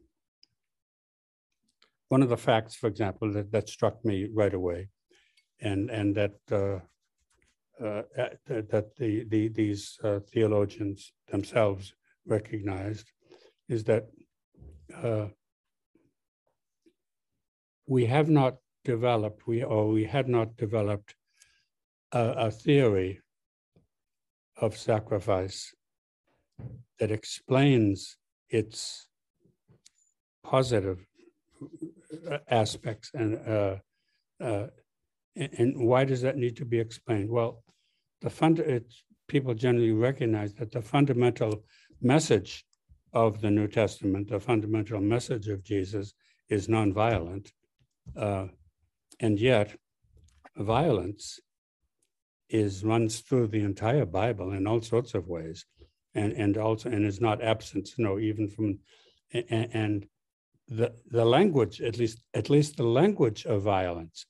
one 2.09 2.23
of 2.23 2.29
the 2.29 2.37
facts, 2.37 2.75
for 2.75 2.89
example, 2.89 3.33
that, 3.33 3.53
that 3.53 3.68
struck 3.68 4.05
me 4.05 4.27
right 4.35 4.55
away, 4.55 4.89
and 5.61 5.91
and 5.91 6.16
that 6.16 6.35
uh, 6.51 6.81
uh, 7.85 8.03
that 8.47 8.97
the, 8.97 9.25
the 9.29 9.49
these 9.49 9.99
uh, 10.03 10.20
theologians 10.33 11.12
themselves 11.31 11.95
recognized 12.27 13.11
is 13.68 13.85
that 13.85 14.09
we 17.87 18.07
have 18.07 18.29
not 18.29 18.57
developed 18.85 19.47
we 19.47 19.62
or 19.62 19.89
we 19.89 20.05
had 20.05 20.28
not 20.28 20.57
developed 20.57 21.14
a, 22.12 22.47
a 22.47 22.51
theory 22.51 23.20
of 24.61 24.76
sacrifice 24.76 25.74
that 26.99 27.11
explains 27.11 28.16
its 28.49 29.09
positive 30.45 31.07
aspects 32.49 33.11
and 33.14 33.39
uh, 33.49 33.76
uh, 34.41 34.66
and 35.37 35.74
why 35.89 36.05
does 36.05 36.20
that 36.22 36.37
need 36.37 36.57
to 36.57 36.64
be 36.64 36.78
explained? 36.78 37.30
Well, 37.30 37.62
the 38.20 38.28
fund, 38.28 38.62
people 39.28 39.55
generally 39.55 39.93
recognize 39.93 40.53
that 40.55 40.72
the 40.72 40.83
fundamental 40.83 41.64
message 42.01 42.64
of 43.12 43.41
the 43.41 43.51
New 43.51 43.68
Testament, 43.68 44.28
the 44.28 44.41
fundamental 44.41 45.01
message 45.01 45.49
of 45.49 45.64
Jesus 45.64 46.14
is 46.51 46.68
nonviolent. 46.68 47.51
Uh, 48.16 48.49
and 49.23 49.39
yet, 49.39 49.77
violence 50.57 51.41
is 52.49 52.85
runs 52.85 53.20
through 53.20 53.47
the 53.47 53.61
entire 53.62 54.05
Bible 54.05 54.53
in 54.53 54.66
all 54.66 54.83
sorts 54.83 55.14
of 55.14 55.29
ways, 55.29 55.64
and 56.14 56.33
and 56.33 56.59
also 56.59 56.91
and 56.91 57.07
is 57.07 57.20
not 57.20 57.43
absent. 57.43 57.89
You 57.97 58.05
know, 58.05 58.18
even 58.18 58.49
from 58.49 58.81
and, 59.33 59.68
and 59.73 60.07
the 60.68 60.93
the 61.11 61.25
language, 61.25 61.81
at 61.81 61.97
least 61.99 62.18
at 62.35 62.51
least 62.51 62.77
the 62.77 62.87
language 63.01 63.47
of 63.47 63.62
violence, 63.62 64.27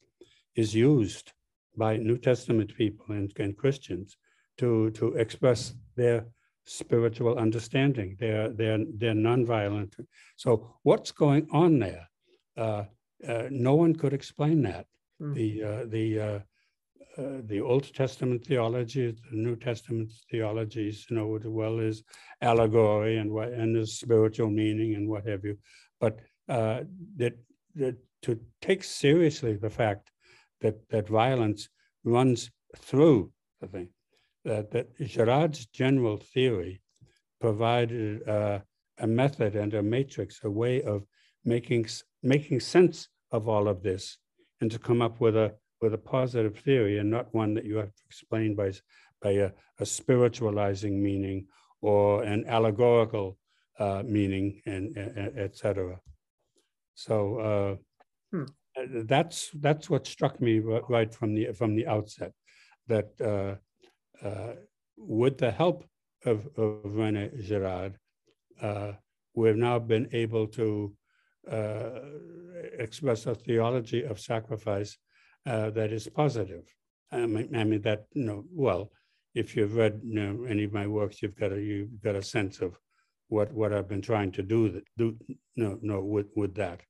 is 0.54 0.74
used 0.74 1.32
by 1.76 1.96
New 1.96 2.18
Testament 2.18 2.74
people 2.76 3.06
and, 3.14 3.32
and 3.38 3.56
Christians 3.56 4.16
to 4.58 4.90
to 4.90 5.14
express 5.14 5.74
their 5.96 6.26
spiritual 6.64 7.38
understanding. 7.38 8.16
They're 8.20 8.50
they're 8.50 8.84
they're 8.98 9.14
nonviolent. 9.14 9.94
So 10.36 10.76
what's 10.82 11.12
going 11.12 11.48
on 11.50 11.78
there? 11.78 12.08
Uh, 12.56 12.84
uh, 13.28 13.48
no 13.50 13.74
one 13.74 13.94
could 13.94 14.12
explain 14.12 14.62
that. 14.62 14.86
Mm. 15.20 15.34
The 15.34 15.62
uh, 15.62 15.84
the 15.86 16.20
uh, 16.20 16.38
uh, 17.18 17.42
the 17.44 17.60
Old 17.60 17.92
Testament 17.94 18.44
theology, 18.44 19.10
the 19.10 19.36
New 19.36 19.56
Testament 19.56 20.10
theologies, 20.30 21.06
you 21.08 21.16
know, 21.16 21.36
as 21.36 21.44
well 21.44 21.78
as 21.78 22.02
allegory 22.40 23.18
and 23.18 23.30
what 23.30 23.48
and 23.48 23.76
the 23.76 23.86
spiritual 23.86 24.50
meaning 24.50 24.94
and 24.94 25.08
what 25.08 25.26
have 25.26 25.44
you. 25.44 25.58
But 26.00 26.20
uh, 26.48 26.82
that 27.16 27.34
that 27.76 27.96
to 28.22 28.40
take 28.60 28.84
seriously 28.84 29.56
the 29.56 29.70
fact 29.70 30.10
that 30.60 30.88
that 30.88 31.08
violence 31.08 31.68
runs 32.04 32.50
through 32.76 33.32
the 33.60 33.66
thing, 33.66 33.88
that 34.44 34.70
that 34.70 34.96
Girard's 34.98 35.66
general 35.66 36.16
theory 36.16 36.80
provided 37.40 38.26
uh, 38.28 38.60
a 38.98 39.06
method 39.06 39.54
and 39.56 39.74
a 39.74 39.82
matrix, 39.82 40.40
a 40.44 40.50
way 40.50 40.82
of 40.82 41.04
making 41.44 41.86
making 42.22 42.60
sense 42.60 43.08
of 43.32 43.48
all 43.48 43.68
of 43.68 43.82
this, 43.82 44.18
and 44.60 44.70
to 44.70 44.78
come 44.78 45.02
up 45.02 45.20
with 45.20 45.36
a 45.36 45.54
with 45.82 45.94
a 45.94 45.98
positive 45.98 46.56
theory 46.58 46.98
and 46.98 47.10
not 47.10 47.34
one 47.34 47.54
that 47.54 47.64
you 47.64 47.76
have 47.76 47.92
to 47.92 48.02
explain 48.06 48.54
by, 48.54 48.72
by 49.20 49.30
a, 49.32 49.50
a 49.80 49.84
spiritualizing 49.84 51.02
meaning 51.02 51.44
or 51.80 52.22
an 52.22 52.44
allegorical 52.46 53.36
uh, 53.80 54.02
meaning, 54.06 54.62
and, 54.64 54.96
and 54.96 55.36
etc. 55.36 55.98
So 56.94 57.38
uh, 57.38 58.36
hmm. 58.36 58.44
that's 59.06 59.50
that's 59.54 59.90
what 59.90 60.06
struck 60.06 60.40
me 60.40 60.60
right 60.60 61.12
from 61.12 61.34
the 61.34 61.52
from 61.52 61.74
the 61.74 61.86
outset. 61.88 62.32
That 62.86 63.08
uh, 63.20 63.56
uh 64.24 64.54
with 64.96 65.38
the 65.38 65.50
help 65.50 65.84
of, 66.24 66.46
of 66.56 66.94
Rene 66.94 67.30
Girard, 67.42 67.96
uh, 68.60 68.92
we've 69.34 69.56
now 69.56 69.78
been 69.80 70.08
able 70.12 70.46
to 70.48 70.94
uh, 71.50 72.00
express 72.78 73.26
a 73.26 73.34
theology 73.34 74.02
of 74.02 74.20
sacrifice 74.20 74.96
uh, 75.46 75.70
that 75.70 75.92
is 75.92 76.08
positive. 76.08 76.64
I 77.10 77.26
mean, 77.26 77.54
I 77.54 77.64
mean, 77.64 77.82
that 77.82 78.06
you 78.14 78.24
know 78.24 78.44
well. 78.52 78.90
If 79.34 79.56
you've 79.56 79.76
read 79.76 80.00
you 80.04 80.14
know, 80.14 80.44
any 80.44 80.64
of 80.64 80.72
my 80.72 80.86
works, 80.86 81.22
you've 81.22 81.36
got 81.36 81.52
a 81.52 81.60
you've 81.60 82.02
got 82.02 82.16
a 82.16 82.22
sense 82.22 82.60
of 82.60 82.78
what 83.28 83.52
what 83.52 83.72
I've 83.72 83.88
been 83.88 84.02
trying 84.02 84.32
to 84.32 84.42
do 84.42 84.68
that 84.70 84.84
do 84.96 85.16
no 85.56 85.78
no 85.82 86.00
with 86.00 86.26
with 86.36 86.54
that. 86.56 86.80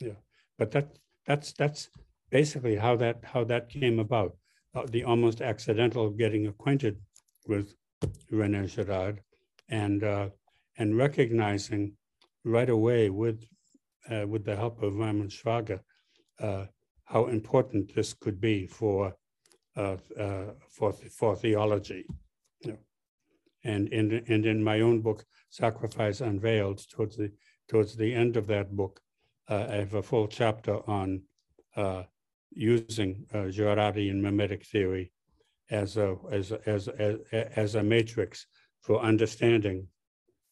Yeah, 0.00 0.20
but 0.58 0.70
that 0.72 0.98
that's 1.26 1.52
that's 1.52 1.88
basically 2.30 2.76
how 2.76 2.96
that 2.96 3.24
how 3.24 3.44
that 3.44 3.68
came 3.68 3.98
about. 3.98 4.36
Uh, 4.74 4.84
the 4.90 5.04
almost 5.04 5.40
accidental 5.40 6.10
getting 6.10 6.46
acquainted 6.46 6.98
with 7.46 7.74
René 8.30 8.68
Girard 8.68 9.20
and 9.68 10.04
uh, 10.04 10.28
and 10.78 10.96
recognizing 10.96 11.96
right 12.44 12.68
away 12.68 13.10
with 13.10 13.44
uh, 14.10 14.26
with 14.26 14.44
the 14.44 14.56
help 14.56 14.82
of 14.82 14.94
Raimund 14.94 15.30
Schwager 15.30 15.80
uh, 16.40 16.66
how 17.04 17.26
important 17.26 17.94
this 17.94 18.12
could 18.12 18.40
be 18.40 18.66
for 18.66 19.14
uh, 19.76 19.96
uh, 20.18 20.52
for 20.68 20.92
for 20.92 21.36
theology. 21.36 22.06
And 23.64 23.88
in 23.88 24.24
and 24.28 24.46
in 24.46 24.62
my 24.62 24.80
own 24.80 25.00
book, 25.00 25.24
Sacrifice 25.50 26.20
Unveiled, 26.20 26.78
towards 26.90 27.16
the 27.16 27.32
towards 27.68 27.96
the 27.96 28.14
end 28.14 28.36
of 28.36 28.46
that 28.46 28.76
book, 28.76 29.00
uh, 29.48 29.66
I 29.68 29.74
have 29.76 29.94
a 29.94 30.02
full 30.02 30.28
chapter 30.28 30.78
on 30.88 31.22
uh, 31.76 32.04
using 32.50 33.26
uh, 33.34 33.48
Girardian 33.50 34.20
mimetic 34.20 34.64
theory 34.66 35.12
as 35.70 35.96
a 35.96 36.16
as 36.30 36.52
a, 36.52 36.68
as 36.68 36.88
a, 36.88 37.58
as 37.58 37.74
a 37.74 37.82
matrix 37.82 38.46
for 38.80 39.00
understanding 39.00 39.88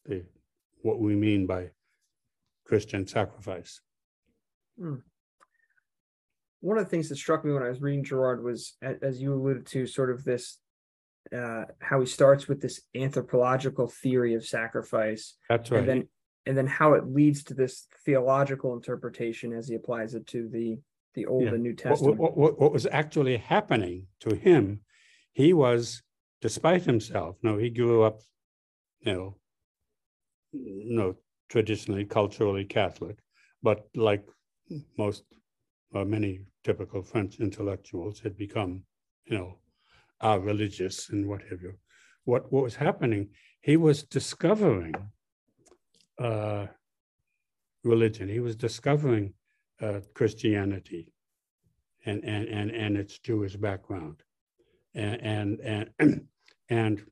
the 0.05 0.23
what 0.81 0.99
we 0.99 1.15
mean 1.15 1.47
by 1.47 1.69
Christian 2.65 3.07
sacrifice. 3.07 3.81
Mm 4.79 5.01
one 6.65 6.79
of 6.79 6.85
the 6.85 6.89
things 6.89 7.09
that 7.09 7.15
struck 7.15 7.45
me 7.45 7.53
when 7.53 7.61
I 7.61 7.69
was 7.69 7.79
reading 7.79 8.03
Girard 8.03 8.43
was, 8.43 8.73
as 8.81 9.21
you 9.21 9.35
alluded 9.35 9.67
to, 9.67 9.85
sort 9.85 10.09
of 10.09 10.23
this 10.23 10.57
uh, 11.35 11.65
how 11.79 11.99
he 11.99 12.07
starts 12.07 12.47
with 12.47 12.59
this 12.59 12.81
anthropological 12.95 13.87
theory 13.87 14.33
of 14.33 14.43
sacrifice. 14.45 15.35
That's 15.47 15.69
right. 15.69 15.79
And 15.79 15.87
then, 15.87 16.07
and 16.47 16.57
then 16.57 16.65
how 16.65 16.93
it 16.93 17.05
leads 17.05 17.43
to 17.45 17.53
this 17.53 17.85
theological 18.03 18.73
interpretation 18.73 19.53
as 19.53 19.67
he 19.67 19.75
applies 19.75 20.15
it 20.15 20.25
to 20.27 20.49
the 20.49 20.79
the 21.13 21.27
Old 21.27 21.43
yeah. 21.43 21.49
and 21.49 21.63
New 21.63 21.75
Testament. 21.75 22.17
What, 22.17 22.35
what, 22.35 22.59
what, 22.59 22.73
was 22.73 22.87
actually 22.91 23.37
happening 23.37 24.07
to 24.21 24.35
him? 24.35 24.81
He 25.31 25.53
was, 25.53 26.01
despite 26.41 26.83
himself. 26.83 27.37
No, 27.41 27.57
he 27.57 27.69
grew 27.69 28.03
up, 28.03 28.19
you 28.99 29.13
know, 29.13 29.37
no, 30.51 31.15
traditionally 31.49 32.05
culturally 32.05 32.65
Catholic, 32.65 33.17
but 33.61 33.87
like 33.95 34.25
most 34.97 35.23
or 35.93 36.05
many 36.05 36.41
typical 36.63 37.01
French 37.01 37.39
intellectuals 37.39 38.19
had 38.19 38.37
become, 38.37 38.83
you 39.25 39.37
know, 39.37 39.57
are 40.21 40.39
religious 40.39 41.09
and 41.09 41.27
what 41.27 41.41
have 41.49 41.61
you. 41.61 41.73
What, 42.25 42.51
what 42.51 42.63
was 42.63 42.75
happening, 42.75 43.29
he 43.61 43.77
was 43.77 44.03
discovering 44.03 44.93
uh, 46.19 46.67
religion. 47.83 48.27
He 48.27 48.39
was 48.39 48.55
discovering 48.55 49.33
uh, 49.81 50.01
Christianity 50.13 51.11
and, 52.05 52.23
and, 52.23 52.47
and, 52.47 52.71
and 52.71 52.97
its 52.97 53.19
Jewish 53.19 53.55
background. 53.55 54.21
And, 54.95 55.21
and, 55.21 55.89
and, 55.99 56.27
and 56.69 57.03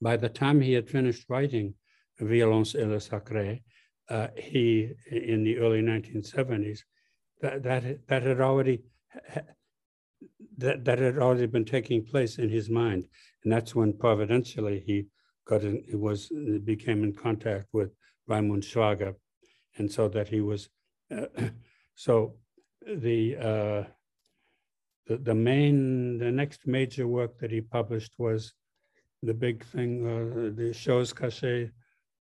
by 0.00 0.16
the 0.16 0.28
time 0.28 0.60
he 0.60 0.72
had 0.72 0.88
finished 0.88 1.26
writing 1.28 1.74
Violence 2.20 2.74
et 2.74 2.86
le 2.86 2.96
Sacré, 2.98 3.62
uh, 4.10 4.28
he, 4.36 4.90
in 5.10 5.44
the 5.44 5.58
early 5.58 5.82
1970s, 5.82 6.80
that 7.40 7.62
that 7.62 8.06
that 8.08 8.22
had 8.22 8.40
already 8.40 8.82
that 10.56 10.84
that 10.84 10.98
had 10.98 11.18
already 11.18 11.46
been 11.46 11.64
taking 11.64 12.04
place 12.04 12.38
in 12.38 12.48
his 12.48 12.68
mind, 12.68 13.04
and 13.44 13.52
that's 13.52 13.74
when 13.74 13.92
providentially 13.92 14.82
he 14.84 15.06
got 15.46 15.62
in. 15.62 15.82
He 15.88 15.96
was 15.96 16.30
became 16.64 17.04
in 17.04 17.12
contact 17.12 17.66
with 17.72 17.90
Raimund 18.28 18.64
Schwager, 18.64 19.14
and 19.76 19.90
so 19.90 20.08
that 20.08 20.28
he 20.28 20.40
was 20.40 20.68
uh, 21.10 21.26
so 21.94 22.34
the. 22.86 23.36
Uh, 23.36 23.84
the, 25.08 25.16
the 25.16 25.34
main, 25.34 26.18
the 26.18 26.30
next 26.30 26.66
major 26.66 27.08
work 27.08 27.38
that 27.38 27.50
he 27.50 27.62
published 27.62 28.12
was 28.18 28.52
the 29.22 29.34
big 29.34 29.64
thing, 29.64 30.06
uh, 30.06 30.54
the 30.54 30.72
choses 30.72 31.14
cachées 31.14 31.70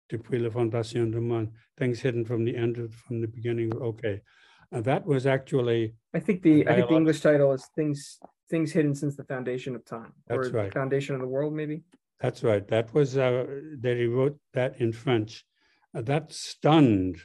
depuis 0.08 0.38
la 0.38 0.50
fondation 0.50 1.10
du 1.10 1.20
monde, 1.20 1.50
things 1.78 2.00
hidden 2.00 2.24
from 2.24 2.44
the 2.44 2.56
end 2.56 2.78
of, 2.78 2.94
from 2.94 3.20
the 3.20 3.26
beginning. 3.26 3.72
Okay, 3.74 4.20
uh, 4.72 4.80
that 4.80 5.06
was 5.06 5.26
actually. 5.26 5.94
I 6.14 6.20
think 6.20 6.42
the 6.42 6.66
I 6.68 6.76
think 6.76 6.88
the 6.88 6.96
English 6.96 7.20
title 7.20 7.52
is 7.52 7.66
things 7.74 8.18
things 8.50 8.72
hidden 8.72 8.94
since 8.94 9.16
the 9.16 9.24
foundation 9.24 9.74
of 9.74 9.84
time. 9.84 10.12
That's 10.26 10.48
or 10.48 10.50
right. 10.50 10.72
Foundation 10.72 11.14
of 11.14 11.20
the 11.20 11.28
world, 11.28 11.52
maybe. 11.52 11.82
That's 12.20 12.42
right. 12.42 12.66
That 12.68 12.92
was 12.94 13.16
uh, 13.16 13.46
that 13.80 13.96
he 13.96 14.06
wrote 14.06 14.38
that 14.54 14.80
in 14.80 14.92
French. 14.92 15.44
Uh, 15.94 16.02
that 16.02 16.32
stunned. 16.32 17.16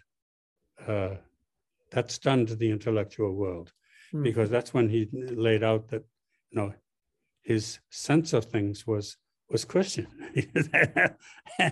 Uh, 0.87 1.15
that 1.91 2.11
stunned 2.11 2.49
the 2.49 2.69
intellectual 2.69 3.33
world, 3.33 3.71
hmm. 4.11 4.23
because 4.23 4.49
that's 4.49 4.73
when 4.73 4.89
he 4.89 5.07
laid 5.11 5.63
out 5.63 5.87
that, 5.89 6.03
you 6.51 6.59
know, 6.59 6.73
his 7.41 7.79
sense 7.89 8.33
of 8.33 8.45
things 8.45 8.85
was 8.85 9.17
was 9.49 9.65
Christian. 9.65 10.07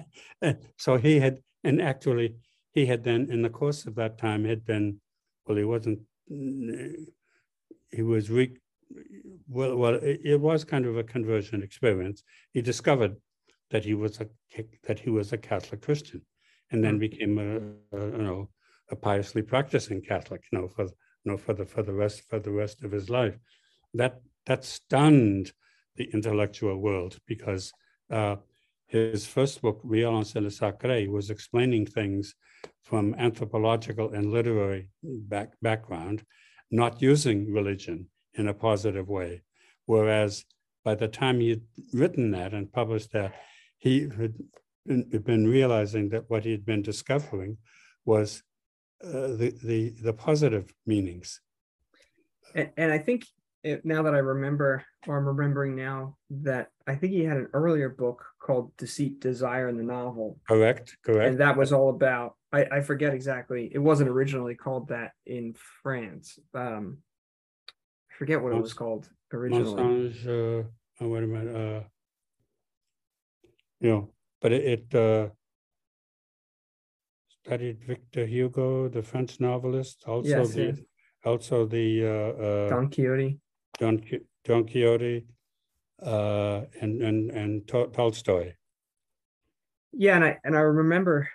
so 0.77 0.97
he 0.97 1.19
had, 1.19 1.39
and 1.63 1.81
actually, 1.81 2.35
he 2.73 2.85
had 2.85 3.03
then, 3.03 3.27
in 3.29 3.41
the 3.41 3.49
course 3.49 3.85
of 3.85 3.95
that 3.95 4.17
time, 4.17 4.45
had 4.45 4.65
been 4.65 4.99
well, 5.45 5.57
he 5.57 5.63
wasn't, 5.63 5.99
he 6.27 8.01
was, 8.01 8.29
re, 8.31 8.57
well, 9.47 9.75
well, 9.75 9.95
it, 9.95 10.21
it 10.23 10.41
was 10.41 10.63
kind 10.63 10.85
of 10.85 10.97
a 10.97 11.03
conversion 11.03 11.61
experience. 11.61 12.23
He 12.51 12.61
discovered 12.61 13.15
that 13.71 13.85
he 13.85 13.93
was 13.93 14.19
a, 14.21 14.27
that 14.87 14.99
he 14.99 15.09
was 15.09 15.33
a 15.33 15.37
Catholic 15.37 15.81
Christian 15.81 16.21
and 16.71 16.83
then 16.83 16.95
hmm. 16.95 16.99
became 16.99 17.37
a, 17.37 17.97
a 17.97 18.05
you 18.05 18.23
know, 18.23 18.49
a 18.91 18.95
piously 18.95 19.41
practicing 19.41 20.01
Catholic, 20.01 20.43
you 20.51 20.59
know, 20.59 20.67
for 20.67 20.85
you 20.85 21.31
know, 21.31 21.37
for 21.37 21.53
the 21.53 21.65
for 21.65 21.83
the 21.83 21.93
rest 21.93 22.23
for 22.29 22.39
the 22.39 22.51
rest 22.51 22.83
of 22.83 22.91
his 22.91 23.09
life. 23.09 23.37
That 23.93 24.21
that 24.45 24.63
stunned 24.63 25.51
the 25.95 26.09
intellectual 26.13 26.77
world 26.77 27.17
because 27.27 27.71
uh, 28.11 28.35
his 28.87 29.25
first 29.25 29.61
book, 29.61 29.81
Violence 29.83 30.35
et 30.35 30.43
le 30.43 30.49
Sacré, 30.49 31.07
was 31.07 31.29
explaining 31.29 31.85
things 31.85 32.35
from 32.83 33.15
anthropological 33.17 34.13
and 34.13 34.31
literary 34.31 34.89
back, 35.03 35.53
background, 35.61 36.23
not 36.71 37.01
using 37.01 37.51
religion 37.51 38.07
in 38.35 38.47
a 38.47 38.53
positive 38.53 39.07
way. 39.07 39.41
Whereas 39.85 40.45
by 40.83 40.95
the 40.95 41.07
time 41.07 41.39
he'd 41.39 41.63
written 41.93 42.31
that 42.31 42.53
and 42.53 42.71
published 42.71 43.11
that, 43.13 43.33
he 43.77 44.01
had 44.01 44.35
been 45.25 45.47
realizing 45.47 46.09
that 46.09 46.29
what 46.29 46.45
he'd 46.45 46.65
been 46.65 46.81
discovering 46.81 47.57
was 48.05 48.43
uh, 49.03 49.27
the, 49.39 49.53
the, 49.63 49.89
the 50.01 50.13
positive 50.13 50.73
meanings. 50.85 51.41
And, 52.53 52.69
and 52.77 52.91
I 52.91 52.99
think 52.99 53.25
it, 53.65 53.83
now 53.83 54.03
that 54.03 54.13
I 54.13 54.19
remember, 54.19 54.85
or 55.07 55.17
I'm 55.17 55.25
remembering 55.25 55.75
now, 55.75 56.17
that 56.29 56.69
I 56.85 56.93
think 56.93 57.13
he 57.13 57.23
had 57.23 57.37
an 57.37 57.49
earlier 57.51 57.89
book 57.89 58.23
called 58.39 58.71
Deceit, 58.77 59.19
Desire 59.19 59.67
in 59.67 59.75
the 59.75 59.83
novel. 59.83 60.37
Correct, 60.47 60.95
correct. 61.03 61.27
And 61.27 61.39
that 61.39 61.57
was 61.57 61.73
all 61.73 61.89
about, 61.89 62.35
I, 62.53 62.65
I 62.65 62.81
forget 62.81 63.15
exactly, 63.15 63.71
it 63.73 63.79
wasn't 63.79 64.09
originally 64.11 64.53
called 64.53 64.89
that 64.89 65.13
in 65.25 65.55
France. 65.81 66.37
Um, 66.53 66.99
I 68.11 68.13
forget 68.19 68.39
what 68.39 68.53
it 68.53 68.61
was 68.61 68.73
called 68.73 69.09
originally. 69.33 69.81
Mensonge, 69.81 70.27
uh, 70.27 70.67
oh, 71.01 71.07
wait 71.07 71.23
a 71.23 71.27
minute, 71.27 71.55
uh, 71.55 71.83
you 73.79 73.89
know, 73.89 74.09
but 74.41 74.51
it, 74.51 74.63
it 74.93 74.95
uh, 74.95 75.29
studied 77.43 77.83
Victor 77.83 78.27
Hugo, 78.27 78.89
the 78.89 79.01
French 79.01 79.39
novelist, 79.39 80.03
also 80.05 80.29
Yes, 80.29 80.53
the, 80.53 80.63
yes. 80.65 80.79
also 81.25 81.65
the 81.65 82.05
uh, 82.05 82.43
uh, 82.43 82.69
Don 82.69 82.89
Quixote. 82.89 83.39
Don, 83.77 84.03
Don 84.43 84.65
Quixote, 84.67 85.25
uh, 86.01 86.61
and 86.81 87.01
and 87.01 87.31
and 87.31 87.67
Tolstoy. 87.67 88.53
Yeah, 89.91 90.15
and 90.15 90.25
I 90.25 90.39
and 90.43 90.55
I 90.55 90.61
remember 90.61 91.29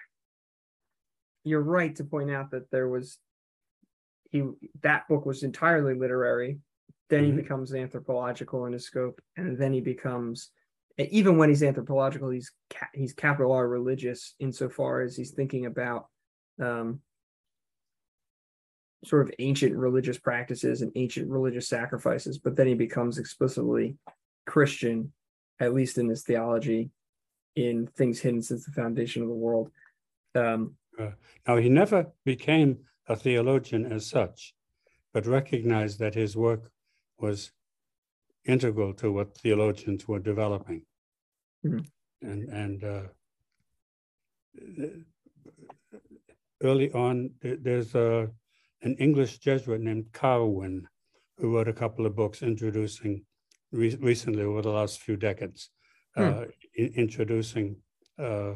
you're 1.44 1.62
right 1.62 1.94
to 1.96 2.04
point 2.04 2.30
out 2.30 2.50
that 2.50 2.70
there 2.70 2.88
was 2.88 3.18
he 4.30 4.44
that 4.82 5.08
book 5.08 5.26
was 5.26 5.42
entirely 5.42 5.94
literary. 5.94 6.58
Then 7.08 7.24
he 7.24 7.32
Mhm. 7.32 7.36
becomes 7.36 7.74
anthropological 7.74 8.66
in 8.66 8.72
his 8.72 8.84
scope, 8.84 9.20
and 9.36 9.58
then 9.58 9.72
he 9.72 9.80
becomes 9.80 10.50
even 10.98 11.38
when 11.38 11.48
he's 11.48 11.62
anthropological, 11.62 12.28
he's 12.28 12.52
ca- 12.68 12.90
he's 12.92 13.14
capital 13.14 13.52
R 13.52 13.66
religious 13.66 14.34
insofar 14.38 15.00
as 15.00 15.16
he's 15.16 15.30
thinking 15.30 15.64
about 15.66 16.08
um, 16.58 17.00
sort 19.04 19.22
of 19.22 19.32
ancient 19.38 19.74
religious 19.74 20.18
practices 20.18 20.82
and 20.82 20.92
ancient 20.94 21.30
religious 21.30 21.68
sacrifices. 21.68 22.38
But 22.38 22.56
then 22.56 22.66
he 22.66 22.74
becomes 22.74 23.18
explicitly 23.18 23.96
Christian, 24.46 25.12
at 25.58 25.74
least 25.74 25.98
in 25.98 26.08
his 26.08 26.22
theology, 26.22 26.90
in 27.56 27.86
things 27.86 28.20
hidden 28.20 28.42
since 28.42 28.64
the 28.64 28.72
foundation 28.72 29.22
of 29.22 29.28
the 29.28 29.34
world. 29.34 29.70
Um, 30.34 30.76
Now 31.46 31.56
he 31.56 31.68
never 31.68 32.06
became 32.24 32.78
a 33.08 33.16
theologian 33.16 33.90
as 33.90 34.06
such, 34.06 34.54
but 35.12 35.26
recognized 35.26 35.98
that 35.98 36.14
his 36.14 36.36
work 36.36 36.70
was 37.18 37.52
integral 38.44 38.92
to 38.94 39.10
what 39.12 39.36
theologians 39.36 40.06
were 40.06 40.18
developing. 40.18 40.82
Mhm. 41.64 41.86
And 42.22 42.48
and 42.48 42.84
uh, 42.84 43.06
early 46.62 46.92
on, 46.92 47.30
there's 47.40 47.94
a 47.94 48.30
an 48.82 48.96
English 48.96 49.38
Jesuit 49.38 49.80
named 49.80 50.12
Kirwan 50.12 50.88
who 51.36 51.54
wrote 51.54 51.68
a 51.68 51.72
couple 51.72 52.06
of 52.06 52.14
books 52.16 52.42
introducing 52.42 53.24
re- 53.72 53.96
recently 54.00 54.42
over 54.42 54.62
the 54.62 54.70
last 54.70 55.00
few 55.00 55.16
decades, 55.16 55.70
Hmm. 56.16 56.22
uh, 56.22 56.44
i- 56.78 56.92
introducing. 56.96 57.82
Uh, 58.18 58.54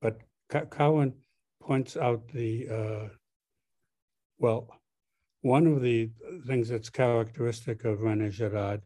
but 0.00 0.20
Kirwan 0.50 1.14
points 1.60 1.96
out 1.96 2.28
the 2.28 2.68
uh, 2.68 3.08
well, 4.38 4.68
one 5.42 5.66
of 5.66 5.82
the 5.82 6.10
things 6.46 6.68
that's 6.68 6.90
characteristic 6.90 7.84
of 7.84 8.00
Rene 8.02 8.30
Girard 8.30 8.82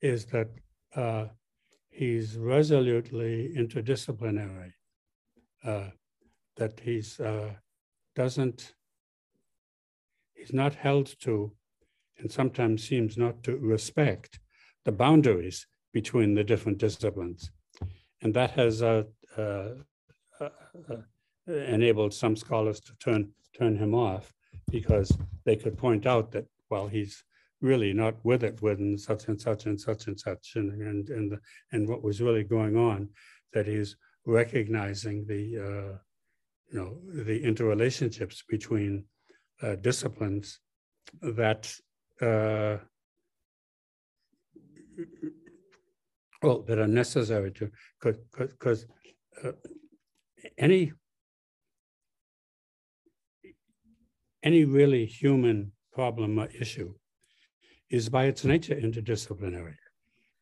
is 0.00 0.26
that 0.26 0.48
uh, 0.94 1.26
he's 1.90 2.36
resolutely 2.36 3.54
interdisciplinary. 3.56 4.72
Uh, 5.62 5.90
that 6.56 6.78
he's 6.80 7.18
uh, 7.20 7.54
doesn't 8.14 8.74
he's 10.34 10.52
not 10.52 10.74
held 10.74 11.14
to, 11.20 11.52
and 12.18 12.30
sometimes 12.30 12.86
seems 12.86 13.16
not 13.16 13.42
to 13.44 13.56
respect 13.56 14.38
the 14.84 14.92
boundaries 14.92 15.66
between 15.92 16.34
the 16.34 16.44
different 16.44 16.78
disciplines, 16.78 17.50
and 18.22 18.34
that 18.34 18.50
has 18.52 18.82
uh, 18.82 19.04
uh, 19.36 19.70
uh, 20.40 20.48
uh, 20.90 20.96
enabled 21.46 22.12
some 22.12 22.36
scholars 22.36 22.80
to 22.80 22.94
turn 22.96 23.30
turn 23.56 23.76
him 23.76 23.94
off 23.94 24.32
because 24.70 25.16
they 25.44 25.56
could 25.56 25.78
point 25.78 26.06
out 26.06 26.32
that 26.32 26.46
well 26.70 26.88
he's 26.88 27.22
really 27.60 27.92
not 27.92 28.14
with 28.24 28.42
it 28.42 28.60
within 28.60 28.98
such 28.98 29.28
and 29.28 29.40
such 29.40 29.66
and 29.66 29.80
such 29.80 30.06
and 30.06 30.18
such 30.18 30.52
and 30.56 30.72
and 30.82 31.10
and, 31.10 31.30
the, 31.32 31.38
and 31.72 31.88
what 31.88 32.02
was 32.02 32.20
really 32.20 32.44
going 32.44 32.76
on 32.76 33.08
that 33.52 33.66
he's 33.66 33.96
recognizing 34.26 35.24
the 35.26 35.58
uh, 35.58 35.98
you 36.70 36.78
know 36.78 36.98
the 37.22 37.40
interrelationships 37.40 38.42
between 38.48 39.04
uh, 39.62 39.76
disciplines 39.76 40.60
that 41.22 41.72
uh, 42.20 42.76
well 46.42 46.62
that 46.62 46.78
are 46.78 46.88
necessary 46.88 47.50
to 47.52 47.70
because 48.00 48.86
uh, 49.42 49.52
any 50.58 50.92
any 54.42 54.64
really 54.64 55.06
human 55.06 55.72
problem 55.92 56.38
or 56.38 56.48
issue 56.60 56.94
is 57.90 58.08
by 58.08 58.24
its 58.24 58.44
nature 58.44 58.74
interdisciplinary. 58.74 59.76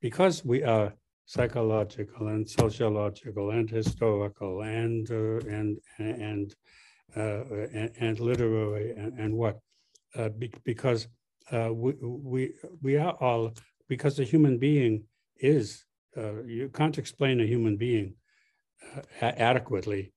Because 0.01 0.45
we 0.45 0.65
are 0.65 0.93
psychological 1.27 2.29
and 2.29 2.49
sociological 2.49 3.51
and 3.51 3.71
historical 3.71 4.63
and 4.63 5.11
uh, 5.11 5.39
and 5.49 5.79
and 5.99 6.55
and, 7.15 7.91
and 8.01 8.21
literary 8.21 8.93
and, 8.93 9.19
and 9.19 9.35
what 9.35 9.59
uh, 10.17 10.29
be, 10.31 10.53
because 10.65 11.09
uh, 11.51 11.73
we, 11.73 11.93
we 12.01 12.53
we 12.83 12.97
are 12.97 13.17
all 13.21 13.53
because 13.89 14.17
the 14.17 14.25
human 14.25 14.59
being 14.59 15.05
is 15.39 15.85
uh, 16.17 16.43
you 16.45 16.69
can't 16.73 16.99
explain 16.99 17.41
a 17.41 17.47
human 17.47 17.77
being 17.77 18.15
uh, 19.21 19.33
adequately 19.37 20.13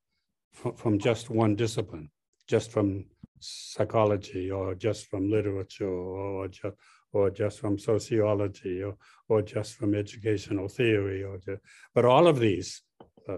from, 0.54 0.76
from 0.76 1.00
just 1.00 1.30
one 1.30 1.56
discipline 1.56 2.10
just 2.48 2.72
from 2.72 3.06
psychology 3.40 4.52
or 4.52 4.76
just 4.76 5.08
from 5.08 5.30
literature 5.30 5.88
or 5.88 6.48
just 6.48 6.76
or 7.12 7.30
just 7.30 7.60
from 7.60 7.80
sociology 7.80 8.84
or, 8.84 8.98
or 9.30 9.42
just 9.42 9.76
from 9.76 9.96
educational 9.96 10.68
theory 10.68 11.24
or 11.24 11.38
just, 11.38 11.62
but 11.94 12.04
all 12.04 12.28
of 12.28 12.40
these 12.40 12.82
uh, 13.30 13.38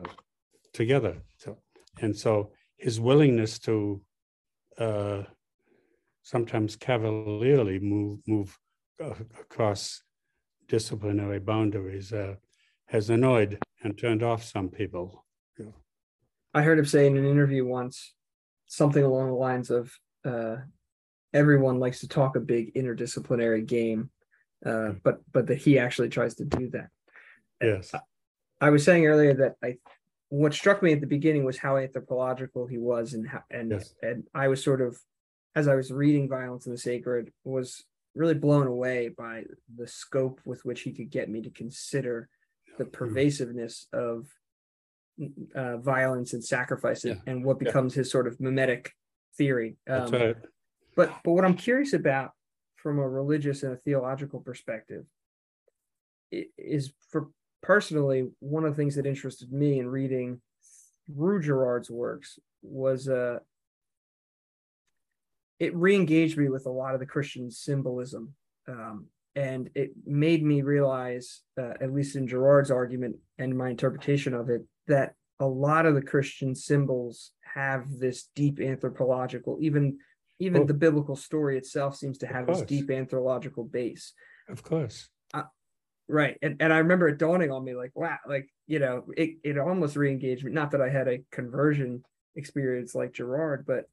together. 0.74 1.18
So 1.38 1.60
and 2.02 2.16
so 2.16 2.52
his 2.78 3.00
willingness 3.00 3.60
to 3.60 4.02
uh, 4.78 5.24
sometimes 6.24 6.76
cavalierly 6.76 7.80
move 7.80 8.20
move 8.28 8.58
uh, 9.04 9.14
across 9.40 10.02
disciplinary 10.68 11.40
boundaries 11.40 12.14
uh, 12.14 12.36
has 12.88 13.10
annoyed 13.10 13.58
and 13.84 13.98
turned 13.98 14.24
off 14.24 14.44
some 14.44 14.70
people. 14.70 15.26
I 16.54 16.64
heard 16.64 16.80
him 16.80 16.86
say 16.86 17.06
in 17.06 17.18
an 17.18 17.26
interview 17.26 17.66
once 17.66 18.16
something 18.66 19.04
along 19.04 19.28
the 19.28 19.36
lines 19.36 19.70
of 19.70 19.94
uh, 20.26 20.58
everyone 21.34 21.80
likes 21.80 22.00
to 22.00 22.08
talk 22.08 22.36
a 22.36 22.40
big 22.40 22.74
interdisciplinary 22.74 23.66
game, 23.66 24.10
uh, 24.66 24.94
but 25.04 25.20
but 25.32 25.48
that 25.48 25.58
he 25.58 25.78
actually 25.78 26.10
tries 26.10 26.36
to 26.36 26.46
do 26.46 26.70
that. 26.72 26.90
yes. 27.62 27.94
I 28.60 28.72
was 28.72 28.84
saying 28.84 29.06
earlier 29.06 29.36
that 29.36 29.56
I 29.64 29.78
what 30.30 30.54
struck 30.54 30.84
me 30.84 30.94
at 30.94 31.02
the 31.02 31.08
beginning 31.08 31.44
was 31.46 31.58
how 31.58 31.78
anthropological 31.78 32.68
he 32.68 32.78
was 32.78 33.14
and 33.14 33.28
how 33.28 33.44
and 33.50 33.72
Yes. 33.72 33.94
and 34.02 34.24
I 34.34 34.48
was 34.50 34.64
sort 34.64 34.82
of 34.82 34.98
as 35.56 35.68
I 35.68 35.76
was 35.76 35.92
reading 35.92 36.28
Violence 36.30 36.66
and 36.66 36.74
the 36.74 36.80
Sacred 36.80 37.32
was 37.44 37.84
really 38.14 38.34
blown 38.34 38.68
away 38.68 39.10
by 39.10 39.44
the 39.76 39.88
scope 39.88 40.42
with 40.46 40.66
which 40.66 40.82
he 40.82 40.92
could 40.92 41.10
get 41.10 41.30
me 41.30 41.42
to 41.42 41.50
consider 41.50 42.30
the 42.78 42.86
pervasiveness 42.86 43.88
of 43.94 44.28
uh, 45.56 45.78
violence 45.78 46.34
and 46.34 46.44
sacrifice 46.44 47.06
and, 47.06 47.22
and 47.26 47.44
what 47.44 47.58
Yeah. 47.60 47.66
becomes 47.66 47.94
his 47.96 48.12
sort 48.12 48.28
of 48.28 48.40
mimetic 48.40 48.94
theory. 49.38 49.78
that's 49.86 50.12
Um, 50.12 50.22
right 50.22 50.36
but 50.96 51.14
but 51.24 51.32
what 51.32 51.46
I'm 51.46 51.56
curious 51.56 51.94
about 51.94 52.32
from 52.76 53.00
a 53.00 53.08
religious 53.08 53.64
and 53.64 53.74
a 53.74 53.78
theological 53.78 54.40
perspective 54.42 55.06
is 56.32 56.94
for 57.10 57.30
personally 57.62 58.30
one 58.40 58.64
of 58.66 58.76
the 58.76 58.82
things 58.82 58.96
that 58.96 59.06
interested 59.06 59.52
me 59.52 59.80
in 59.80 59.88
reading 59.88 60.42
through 61.08 61.42
Girard's 61.42 61.90
works 61.90 62.40
was 62.62 63.08
uh 63.08 63.40
it 65.60 65.76
re-engaged 65.76 66.38
me 66.38 66.50
with 66.50 66.66
a 66.68 66.72
lot 66.72 66.94
of 66.94 67.00
the 67.00 67.06
Christian 67.06 67.50
symbolism, 67.50 68.36
um, 68.68 69.08
and 69.36 69.70
it 69.74 69.92
made 70.06 70.44
me 70.44 70.62
realize, 70.62 71.42
uh, 71.60 71.74
at 71.82 71.92
least 71.92 72.16
in 72.16 72.28
Girard's 72.28 72.70
argument 72.70 73.16
and 73.40 73.58
my 73.58 73.70
interpretation 73.70 74.36
of 74.36 74.50
it, 74.52 74.62
that 74.88 75.16
a 75.40 75.48
lot 75.48 75.88
of 75.88 75.96
the 75.96 76.02
Christian 76.02 76.54
symbols 76.54 77.32
have 77.56 77.88
this 77.98 78.30
deep 78.36 78.60
anthropological, 78.60 79.58
even 79.62 79.98
even 80.40 80.62
Oh. 80.62 80.66
the 80.66 80.74
biblical 80.76 81.16
story 81.16 81.58
itself 81.58 81.96
seems 81.96 82.20
to 82.20 82.28
have 82.28 82.46
this 82.46 82.62
deep 82.62 82.92
anthropological 82.92 83.64
base. 83.64 84.14
Of 84.48 84.62
course. 84.62 85.10
Right. 86.10 86.38
And 86.42 86.56
and 86.62 86.72
I 86.72 86.78
remember 86.78 87.10
it 87.10 87.18
dawning 87.18 87.52
on 87.52 87.66
me 87.66 87.76
like, 87.76 87.92
wow, 87.94 88.18
like, 88.28 88.50
you 88.66 88.80
know, 88.80 89.04
it, 89.18 89.38
it 89.44 89.58
almost 89.58 89.98
re-engaged 89.98 90.46
me. 90.46 90.52
Not 90.52 90.72
that 90.72 90.82
I 90.82 90.90
had 90.90 91.08
a 91.08 91.24
conversion 91.32 92.04
experience 92.36 92.96
like 92.96 93.14
Girard, 93.14 93.66
but 93.66 93.90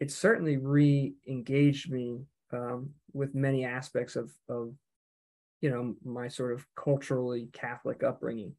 it 0.00 0.10
certainly 0.10 0.56
re-engaged 0.56 1.90
me 1.92 2.22
um, 2.52 2.90
with 3.12 3.34
many 3.34 3.64
aspects 3.66 4.16
of 4.16 4.32
of 4.48 4.72
you 5.60 5.70
know 5.70 5.94
my 6.04 6.28
sort 6.28 6.52
of 6.52 6.66
culturally 6.74 7.48
Catholic 7.52 8.02
upbringing. 8.02 8.54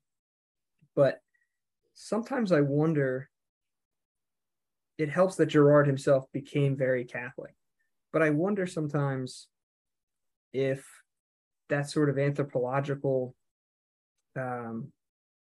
But 0.96 1.22
sometimes 1.94 2.52
I 2.52 2.62
wonder 2.62 3.30
it 5.00 5.10
helps 5.10 5.36
that 5.38 5.48
Girard 5.48 5.88
himself 5.88 6.26
became 6.32 6.76
very 6.76 7.06
Catholic. 7.06 7.56
But 8.12 8.22
I 8.22 8.32
wonder 8.32 8.68
sometimes 8.68 9.48
if 10.52 10.86
that 11.70 11.90
sort 11.90 12.10
of 12.10 12.18
anthropological 12.18 13.36
um, 14.36 14.92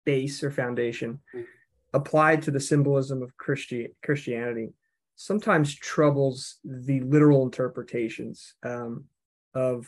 base 0.06 0.44
or 0.44 0.52
foundation 0.52 1.20
Mm. 1.36 1.46
applied 1.94 2.42
to 2.44 2.52
the 2.52 2.60
symbolism 2.60 3.22
of 3.22 3.36
Christi- 3.38 3.96
Christianity 4.04 4.74
sometimes 5.16 5.76
troubles 5.76 6.60
the 6.64 7.02
literal 7.02 7.44
interpretations 7.44 8.56
um, 8.64 9.06
of 9.54 9.86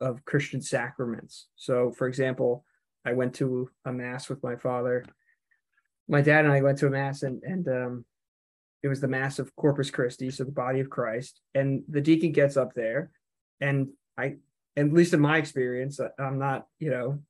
of 0.00 0.24
Christian 0.24 0.60
sacraments. 0.60 1.46
So, 1.54 1.92
for 1.92 2.08
example, 2.08 2.64
I 3.04 3.12
went 3.12 3.34
to 3.34 3.70
a 3.84 3.92
mass 3.92 4.28
with 4.28 4.42
my 4.42 4.56
father. 4.56 5.04
My 6.08 6.22
dad 6.22 6.44
and 6.44 6.52
I 6.52 6.60
went 6.62 6.78
to 6.78 6.86
a 6.86 6.90
mass, 6.90 7.22
and 7.22 7.42
and 7.42 7.68
um, 7.68 8.04
it 8.82 8.88
was 8.88 9.00
the 9.00 9.08
mass 9.08 9.38
of 9.38 9.54
Corpus 9.54 9.90
Christi, 9.90 10.30
so 10.30 10.44
the 10.44 10.50
body 10.50 10.80
of 10.80 10.90
Christ. 10.90 11.40
And 11.54 11.84
the 11.88 12.00
deacon 12.00 12.32
gets 12.32 12.56
up 12.56 12.72
there, 12.74 13.10
and 13.60 13.88
I, 14.18 14.36
at 14.76 14.92
least 14.92 15.14
in 15.14 15.20
my 15.20 15.38
experience, 15.38 16.00
I- 16.00 16.10
I'm 16.18 16.38
not, 16.38 16.66
you 16.78 16.90
know, 16.90 17.22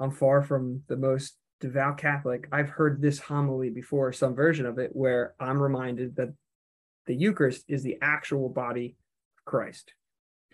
I'm 0.00 0.10
far 0.10 0.42
from 0.42 0.82
the 0.88 0.96
most 0.96 1.38
devout 1.60 1.98
Catholic. 1.98 2.48
I've 2.50 2.70
heard 2.70 3.00
this 3.00 3.20
homily 3.20 3.70
before, 3.70 4.12
some 4.12 4.34
version 4.34 4.66
of 4.66 4.78
it, 4.78 4.94
where 4.94 5.34
I'm 5.38 5.62
reminded 5.62 6.16
that 6.16 6.34
the 7.06 7.14
Eucharist 7.14 7.64
is 7.68 7.82
the 7.82 7.98
actual 8.02 8.48
body 8.48 8.96
of 9.38 9.44
Christ. 9.44 9.94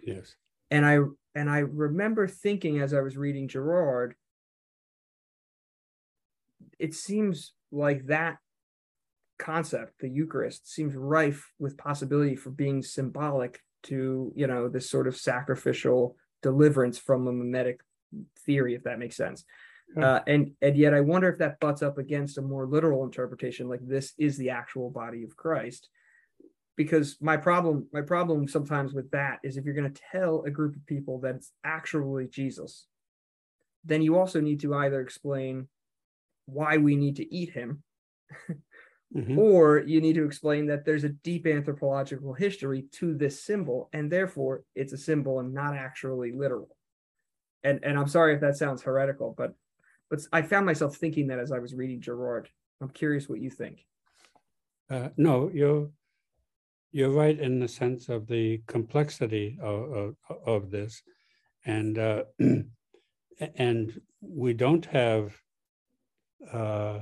Yes. 0.02 0.34
And 0.70 0.84
I 0.84 0.98
and 1.34 1.48
I 1.48 1.58
remember 1.58 2.26
thinking 2.26 2.80
as 2.80 2.92
I 2.92 3.00
was 3.00 3.16
reading 3.16 3.48
Girard, 3.48 4.14
it 6.78 6.94
seems 6.94 7.54
like 7.70 8.06
that 8.06 8.38
concept, 9.38 10.00
the 10.00 10.08
Eucharist, 10.08 10.70
seems 10.70 10.94
rife 10.94 11.52
with 11.58 11.78
possibility 11.78 12.34
for 12.34 12.50
being 12.50 12.82
symbolic 12.82 13.60
to, 13.84 14.32
you 14.34 14.46
know, 14.46 14.68
this 14.68 14.90
sort 14.90 15.06
of 15.06 15.16
sacrificial 15.16 16.16
deliverance 16.42 16.98
from 16.98 17.26
a 17.26 17.32
mimetic 17.32 17.80
theory, 18.44 18.74
if 18.74 18.84
that 18.84 18.98
makes 18.98 19.16
sense. 19.16 19.44
Uh, 19.96 20.20
and 20.26 20.52
and 20.60 20.76
yet 20.76 20.92
I 20.92 21.00
wonder 21.00 21.30
if 21.30 21.38
that 21.38 21.60
butts 21.60 21.82
up 21.82 21.96
against 21.96 22.36
a 22.36 22.42
more 22.42 22.66
literal 22.66 23.04
interpretation, 23.04 23.68
like 23.68 23.80
this 23.82 24.12
is 24.18 24.36
the 24.36 24.50
actual 24.50 24.90
body 24.90 25.24
of 25.24 25.36
Christ. 25.36 25.88
Because 26.76 27.16
my 27.20 27.36
problem, 27.36 27.88
my 27.92 28.02
problem 28.02 28.46
sometimes 28.46 28.92
with 28.92 29.10
that 29.12 29.38
is 29.42 29.56
if 29.56 29.64
you're 29.64 29.74
going 29.74 29.92
to 29.92 30.02
tell 30.12 30.42
a 30.42 30.50
group 30.50 30.76
of 30.76 30.86
people 30.86 31.20
that 31.20 31.36
it's 31.36 31.52
actually 31.64 32.26
Jesus, 32.26 32.86
then 33.84 34.02
you 34.02 34.16
also 34.16 34.40
need 34.40 34.60
to 34.60 34.74
either 34.74 35.00
explain 35.00 35.68
why 36.44 36.76
we 36.76 36.94
need 36.94 37.16
to 37.16 37.34
eat 37.34 37.50
him 37.50 37.82
Mhm. 39.14 39.38
or 39.38 39.78
you 39.78 40.02
need 40.02 40.14
to 40.16 40.26
explain 40.26 40.66
that 40.66 40.84
there's 40.84 41.04
a 41.04 41.08
deep 41.08 41.46
anthropological 41.46 42.34
history 42.34 42.82
to 42.92 43.14
this 43.14 43.42
symbol 43.42 43.88
and 43.94 44.12
therefore 44.12 44.64
it's 44.74 44.92
a 44.92 44.98
symbol 44.98 45.40
and 45.40 45.54
not 45.54 45.74
actually 45.74 46.32
literal. 46.32 46.76
And 47.64 47.82
and 47.84 47.98
i'm 47.98 48.06
sorry 48.08 48.34
if 48.34 48.40
that 48.42 48.56
sounds 48.56 48.82
heretical 48.82 49.34
but 49.36 49.54
but 50.10 50.20
i 50.32 50.42
found 50.42 50.66
myself 50.66 50.96
thinking 50.96 51.28
that 51.28 51.38
as 51.38 51.52
i 51.52 51.58
was 51.58 51.74
reading 51.74 52.00
Girard. 52.00 52.50
I'm 52.80 52.90
curious 52.90 53.28
what 53.28 53.40
you 53.40 53.50
think. 53.50 53.84
Uh, 54.90 55.08
no, 55.16 55.50
you're 55.52 55.90
you're 56.92 57.10
right 57.10 57.38
in 57.38 57.60
the 57.60 57.68
sense 57.68 58.08
of 58.08 58.26
the 58.26 58.62
complexity 58.66 59.58
of 59.60 59.92
of, 59.92 60.16
of 60.46 60.70
this, 60.70 61.02
and 61.64 61.98
uh, 61.98 62.24
and 63.56 64.00
we 64.20 64.52
don't 64.54 64.86
have 64.86 65.36
uh, 66.52 67.00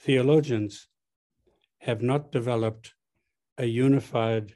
theologians 0.00 0.88
have 1.80 2.02
not 2.02 2.32
developed 2.32 2.94
a 3.56 3.66
unified 3.66 4.54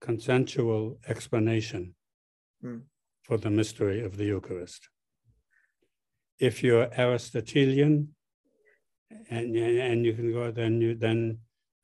consensual 0.00 0.98
explanation 1.08 1.94
Hmm. 2.62 2.78
for 3.22 3.36
the 3.36 3.50
mystery 3.50 4.02
of 4.04 4.16
the 4.16 4.24
Eucharist. 4.24 4.88
If 6.38 6.62
you're 6.62 6.88
Aristotelian, 6.96 8.16
and 9.30 9.56
and 9.56 10.04
you 10.04 10.12
can 10.14 10.32
go 10.32 10.50
then 10.50 10.80
you 10.80 10.94
then 10.94 11.38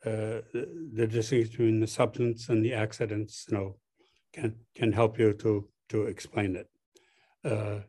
uh, 0.04 0.42
the, 0.52 0.90
the 0.94 1.06
distinction 1.06 1.50
between 1.50 1.80
the 1.80 1.86
substance 1.86 2.48
and 2.48 2.64
the 2.64 2.74
accidents 2.74 3.46
you 3.48 3.56
know 3.56 3.76
can 4.32 4.54
can 4.74 4.92
help 4.92 5.18
you 5.18 5.32
to 5.32 5.68
to 5.88 6.04
explain 6.04 6.56
it 6.56 6.68
uh, 7.44 7.80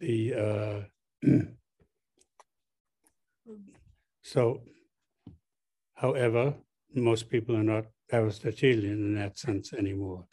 the 0.00 0.34
uh, 0.34 0.80
so 4.22 4.62
however 6.00 6.54
most 6.94 7.30
people 7.30 7.56
are 7.56 7.70
not 7.74 7.84
aristotelian 8.12 8.98
in 9.06 9.14
that 9.14 9.38
sense 9.38 9.72
anymore 9.72 10.24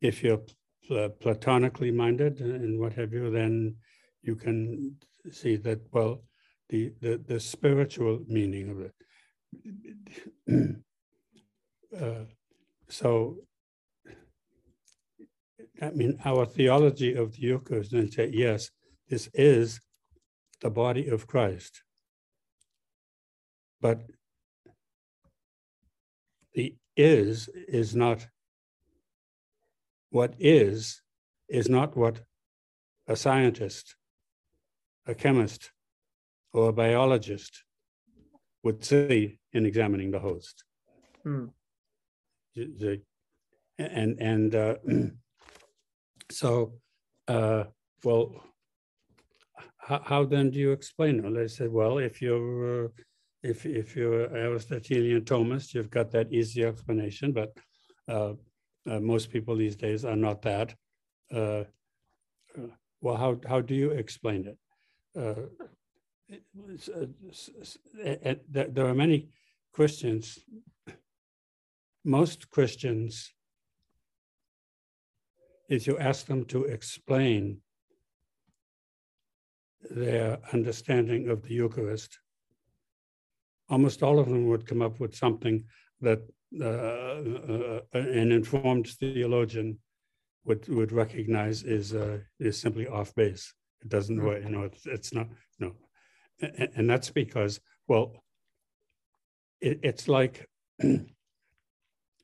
if 0.00 0.22
you're 0.22 0.42
pl- 0.86 1.10
platonically 1.20 1.90
minded 1.90 2.40
and 2.40 2.78
what 2.80 2.92
have 2.92 3.12
you 3.12 3.30
then 3.30 3.74
you 4.22 4.34
can 4.34 4.94
see 5.30 5.56
that 5.56 5.80
well 5.92 6.22
the 6.68 6.92
the, 7.00 7.20
the 7.26 7.40
spiritual 7.40 8.20
meaning 8.28 8.70
of 8.70 8.80
it. 8.80 10.76
Uh, 11.98 12.24
so, 12.90 13.38
I 15.80 15.88
mean, 15.88 16.18
our 16.22 16.44
theology 16.44 17.14
of 17.14 17.32
the 17.32 17.40
Eucharist 17.40 17.92
then 17.92 18.10
say, 18.10 18.30
yes, 18.30 18.70
this 19.08 19.30
is 19.32 19.80
the 20.60 20.68
body 20.68 21.08
of 21.08 21.26
Christ. 21.26 21.82
But 23.80 24.02
the 26.54 26.74
is 26.96 27.48
is 27.68 27.94
not 27.94 28.26
what 30.10 30.34
is, 30.38 31.02
is 31.48 31.68
not 31.68 31.96
what 31.96 32.20
a 33.06 33.16
scientist, 33.16 33.96
a 35.06 35.14
chemist, 35.14 35.70
or 36.52 36.70
a 36.70 36.72
biologist 36.72 37.64
would 38.62 38.84
see 38.84 39.38
in 39.52 39.66
examining 39.66 40.10
the 40.10 40.18
host. 40.18 40.64
Hmm. 41.22 41.46
The- 42.54 43.02
and 43.78 44.20
and 44.20 44.54
uh, 44.56 44.74
so, 46.32 46.72
uh, 47.28 47.64
well, 48.02 48.42
how, 49.78 50.02
how 50.04 50.24
then 50.24 50.50
do 50.50 50.58
you 50.58 50.72
explain 50.72 51.24
it? 51.24 51.34
They 51.34 51.46
said, 51.46 51.70
well, 51.70 51.98
if 51.98 52.20
you're 52.20 52.86
uh, 52.86 52.88
if 53.48 53.66
if 53.66 53.96
you're 53.96 54.28
Aristotelian 54.36 55.22
Thomist, 55.22 55.74
you've 55.74 55.90
got 55.90 56.10
that 56.12 56.32
easy 56.32 56.64
explanation, 56.64 57.32
but 57.32 57.50
uh, 58.08 58.34
uh, 58.88 59.00
most 59.00 59.30
people 59.30 59.56
these 59.56 59.76
days 59.76 60.04
are 60.04 60.16
not 60.16 60.42
that. 60.42 60.74
Uh, 61.32 61.64
well, 63.00 63.16
how 63.16 63.40
how 63.48 63.60
do 63.60 63.74
you 63.74 63.90
explain 63.90 64.46
it? 64.46 64.58
Uh, 65.16 65.46
there 68.74 68.86
are 68.86 68.94
many 68.94 69.28
Christians, 69.72 70.38
most 72.04 72.50
Christians, 72.50 73.32
if 75.68 75.86
you 75.86 75.98
ask 75.98 76.26
them 76.26 76.44
to 76.46 76.64
explain 76.64 77.60
their 79.90 80.38
understanding 80.52 81.28
of 81.28 81.42
the 81.42 81.54
Eucharist, 81.54 82.18
almost 83.68 84.02
all 84.02 84.18
of 84.18 84.28
them 84.28 84.46
would 84.48 84.66
come 84.66 84.82
up 84.82 85.00
with 85.00 85.14
something 85.14 85.64
that 86.00 86.20
uh, 86.60 86.64
uh, 86.64 87.80
an 87.92 88.32
informed 88.32 88.86
theologian 88.88 89.78
would 90.44 90.66
would 90.68 90.92
recognize 90.92 91.62
is 91.62 91.94
uh, 91.94 92.18
is 92.38 92.58
simply 92.60 92.86
off 92.86 93.14
base. 93.14 93.54
It 93.82 93.88
doesn't 93.88 94.18
Hmm. 94.18 94.26
work. 94.26 94.42
You 94.44 94.50
know, 94.50 94.62
it's, 94.62 94.86
it's 94.86 95.12
not 95.12 95.28
no, 95.58 95.74
and, 96.40 96.68
and 96.76 96.90
that's 96.90 97.10
because 97.10 97.60
well, 97.86 98.22
it, 99.60 99.80
it's 99.82 100.08
like 100.08 100.46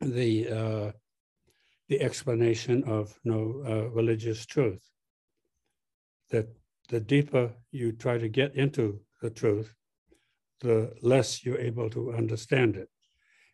the 0.01 0.49
uh, 0.49 0.93
the 1.89 2.01
explanation 2.01 2.85
of 2.85 3.19
no 3.25 3.63
uh, 3.67 3.89
religious 3.91 4.47
truth. 4.47 4.83
That 6.31 6.49
the 6.89 7.01
deeper 7.01 7.53
you 7.71 7.93
try 7.93 8.19
to 8.19 8.29
get 8.29 8.55
into 8.55 9.01
the 9.21 9.31
truth, 9.31 9.75
the 10.61 10.93
less 11.03 11.45
you're 11.45 11.59
able 11.59 11.91
to 11.91 12.13
understand 12.13 12.77
it, 12.77 12.89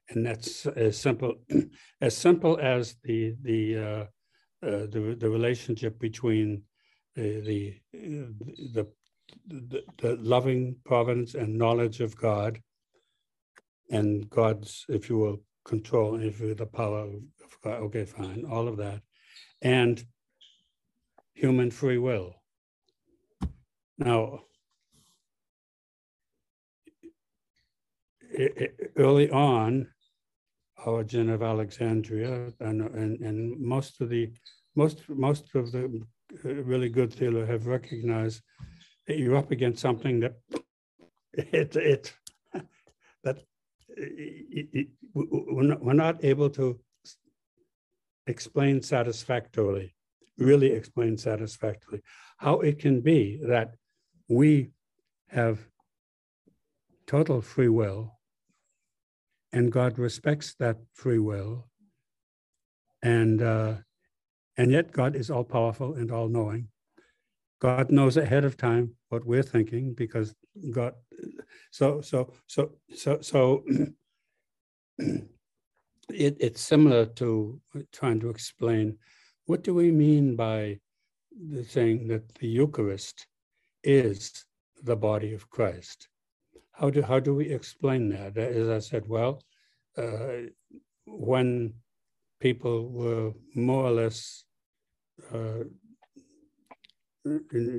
and 0.09 0.26
that's 0.26 0.66
as 0.66 0.98
simple 0.98 1.34
as 2.01 2.16
simple 2.16 2.59
as 2.61 2.96
the 3.05 3.34
the 3.42 3.76
uh, 3.76 4.05
uh, 4.66 4.86
the, 4.90 5.16
the 5.18 5.30
relationship 5.30 5.98
between 5.98 6.62
the 7.14 7.40
the, 7.40 7.74
the 8.72 8.86
the, 9.46 10.16
loving 10.20 10.76
providence 10.84 11.34
and 11.34 11.57
knowledge 11.57 12.01
of 12.01 12.16
God 12.16 12.61
and 13.90 14.28
God's, 14.30 14.84
if 14.88 15.09
you 15.09 15.18
will, 15.18 15.40
control, 15.64 16.20
if 16.20 16.40
you 16.40 16.55
the 16.55 16.66
power 16.66 17.01
of 17.01 17.61
God. 17.62 17.80
Okay, 17.82 18.05
fine, 18.05 18.44
all 18.48 18.68
of 18.68 18.76
that. 18.78 19.01
And 19.61 20.03
human 21.34 21.70
free 21.70 21.98
will. 21.98 22.36
Now, 23.98 24.40
it, 27.03 27.03
it, 27.03 27.12
early 28.97 29.31
on, 29.31 29.89
Origen 30.87 31.31
of 31.31 31.43
Alexandria 31.43 32.53
and, 32.61 32.83
and, 32.83 33.20
and 33.20 33.61
most 33.61 34.01
of 34.01 34.09
the 34.09 34.31
most 34.76 35.09
most 35.09 35.55
of 35.55 35.72
the 35.72 36.03
uh, 36.45 36.49
really 36.49 36.89
good 36.89 37.12
theologians 37.12 37.51
have 37.51 37.66
recognized 37.66 38.41
that 39.07 39.18
you're 39.18 39.37
up 39.37 39.51
against 39.51 39.83
something 39.83 40.20
that 40.20 40.35
it 41.33 41.76
it 41.76 42.14
that 43.24 43.37
uh, 43.37 43.43
it, 43.97 44.68
it, 44.72 44.87
we're, 45.12 45.62
not, 45.62 45.85
we're 45.85 45.93
not 45.93 46.24
able 46.24 46.49
to 46.49 46.78
explain 48.26 48.81
satisfactorily, 48.81 49.95
really 50.39 50.70
explain 50.70 51.18
satisfactorily 51.18 52.01
how 52.39 52.61
it 52.61 52.78
can 52.78 53.01
be 53.01 53.41
that 53.43 53.74
we 54.28 54.70
have 55.28 55.59
total 57.07 57.43
free 57.43 57.68
will 57.68 58.19
and 59.53 59.72
God 59.72 59.98
respects 59.98 60.55
that 60.59 60.76
free 60.94 61.18
will 61.18 61.66
and 63.03 63.42
uh, 63.42 63.74
and 64.57 64.70
yet 64.70 64.92
God 64.92 65.16
is 65.16 65.30
all 65.30 65.44
powerful 65.44 65.94
and 65.94 66.11
all 66.11 66.28
knowing. 66.28 66.68
God 67.61 67.90
knows 67.90 68.16
ahead 68.16 68.44
of 68.44 68.57
time 68.57 68.94
what 69.09 69.24
we're 69.26 69.42
thinking 69.42 69.94
because 69.94 70.34
God 70.70 70.94
so 71.70 72.01
so 72.01 72.32
so 72.46 72.72
so 72.94 73.20
so 73.20 73.64
it, 74.98 76.36
it's 76.40 76.61
similar 76.61 77.07
to 77.07 77.61
trying 77.92 78.20
to 78.20 78.30
explain 78.30 78.96
what 79.46 79.62
do 79.62 79.74
we 79.74 79.90
mean 79.90 80.36
by 80.36 80.78
the 81.51 81.64
saying 81.64 82.09
that 82.09 82.34
the 82.34 82.48
Eucharist 82.48 83.26
is 83.82 84.44
the 84.82 84.96
body 84.96 85.34
of 85.34 85.48
Christ. 85.48 86.09
How 86.81 86.89
do 86.89 87.03
how 87.03 87.20
do 87.20 87.35
we 87.35 87.47
explain 87.51 88.09
that? 88.09 88.39
As 88.39 88.68
I 88.70 88.78
said, 88.78 89.07
well, 89.07 89.43
uh, 89.99 90.49
when 91.05 91.74
people 92.41 92.89
were 92.89 93.33
more 93.55 93.85
or 93.85 93.91
less 93.91 94.45
uh, 95.31 95.64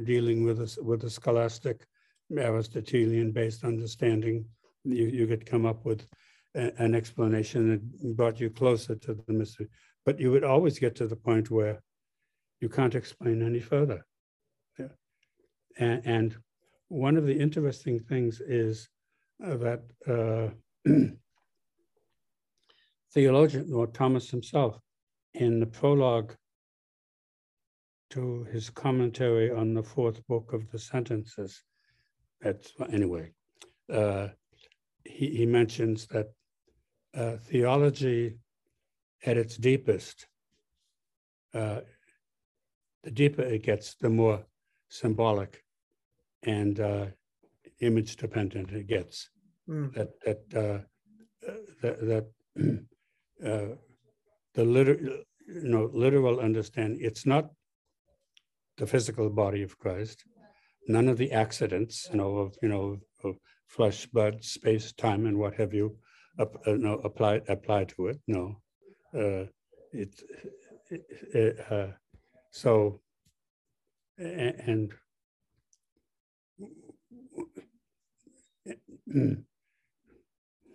dealing 0.05 0.45
with 0.45 0.59
a, 0.59 0.83
with 0.83 1.03
a 1.03 1.09
scholastic 1.09 1.83
Aristotelian-based 2.31 3.63
understanding, 3.63 4.45
you, 4.83 5.07
you 5.07 5.25
could 5.25 5.47
come 5.47 5.65
up 5.65 5.83
with 5.83 6.05
a, 6.55 6.71
an 6.77 6.93
explanation 6.93 7.69
that 7.69 8.15
brought 8.15 8.39
you 8.39 8.51
closer 8.51 8.93
to 8.93 9.15
the 9.15 9.33
mystery. 9.33 9.67
But 10.05 10.19
you 10.19 10.29
would 10.29 10.43
always 10.43 10.77
get 10.77 10.95
to 10.97 11.07
the 11.07 11.15
point 11.15 11.49
where 11.49 11.81
you 12.59 12.69
can't 12.69 12.93
explain 12.93 13.41
any 13.41 13.61
further. 13.61 14.05
Yeah. 14.77 14.93
And, 15.79 16.01
and, 16.05 16.37
one 16.91 17.15
of 17.15 17.25
the 17.25 17.39
interesting 17.39 18.01
things 18.01 18.41
is 18.41 18.89
uh, 19.43 19.55
that 19.55 19.81
uh, 20.05 20.49
theologian, 23.13 23.71
or 23.73 23.87
Thomas 23.87 24.29
himself, 24.29 24.77
in 25.33 25.61
the 25.61 25.65
prologue 25.65 26.35
to 28.09 28.45
his 28.51 28.69
commentary 28.69 29.49
on 29.49 29.73
the 29.73 29.81
fourth 29.81 30.27
book 30.27 30.51
of 30.51 30.69
the 30.69 30.77
sentences. 30.77 31.63
That's 32.41 32.73
anyway. 32.91 33.31
Uh, 33.91 34.27
he, 35.05 35.29
he 35.29 35.45
mentions 35.45 36.07
that 36.07 36.27
uh, 37.15 37.37
theology, 37.37 38.37
at 39.25 39.37
its 39.37 39.55
deepest, 39.55 40.27
uh, 41.53 41.81
the 43.03 43.11
deeper 43.11 43.43
it 43.43 43.63
gets, 43.63 43.95
the 43.95 44.09
more 44.09 44.43
symbolic 44.89 45.63
and 46.43 46.79
uh, 46.79 47.05
image 47.79 48.15
dependent 48.15 48.71
it 48.71 48.87
gets. 48.87 49.29
Mm. 49.69 49.93
That 49.93 50.09
that 50.25 50.41
uh, 50.55 50.79
that, 51.81 51.99
that 52.01 52.25
uh, 53.45 53.75
the 54.53 54.63
literal, 54.63 54.99
you 55.47 55.69
know, 55.69 55.89
literal 55.93 56.39
understanding. 56.39 56.99
It's 57.01 57.25
not 57.25 57.49
the 58.77 58.87
physical 58.87 59.29
body 59.29 59.63
of 59.63 59.77
Christ. 59.77 60.23
None 60.87 61.07
of 61.07 61.17
the 61.17 61.31
accidents, 61.31 62.09
you 62.11 62.17
know, 62.17 62.37
of 62.37 62.55
you 62.61 62.69
know, 62.69 62.97
of 63.23 63.35
flesh, 63.67 64.05
blood, 64.07 64.43
space, 64.43 64.91
time, 64.93 65.25
and 65.25 65.37
what 65.37 65.53
have 65.55 65.73
you, 65.73 65.95
uh, 66.39 66.45
no, 66.67 66.93
apply 67.03 67.41
apply 67.47 67.85
to 67.85 68.07
it. 68.07 68.19
No, 68.27 68.57
uh, 69.13 69.45
it, 69.91 70.21
it 70.89 71.59
uh, 71.69 71.87
so 72.51 73.01
and 74.17 74.91
Mm. 79.13 79.43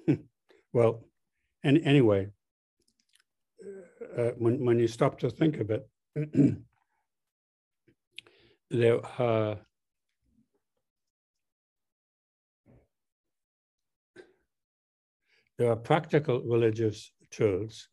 Hmm. 0.07 0.15
well, 0.73 1.05
and 1.65 1.81
anyway, 1.85 2.29
uh, 3.65 4.23
uh, 4.23 4.31
when 4.37 4.65
when 4.65 4.79
you 4.79 4.89
stop 4.89 5.19
to 5.21 5.31
think 5.31 5.59
of 5.59 5.71
it. 5.71 5.89
there 8.71 9.01
are 9.19 9.59
there 15.59 15.71
are 15.71 15.77
practical 15.77 16.43
religious 16.43 17.11
truths, 17.31 17.89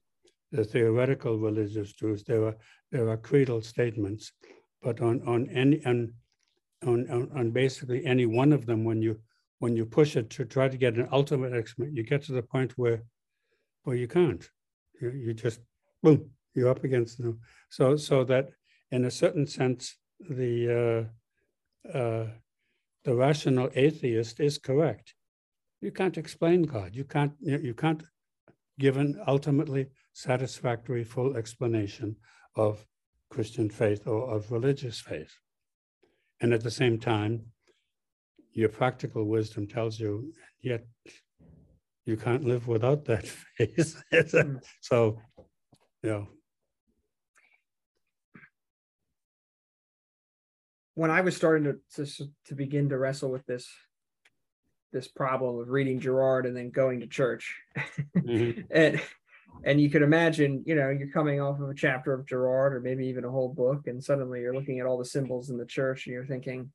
the 0.51 0.63
theoretical 0.63 1.37
religious 1.39 1.93
truths, 1.93 2.23
there 2.23 2.45
are 2.45 2.55
there 2.91 3.07
are 3.09 3.17
creedal 3.17 3.61
statements, 3.61 4.31
but 4.81 4.99
on 5.01 5.21
on 5.25 5.49
any 5.49 5.85
on 5.85 6.13
on, 6.85 7.29
on 7.35 7.51
basically 7.51 8.05
any 8.05 8.25
one 8.25 8.51
of 8.51 8.65
them, 8.65 8.83
when 8.83 9.01
you 9.01 9.19
when 9.63 9.77
you 9.77 9.85
push 9.85 10.17
it 10.17 10.29
to 10.29 10.43
try 10.43 10.67
to 10.67 10.75
get 10.75 10.95
an 10.95 11.07
ultimate 11.13 11.53
explanation, 11.53 11.95
you 11.95 12.03
get 12.03 12.21
to 12.21 12.33
the 12.33 12.43
point 12.55 12.77
where 12.77 13.01
well 13.85 13.95
you 13.95 14.09
can't. 14.09 14.43
You, 15.01 15.09
you 15.11 15.33
just 15.33 15.61
boom, 16.03 16.31
you're 16.53 16.73
up 16.75 16.83
against 16.83 17.17
them. 17.17 17.39
So 17.69 17.95
so 17.95 18.25
that 18.25 18.49
in 18.91 19.05
a 19.05 19.17
certain 19.21 19.47
sense, 19.47 19.95
the 20.19 20.53
uh, 20.81 21.97
uh, 21.97 22.25
the 23.05 23.15
rational 23.15 23.69
atheist 23.73 24.41
is 24.41 24.57
correct. 24.57 25.13
You 25.79 25.91
can't 25.91 26.17
explain 26.17 26.63
God. 26.63 26.89
You 26.93 27.05
can't 27.05 27.31
you 27.39 27.73
can't 27.73 28.03
give 28.79 28.97
an 28.97 29.11
ultimately 29.27 29.87
satisfactory 30.11 31.05
full 31.05 31.37
explanation 31.37 32.17
of 32.57 32.85
Christian 33.29 33.69
faith 33.69 34.07
or 34.07 34.29
of 34.35 34.51
religious 34.51 34.99
faith. 34.99 35.33
And 36.41 36.53
at 36.53 36.63
the 36.63 36.77
same 36.81 36.97
time, 36.99 37.52
your 38.53 38.69
practical 38.69 39.25
wisdom 39.25 39.67
tells 39.67 39.99
you, 39.99 40.33
yet 40.61 40.85
you 42.05 42.17
can't 42.17 42.43
live 42.43 42.67
without 42.67 43.05
that 43.05 43.27
faith. 43.57 44.01
Hmm. 44.31 44.57
so, 44.81 45.19
you 46.01 46.09
know, 46.09 46.27
when 50.95 51.11
I 51.11 51.21
was 51.21 51.35
starting 51.35 51.63
to, 51.95 52.05
to 52.05 52.25
to 52.45 52.55
begin 52.55 52.89
to 52.89 52.97
wrestle 52.97 53.31
with 53.31 53.45
this 53.45 53.67
this 54.91 55.07
problem 55.07 55.59
of 55.59 55.69
reading 55.69 55.99
Girard 55.99 56.45
and 56.45 56.55
then 56.55 56.69
going 56.69 56.99
to 56.99 57.07
church, 57.07 57.55
mm-hmm. 58.15 58.61
and 58.71 59.01
and 59.63 59.79
you 59.79 59.89
could 59.89 60.01
imagine, 60.01 60.63
you 60.65 60.75
know, 60.75 60.89
you're 60.89 61.11
coming 61.11 61.39
off 61.39 61.59
of 61.59 61.69
a 61.69 61.75
chapter 61.75 62.13
of 62.13 62.25
Girard 62.25 62.73
or 62.73 62.79
maybe 62.79 63.07
even 63.07 63.23
a 63.23 63.31
whole 63.31 63.49
book, 63.49 63.87
and 63.87 64.03
suddenly 64.03 64.41
you're 64.41 64.55
looking 64.55 64.79
at 64.79 64.85
all 64.85 64.97
the 64.97 65.05
symbols 65.05 65.49
in 65.49 65.57
the 65.57 65.65
church 65.65 66.05
and 66.05 66.13
you're 66.13 66.25
thinking, 66.25 66.71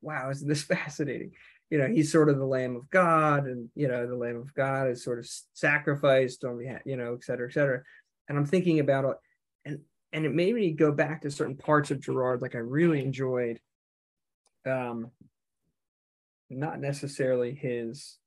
"Wow, 0.00 0.30
isn't 0.30 0.48
this 0.48 0.62
fascinating?" 0.76 1.32
You 1.70 1.78
know, 1.78 1.86
he's 1.86 2.10
sort 2.10 2.28
of 2.28 2.38
the 2.38 2.44
Lamb 2.46 2.76
of 2.76 2.90
God, 2.90 3.46
and 3.46 3.68
you 3.74 3.88
know, 3.88 4.06
the 4.06 4.16
Lamb 4.16 4.36
of 4.36 4.52
God 4.54 4.88
is 4.90 5.04
sort 5.04 5.18
of 5.18 5.28
sacrificed 5.54 6.44
on 6.44 6.58
behalf, 6.58 6.80
you 6.84 6.96
know, 6.96 7.14
et 7.14 7.24
cetera, 7.24 7.48
et 7.48 7.52
cetera. 7.52 7.82
And 8.28 8.36
I'm 8.36 8.46
thinking 8.46 8.80
about 8.80 9.04
it, 9.04 9.16
and 9.64 9.80
and 10.12 10.26
it 10.26 10.34
made 10.34 10.54
me 10.54 10.72
go 10.72 10.92
back 10.92 11.22
to 11.22 11.30
certain 11.30 11.56
parts 11.56 11.90
of 11.90 12.00
Girard, 12.00 12.42
like 12.42 12.54
I 12.54 12.58
really 12.58 13.02
enjoyed 13.02 13.60
um 14.66 15.10
not 16.50 16.80
necessarily 16.80 17.54
his 17.54 18.18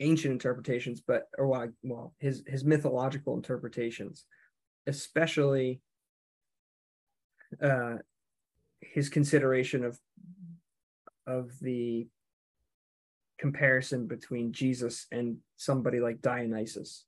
ancient 0.00 0.32
interpretations, 0.32 1.00
but 1.00 1.28
or 1.38 1.46
well, 1.46 1.68
well, 1.82 2.14
his 2.18 2.42
his 2.46 2.64
mythological 2.64 3.36
interpretations, 3.36 4.24
especially 4.86 5.80
uh, 7.62 7.96
his 8.80 9.08
consideration 9.08 9.84
of 9.84 9.98
of 11.26 11.50
the 11.60 12.08
comparison 13.38 14.06
between 14.06 14.52
Jesus 14.52 15.06
and 15.12 15.38
somebody 15.56 16.00
like 16.00 16.20
Dionysus, 16.20 17.04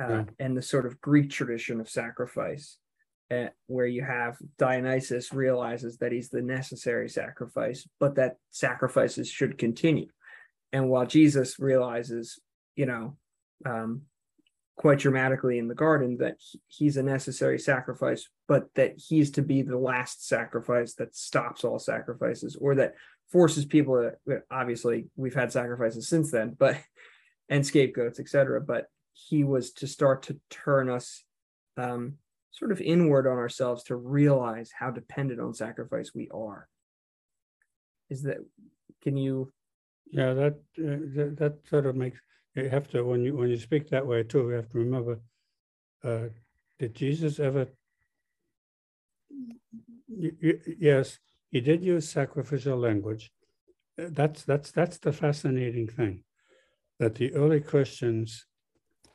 uh, 0.00 0.08
yeah. 0.08 0.24
and 0.38 0.56
the 0.56 0.62
sort 0.62 0.86
of 0.86 1.00
Greek 1.00 1.30
tradition 1.30 1.80
of 1.80 1.88
sacrifice, 1.88 2.78
uh, 3.30 3.46
where 3.66 3.86
you 3.86 4.04
have 4.04 4.36
Dionysus 4.58 5.32
realizes 5.32 5.98
that 5.98 6.12
he's 6.12 6.30
the 6.30 6.42
necessary 6.42 7.08
sacrifice, 7.08 7.88
but 7.98 8.14
that 8.16 8.36
sacrifices 8.50 9.28
should 9.28 9.58
continue. 9.58 10.08
And 10.72 10.88
while 10.88 11.06
Jesus 11.06 11.58
realizes, 11.58 12.38
you 12.76 12.86
know, 12.86 13.16
um, 13.64 14.02
quite 14.76 14.98
dramatically 14.98 15.58
in 15.58 15.68
the 15.68 15.74
garden 15.74 16.16
that 16.18 16.36
he's 16.66 16.96
a 16.96 17.02
necessary 17.02 17.58
sacrifice, 17.58 18.28
but 18.48 18.74
that 18.74 18.94
he's 18.96 19.30
to 19.32 19.42
be 19.42 19.62
the 19.62 19.78
last 19.78 20.26
sacrifice 20.26 20.94
that 20.94 21.14
stops 21.14 21.64
all 21.64 21.78
sacrifices 21.78 22.56
or 22.60 22.74
that 22.74 22.94
forces 23.30 23.64
people 23.64 24.10
to 24.26 24.42
obviously 24.50 25.06
we've 25.16 25.34
had 25.34 25.52
sacrifices 25.52 26.08
since 26.08 26.30
then, 26.30 26.56
but 26.58 26.76
and 27.48 27.64
scapegoats, 27.64 28.18
etc. 28.18 28.60
But 28.60 28.86
he 29.12 29.44
was 29.44 29.72
to 29.74 29.86
start 29.86 30.24
to 30.24 30.40
turn 30.50 30.90
us 30.90 31.22
um, 31.76 32.14
sort 32.50 32.72
of 32.72 32.80
inward 32.80 33.26
on 33.26 33.36
ourselves 33.36 33.84
to 33.84 33.96
realize 33.96 34.70
how 34.76 34.90
dependent 34.90 35.40
on 35.40 35.54
sacrifice 35.54 36.12
we 36.14 36.28
are. 36.32 36.68
Is 38.10 38.22
that 38.22 38.38
can 39.02 39.16
you 39.16 39.52
yeah, 40.14 40.32
that, 40.34 40.54
uh, 40.78 41.02
that, 41.16 41.34
that 41.38 41.68
sort 41.68 41.86
of 41.86 41.96
makes, 41.96 42.20
you 42.54 42.68
have 42.68 42.88
to, 42.88 43.04
when 43.04 43.22
you, 43.22 43.36
when 43.36 43.50
you 43.50 43.58
speak 43.58 43.88
that 43.90 44.06
way 44.06 44.22
too, 44.22 44.48
you 44.48 44.54
have 44.54 44.70
to 44.70 44.78
remember, 44.78 45.20
uh, 46.04 46.28
did 46.78 46.94
Jesus 46.94 47.40
ever, 47.40 47.66
yes, 50.08 51.18
he 51.50 51.60
did 51.60 51.82
use 51.82 52.08
sacrificial 52.08 52.78
language. 52.78 53.32
Uh, 53.98 54.06
that's, 54.10 54.42
that's, 54.44 54.70
that's 54.70 54.98
the 54.98 55.12
fascinating 55.12 55.88
thing, 55.88 56.24
that 56.98 57.14
the 57.16 57.32
early 57.34 57.60
Christians 57.60 58.46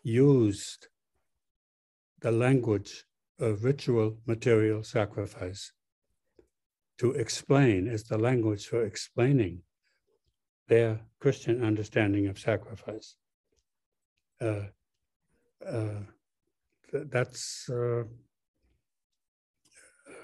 used 0.04 0.88
the 2.22 2.32
language 2.32 3.06
of 3.40 3.64
ritual 3.64 4.18
material 4.26 4.84
sacrifice 4.84 5.72
to 6.98 7.12
explain 7.12 7.88
as 7.88 8.04
the 8.04 8.18
language 8.18 8.68
for 8.68 8.84
explaining 8.84 9.62
their 10.68 11.00
Christian 11.22 11.64
understanding 11.64 12.28
of 12.28 12.38
sacrifice. 12.38 13.16
Uh, 14.42 14.68
uh, 15.66 16.00
th- 16.92 17.08
that's 17.10 17.70
uh, 17.70 18.04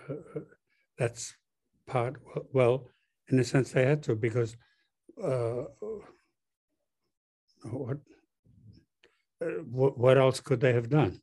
uh 0.09 0.39
that's 0.97 1.35
part. 1.85 2.15
Well, 2.53 2.89
in 3.27 3.39
a 3.39 3.43
sense, 3.43 3.71
they 3.71 3.85
had 3.85 4.03
to 4.03 4.15
because 4.15 4.55
uh, 5.21 5.63
what 7.63 7.97
uh, 9.41 9.45
what 9.67 10.17
else 10.17 10.39
could 10.39 10.61
they 10.61 10.73
have 10.73 10.89
done? 10.89 11.21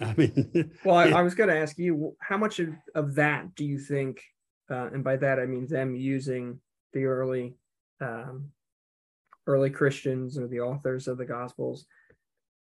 I 0.00 0.14
mean, 0.16 0.70
well, 0.84 0.96
I, 0.96 1.08
I 1.08 1.22
was 1.22 1.34
going 1.34 1.48
to 1.48 1.56
ask 1.56 1.78
you 1.78 2.16
how 2.20 2.36
much 2.36 2.58
of, 2.58 2.68
of 2.94 3.14
that 3.16 3.54
do 3.54 3.64
you 3.64 3.78
think, 3.78 4.22
and 4.68 5.02
by 5.02 5.16
that 5.16 5.38
I 5.38 5.46
mean 5.46 5.66
them 5.66 5.96
using 5.96 6.60
the 6.92 7.04
early 7.04 7.56
um, 8.00 8.50
early 9.46 9.70
Christians 9.70 10.38
or 10.38 10.46
the 10.48 10.60
authors 10.60 11.08
of 11.08 11.18
the 11.18 11.24
Gospels, 11.24 11.86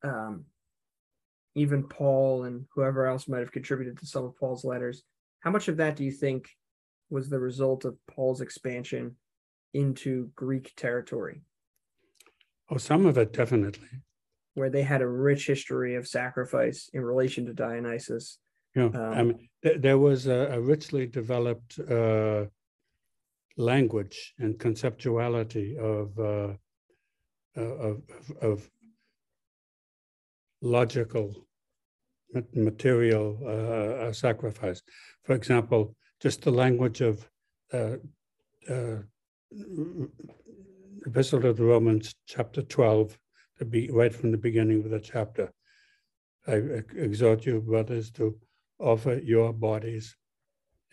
um, 0.03 0.45
even 1.55 1.83
Paul 1.83 2.43
and 2.43 2.65
whoever 2.73 3.07
else 3.07 3.27
might 3.27 3.39
have 3.39 3.51
contributed 3.51 3.97
to 3.99 4.05
some 4.05 4.25
of 4.25 4.37
Paul's 4.37 4.65
letters. 4.65 5.03
How 5.39 5.51
much 5.51 5.67
of 5.67 5.77
that 5.77 5.95
do 5.95 6.03
you 6.03 6.11
think 6.11 6.49
was 7.09 7.29
the 7.29 7.39
result 7.39 7.85
of 7.85 7.97
Paul's 8.07 8.41
expansion 8.41 9.15
into 9.73 10.29
Greek 10.35 10.73
territory? 10.75 11.41
Oh, 12.69 12.77
some 12.77 13.05
of 13.05 13.17
it 13.17 13.31
definitely. 13.33 13.89
Where 14.55 14.69
they 14.69 14.83
had 14.83 15.01
a 15.01 15.07
rich 15.07 15.47
history 15.47 15.95
of 15.95 16.07
sacrifice 16.07 16.89
in 16.93 17.01
relation 17.01 17.45
to 17.45 17.53
Dionysus. 17.53 18.39
Yeah, 18.75 18.85
um, 18.85 18.95
I 18.95 19.23
mean, 19.23 19.49
th- 19.63 19.81
there 19.81 19.97
was 19.97 20.27
a, 20.27 20.49
a 20.51 20.61
richly 20.61 21.05
developed 21.05 21.79
uh, 21.79 22.45
language 23.57 24.33
and 24.39 24.57
conceptuality 24.57 25.77
of, 25.77 26.17
uh, 26.19 26.23
uh 26.23 26.55
of, 27.55 28.01
of, 28.41 28.69
logical 30.61 31.35
material 32.55 33.37
uh, 33.45 34.11
sacrifice. 34.11 34.81
For 35.23 35.35
example, 35.35 35.95
just 36.19 36.41
the 36.41 36.51
language 36.51 37.01
of 37.01 37.29
uh, 37.71 37.97
uh, 38.69 38.97
Epistle 41.05 41.45
of 41.45 41.57
the 41.57 41.63
Romans, 41.63 42.15
chapter 42.25 42.63
12, 42.63 43.17
to 43.59 43.65
be 43.65 43.89
right 43.91 44.13
from 44.13 44.31
the 44.31 44.37
beginning 44.37 44.83
of 44.83 44.89
the 44.89 44.99
chapter. 44.99 45.51
I 46.47 46.53
exhort 46.95 47.45
you, 47.45 47.61
brothers, 47.61 48.09
to 48.11 48.35
offer 48.79 49.19
your 49.23 49.53
bodies 49.53 50.15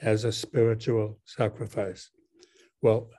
as 0.01 0.25
a 0.25 0.33
spiritual 0.33 1.19
sacrifice. 1.25 2.11
Well, 2.83 3.11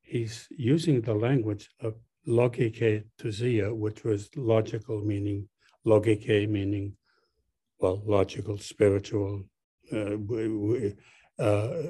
he's 0.00 0.46
using 0.50 1.00
the 1.00 1.14
language 1.14 1.68
of 1.80 1.94
logike 2.26 3.04
thusia, 3.18 3.74
which 3.74 4.04
was 4.04 4.28
logical 4.36 5.02
meaning, 5.02 5.48
logike 5.86 6.48
meaning, 6.48 6.96
well, 7.78 8.02
logical, 8.04 8.58
spiritual, 8.58 9.44
uh, 9.92 10.16
uh, 11.38 11.82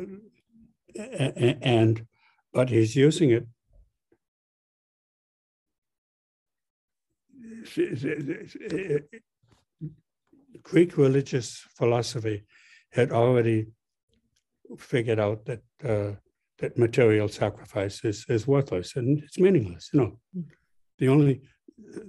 and, 0.99 2.07
but 2.53 2.69
he's 2.69 2.97
using 2.97 3.31
it. 3.31 3.47
Greek 10.63 10.97
religious 10.97 11.65
philosophy 11.77 12.45
had 12.91 13.13
already 13.13 13.67
figured 14.79 15.21
out 15.21 15.45
that 15.45 15.63
uh, 15.85 16.13
that 16.59 16.79
material 16.79 17.29
sacrifice 17.29 18.05
is, 18.05 18.25
is 18.29 18.47
worthless 18.47 18.97
and 18.97 19.23
it's 19.23 19.39
meaningless. 19.39 19.91
You 19.93 20.01
know, 20.01 20.19
mm. 20.37 20.45
the 20.99 21.09
only 21.09 21.43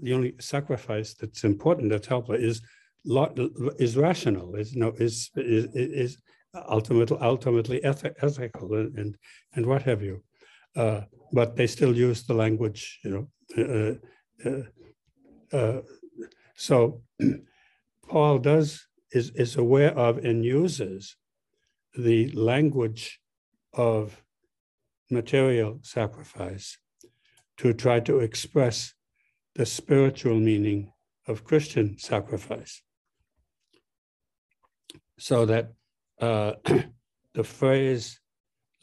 the 0.01 0.13
only 0.13 0.33
sacrifice 0.39 1.13
that's 1.13 1.43
important 1.43 1.89
that's 1.89 2.07
helpful 2.07 2.35
is 2.35 2.61
is 3.79 3.97
rational. 3.97 4.55
Is 4.55 4.73
you 4.73 4.79
know 4.81 4.93
is 4.97 5.29
is 5.35 5.65
is 5.75 6.17
ultimately 6.69 7.17
ultimately 7.21 7.83
ethical 7.83 8.73
and, 8.75 8.97
and 8.97 9.17
and 9.55 9.65
what 9.65 9.81
have 9.83 10.01
you. 10.01 10.23
Uh, 10.75 11.01
but 11.33 11.55
they 11.55 11.67
still 11.67 11.95
use 11.95 12.23
the 12.23 12.33
language. 12.33 12.99
You 13.03 13.11
know, 13.11 13.99
uh, 14.43 14.49
uh, 14.49 15.57
uh 15.57 15.81
so 16.55 17.01
Paul 18.07 18.39
does 18.39 18.87
is 19.11 19.31
is 19.31 19.55
aware 19.57 19.97
of 19.97 20.17
and 20.23 20.45
uses 20.45 21.15
the 21.97 22.29
language 22.31 23.19
of 23.73 24.23
material 25.09 25.79
sacrifice 25.81 26.77
to 27.57 27.73
try 27.73 27.99
to 28.01 28.19
express 28.19 28.93
the 29.55 29.65
spiritual 29.65 30.39
meaning 30.39 30.91
of 31.27 31.43
Christian 31.43 31.97
sacrifice. 31.97 32.81
So 35.19 35.45
that 35.45 35.73
uh, 36.21 36.53
the 37.33 37.43
phrase 37.43 38.19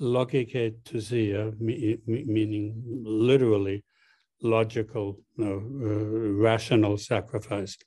logike 0.00 0.74
thusia, 0.84 1.58
meaning 1.60 2.82
literally 3.04 3.84
logical, 4.42 5.20
uh, 5.40 5.56
rational 5.56 6.98
sacrifice, 6.98 7.78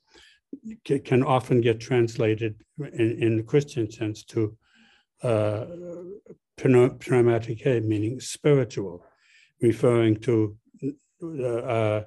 can 1.04 1.22
often 1.22 1.60
get 1.60 1.78
translated 1.78 2.54
in, 2.78 3.22
in 3.22 3.36
the 3.36 3.42
Christian 3.42 3.90
sense 3.90 4.24
to 4.24 4.56
uh, 5.22 5.66
pneumatic 6.64 7.64
meaning 7.84 8.20
spiritual, 8.20 9.04
referring 9.60 10.16
to 10.20 10.56
uh, 11.22 11.46
uh, 11.46 12.04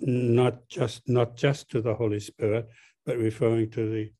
not 0.00 0.68
just 0.68 1.08
not 1.08 1.36
just 1.36 1.70
to 1.70 1.80
the 1.80 1.94
Holy 1.94 2.20
Spirit, 2.20 2.68
but 3.04 3.16
referring 3.18 3.70
to 3.70 3.90
the 3.90 4.12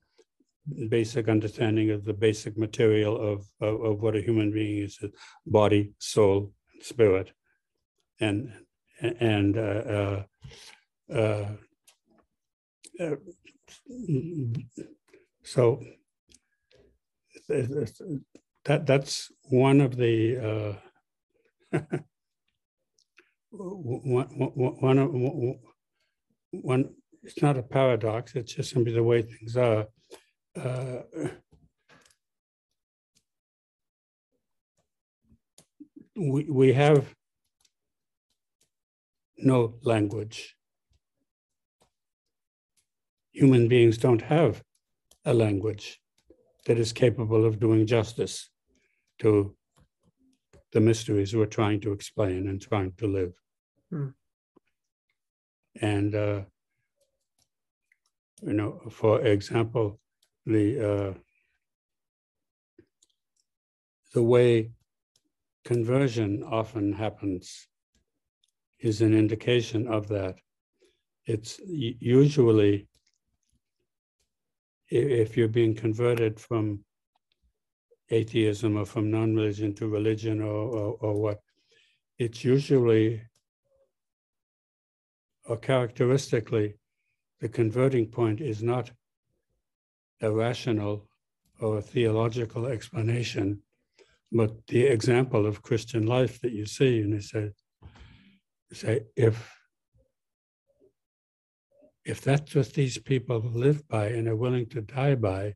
basic 0.89 1.29
understanding 1.29 1.91
of 1.91 2.05
the 2.05 2.15
basic 2.15 2.57
material 2.57 3.17
of, 3.17 3.47
of, 3.61 3.83
of 3.83 4.01
what 4.01 4.17
a 4.17 4.23
human 4.23 4.53
being 4.53 4.85
is: 4.85 4.99
body, 5.47 5.93
soul, 5.99 6.53
spirit, 6.81 7.33
and 8.21 8.53
and 9.01 9.59
uh, 9.59 9.61
uh, 9.61 10.23
uh, 11.12 11.47
uh 13.01 13.17
so 15.43 15.83
that 18.65 18.87
that's 18.87 19.31
one 19.51 19.81
of 19.81 19.97
the 19.97 20.79
uh, 21.73 21.79
one, 23.51 24.27
one, 24.29 24.81
one, 24.81 25.59
one, 26.51 26.95
it's 27.23 27.43
not 27.43 27.57
a 27.57 27.62
paradox, 27.62 28.35
it's 28.35 28.55
just 28.55 28.71
simply 28.71 28.93
the 28.93 29.03
way 29.03 29.23
things 29.23 29.57
are. 29.57 29.87
Uh, 30.57 31.01
we, 36.17 36.45
we 36.45 36.73
have 36.73 37.12
no 39.37 39.75
language. 39.83 40.57
Human 43.33 43.67
beings 43.69 43.99
don't 43.99 44.23
have 44.23 44.62
a 45.25 45.35
language 45.35 46.01
that 46.67 46.79
is 46.79 46.93
capable 46.93 47.45
of 47.45 47.59
doing 47.59 47.87
justice 47.87 48.49
to 49.21 49.55
the 50.73 50.81
mysteries 50.81 51.35
we're 51.35 51.47
trying 51.47 51.81
to 51.81 51.93
explain 51.93 52.49
and 52.49 52.61
trying 52.61 52.93
to 52.99 53.07
live. 53.07 53.33
Hmm. 53.91 54.09
And, 55.81 56.15
uh, 56.15 56.43
you 58.43 58.53
know, 58.53 58.81
for 58.91 59.21
example, 59.25 60.01
the 60.47 60.67
uh, 60.93 61.15
the 64.12 64.23
way 64.23 64.71
conversion 65.65 66.43
often 66.43 66.93
happens 66.93 67.67
is 68.79 69.01
an 69.01 69.15
indication 69.15 69.89
of 69.89 70.09
that. 70.09 70.37
It's 71.27 71.59
usually 71.67 72.89
if 74.89 75.37
you're 75.37 75.49
being 75.49 75.75
converted 75.75 76.39
from 76.39 76.85
atheism 78.11 78.77
or 78.77 78.85
from 78.85 79.11
non-religion 79.11 79.75
to 79.75 79.89
religion 79.89 80.41
or, 80.41 80.47
or, 80.47 80.97
or 81.01 81.21
what, 81.21 81.41
it's 82.19 82.45
usually 82.45 83.23
or 85.47 85.57
characteristically, 85.57 86.75
the 87.41 87.49
converting 87.49 88.07
point 88.07 88.41
is 88.41 88.63
not 88.63 88.91
a 90.23 90.31
rational 90.31 91.07
or 91.61 91.79
a 91.79 91.83
theological 91.83 92.67
explanation, 92.67 93.61
but 94.33 94.67
the 94.69 94.85
example 94.85 95.47
of 95.47 95.63
Christian 95.63 96.07
life 96.07 96.41
that 96.41 96.53
you 96.53 96.67
see. 96.67 97.01
And 97.01 97.15
he 97.15 97.21
said, 97.21 97.53
say, 98.73 99.01
if 99.17 99.53
if 102.05 102.21
that's 102.21 102.55
what 102.55 102.71
these 102.75 102.99
people 102.99 103.41
live 103.41 103.89
by 103.89 104.09
and 104.09 104.29
are 104.29 104.37
willing 104.37 104.67
to 104.67 104.83
die 104.83 105.15
by, 105.15 105.55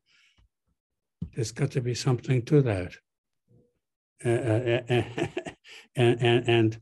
there's 1.35 1.53
got 1.53 1.71
to 1.73 1.81
be 1.81 1.95
something 1.95 2.43
to 2.43 2.63
that. 2.63 2.93
Uh, 4.25 4.29
and, 5.97 6.21
and, 6.21 6.49
and 6.49 6.81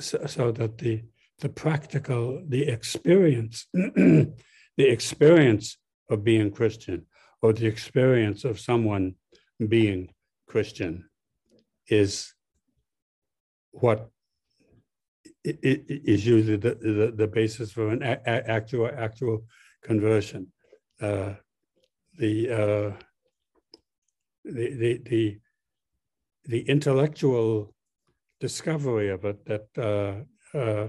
so, 0.00 0.24
so, 0.26 0.50
that 0.52 0.78
the, 0.78 1.02
the 1.40 1.48
practical, 1.48 2.42
the 2.48 2.62
experience, 2.68 3.66
the 3.72 4.32
experience 4.78 5.76
of 6.08 6.24
being 6.24 6.50
Christian 6.50 7.06
or 7.42 7.52
the 7.52 7.66
experience 7.66 8.44
of 8.44 8.58
someone 8.58 9.16
being 9.68 10.14
Christian 10.46 11.08
is 11.88 12.32
what 13.72 14.10
is 15.44 16.24
usually 16.26 16.56
the, 16.56 16.74
the, 16.74 17.12
the, 17.14 17.26
basis 17.26 17.72
for 17.72 17.90
an 17.90 18.02
actual 18.02 18.88
actual 18.96 19.44
conversion. 19.82 20.46
Uh, 21.00 21.34
the, 22.18 22.50
uh, 22.50 23.02
the, 24.44 24.74
the 24.74 25.00
the 25.04 25.38
the 26.44 26.60
intellectual 26.68 27.74
discovery 28.40 29.08
of 29.10 29.24
it 29.24 29.44
that 29.46 29.66
uh, 29.78 30.56
uh 30.58 30.88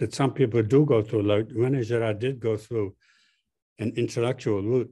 that 0.00 0.14
some 0.14 0.32
people 0.32 0.62
do 0.62 0.84
go 0.86 1.02
through, 1.02 1.22
like 1.22 1.46
Rene 1.54 1.82
Girard 1.82 2.18
did 2.18 2.40
go 2.40 2.56
through 2.56 2.96
an 3.78 3.92
intellectual 3.96 4.62
route 4.62 4.90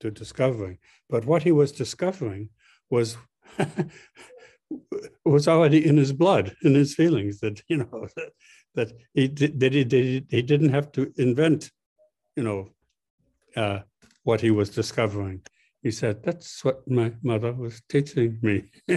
to 0.00 0.10
discovering, 0.10 0.78
but 1.08 1.24
what 1.24 1.42
he 1.42 1.52
was 1.52 1.72
discovering 1.72 2.50
was 2.90 3.16
was 5.24 5.48
already 5.48 5.86
in 5.86 5.96
his 5.96 6.12
blood, 6.12 6.54
in 6.62 6.74
his 6.74 6.94
feelings. 6.94 7.40
That 7.40 7.62
you 7.68 7.78
know 7.78 8.08
that, 8.16 8.32
that 8.74 8.92
he 9.14 9.26
that 9.28 9.72
he, 9.72 9.84
did, 9.84 10.26
he 10.28 10.42
didn't 10.42 10.70
have 10.70 10.92
to 10.92 11.12
invent, 11.16 11.70
you 12.36 12.42
know, 12.42 12.70
uh, 13.56 13.80
what 14.24 14.40
he 14.42 14.50
was 14.50 14.70
discovering. 14.70 15.40
He 15.86 15.92
said, 15.92 16.24
"That's 16.24 16.64
what 16.64 16.82
my 16.90 17.12
mother 17.22 17.52
was 17.52 17.80
teaching 17.88 18.40
me." 18.42 18.64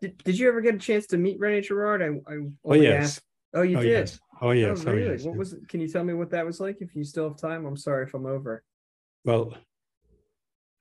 did, 0.00 0.16
did 0.24 0.38
you 0.38 0.48
ever 0.48 0.62
get 0.62 0.74
a 0.74 0.78
chance 0.78 1.06
to 1.08 1.18
meet 1.18 1.38
Rene 1.38 1.60
Girard? 1.60 2.00
I, 2.00 2.06
I 2.06 2.38
oh 2.64 2.72
yes. 2.72 3.04
Asked, 3.04 3.22
oh, 3.52 3.60
you 3.60 3.76
oh, 3.76 3.82
did. 3.82 3.90
Yes. 3.90 4.18
Oh 4.40 4.52
yes. 4.52 4.78
Oh, 4.80 4.88
oh, 4.88 4.94
really? 4.94 5.10
yes. 5.10 5.24
What 5.24 5.36
was? 5.36 5.56
Can 5.68 5.80
you 5.80 5.88
tell 5.88 6.02
me 6.04 6.14
what 6.14 6.30
that 6.30 6.46
was 6.46 6.58
like? 6.58 6.78
If 6.80 6.96
you 6.96 7.04
still 7.04 7.28
have 7.28 7.36
time, 7.36 7.66
I'm 7.66 7.76
sorry 7.76 8.06
if 8.06 8.14
I'm 8.14 8.24
over. 8.24 8.64
Well, 9.26 9.52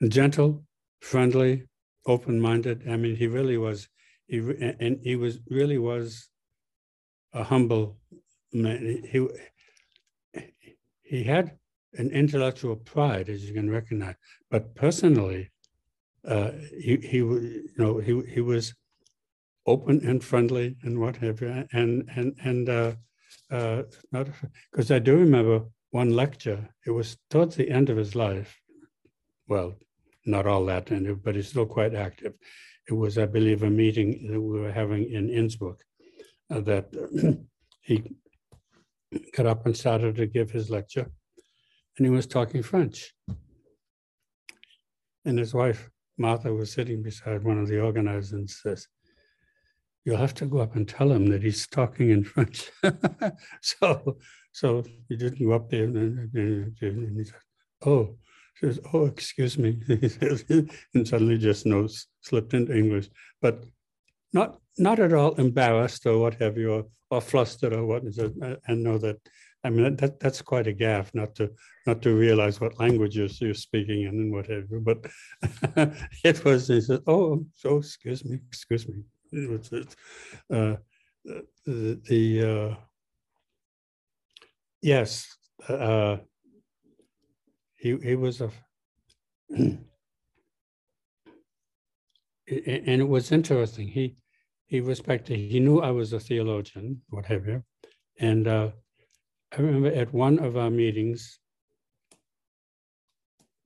gentle, 0.07 0.63
friendly, 1.01 1.65
open-minded. 2.05 2.88
I 2.89 2.95
mean, 2.95 3.18
he 3.18 3.28
really 3.28 3.57
was. 3.57 3.89
He 4.30 4.38
and 4.38 5.01
he 5.03 5.18
was 5.18 5.39
really 5.49 5.80
was 5.80 6.30
a 7.34 7.43
humble 7.43 7.97
man. 8.53 9.03
He 9.11 9.28
he 11.08 11.24
had 11.24 11.58
an 11.93 12.12
intellectual 12.12 12.76
pride, 12.76 13.30
as 13.30 13.45
you 13.45 13.53
can 13.53 13.70
recognize, 13.70 14.16
but 14.51 14.76
personally, 14.76 15.51
uh, 16.28 16.51
he 16.80 16.97
he 16.97 17.18
you 17.18 17.70
know 17.78 17.97
he 17.99 18.22
he 18.28 18.41
was 18.41 18.74
open 19.66 20.05
and 20.05 20.24
friendly 20.24 20.76
and 20.84 20.99
what 20.99 21.18
have 21.18 21.41
you, 21.41 21.66
and 21.72 22.10
and 22.16 22.36
and 22.43 22.70
uh, 22.70 22.91
uh, 23.51 23.84
not 24.12 24.28
because 24.72 24.91
I 24.91 24.99
do 24.99 25.16
remember 25.16 25.64
one 25.91 26.12
lecture. 26.12 26.70
It 26.86 26.91
was 26.91 27.18
towards 27.30 27.55
the 27.55 27.70
end 27.70 27.89
of 27.89 27.97
his 27.97 28.16
life. 28.16 28.60
Well, 29.47 29.76
not 30.26 30.45
all 30.45 30.66
that, 30.66 30.91
and 30.91 31.24
but 31.24 31.36
he's 31.36 31.49
still 31.49 31.66
quite 31.66 31.95
active. 31.95 32.34
It 32.89 32.93
was, 32.93 33.18
I 33.18 33.26
believe, 33.26 33.64
a 33.64 33.70
meeting 33.70 34.30
that 34.32 34.41
we 34.41 34.60
were 34.60 34.72
having 34.72 35.12
in 35.12 35.30
Innsbruck 35.30 35.84
uh, 36.49 36.62
that 36.62 36.86
he 37.82 38.16
got 39.36 39.45
up 39.45 39.66
and 39.66 39.76
started 39.76 40.16
to 40.16 40.28
give 40.28 40.51
his 40.51 40.70
lecture, 40.70 41.10
and 41.97 42.05
he 42.05 42.10
was 42.10 42.28
talking 42.28 42.64
French. 42.64 43.14
And 45.26 45.38
his 45.38 45.53
wife, 45.53 45.89
Martha, 46.18 46.53
was 46.53 46.72
sitting 46.72 47.03
beside 47.03 47.43
one 47.43 47.60
of 47.60 47.68
the 47.68 47.82
organizers 47.82 48.34
and 48.34 48.49
says, 48.49 48.88
You'll 50.06 50.18
have 50.18 50.34
to 50.36 50.45
go 50.45 50.60
up 50.60 50.77
and 50.77 50.88
tell 50.88 51.11
him 51.11 51.27
that 51.27 51.44
he's 51.44 51.68
talking 51.68 52.11
in 52.11 52.23
French. 52.23 52.72
so, 53.61 54.18
so 54.53 54.84
he 55.10 55.18
didn't 55.18 55.45
go 55.45 55.52
up 55.52 55.69
there 55.69 55.84
and, 55.84 56.30
he 56.34 57.26
said, 57.26 57.36
Oh, 57.86 58.15
she 58.60 58.65
says, 58.65 58.80
"Oh, 58.91 59.06
excuse 59.06 59.57
me," 59.57 59.80
and 60.94 61.07
suddenly 61.07 61.38
just 61.38 61.68
knows 61.68 62.07
slipped 62.22 62.56
into 62.56 62.76
English, 62.76 63.10
but 63.40 63.64
not 64.34 64.60
not 64.78 64.99
at 64.99 65.14
all 65.14 65.34
embarrassed 65.36 66.06
or 66.06 66.20
what 66.20 66.36
have 66.36 66.58
you, 66.58 66.72
or, 66.72 66.86
or 67.10 67.22
flustered 67.22 67.74
or 67.74 67.86
what 67.86 68.04
is 68.06 68.18
it, 68.18 68.34
and 68.68 68.84
know 68.84 68.98
that. 68.98 69.18
I 69.64 69.70
mean 69.70 69.95
that 69.98 70.20
that's 70.20 70.41
quite 70.41 70.68
a 70.68 70.74
gaffe 70.74 71.14
not 71.14 71.36
to 71.36 71.49
not 71.88 72.02
to 72.04 72.16
realize 72.16 72.62
what 72.62 72.80
languages 72.80 73.41
you're 73.41 73.54
speaking 73.54 74.04
in 74.04 74.10
and 74.10 74.32
what 74.32 74.48
have 74.48 74.66
you. 74.70 74.80
But 74.80 75.08
it 76.24 76.45
was. 76.45 76.68
He 76.68 76.80
said, 76.80 77.02
"Oh, 77.08 77.44
so 77.56 77.78
excuse 77.78 78.24
me, 78.24 78.40
excuse 78.48 78.88
me." 78.88 79.02
It 79.32 79.49
was 79.49 79.72
it, 79.74 79.95
uh, 80.54 80.76
the, 81.66 81.99
the 82.06 82.44
uh, 82.54 82.76
yes. 84.82 85.26
Uh, 85.68 86.18
he 87.78 87.98
he 87.98 88.16
was 88.16 88.41
a 88.41 88.52
and 92.48 93.02
it 93.02 93.07
was 93.07 93.32
interesting. 93.32 93.88
He 93.88 94.15
he 94.68 94.80
respected. 94.82 95.38
He 95.38 95.60
knew 95.60 95.80
I 95.80 95.91
was 95.91 96.14
a 96.14 96.19
theologian, 96.19 97.02
what 97.10 97.26
have 97.26 97.48
you, 97.48 97.64
and 98.19 98.48
uh, 98.48 98.72
I 99.57 99.61
remember 99.61 99.90
at 99.90 100.14
one 100.14 100.40
of 100.40 100.57
our 100.57 100.69
meetings, 100.69 101.40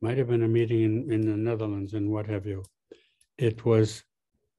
might 0.01 0.17
have 0.17 0.27
been 0.27 0.43
a 0.43 0.47
meeting 0.47 0.81
in, 0.81 1.11
in 1.11 1.21
the 1.21 1.37
Netherlands 1.37 1.93
and 1.93 2.09
what 2.09 2.27
have 2.27 2.45
you. 2.45 2.63
It 3.37 3.65
was 3.65 4.03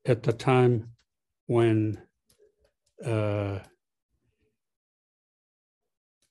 at 0.05 0.23
the 0.23 0.33
time 0.33 0.91
when 1.47 2.01
uh, 3.05 3.59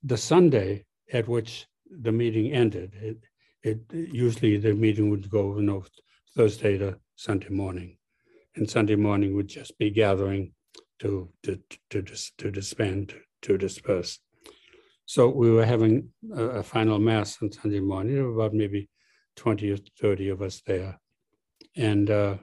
the 0.03 0.17
Sunday 0.17 0.85
at 1.11 1.27
which 1.27 1.67
the 1.89 2.11
meeting 2.11 2.51
ended. 2.53 2.93
It, 3.01 3.17
it 3.63 3.79
usually 3.91 4.57
the 4.57 4.73
meeting 4.73 5.09
would 5.09 5.29
go, 5.29 5.57
you 5.57 5.63
know, 5.63 5.83
Thursday 6.35 6.77
to 6.77 6.97
Sunday 7.15 7.49
morning, 7.49 7.97
and 8.55 8.69
Sunday 8.69 8.95
morning 8.95 9.35
would 9.35 9.47
just 9.47 9.77
be 9.77 9.89
gathering 9.89 10.53
to 10.99 11.29
to 11.43 11.59
to 11.89 12.01
to, 12.01 12.15
to 12.37 12.51
disband 12.51 13.13
to 13.41 13.57
disperse. 13.57 14.19
So 15.05 15.27
we 15.27 15.51
were 15.51 15.65
having 15.65 16.09
a, 16.35 16.43
a 16.43 16.63
final 16.63 16.99
mass 16.99 17.37
on 17.41 17.51
Sunday 17.51 17.81
morning. 17.81 18.17
About 18.33 18.53
maybe 18.53 18.89
twenty 19.35 19.71
or 19.71 19.77
thirty 19.99 20.29
of 20.29 20.41
us 20.41 20.61
there, 20.65 20.99
and 21.75 22.09
uh, 22.09 22.37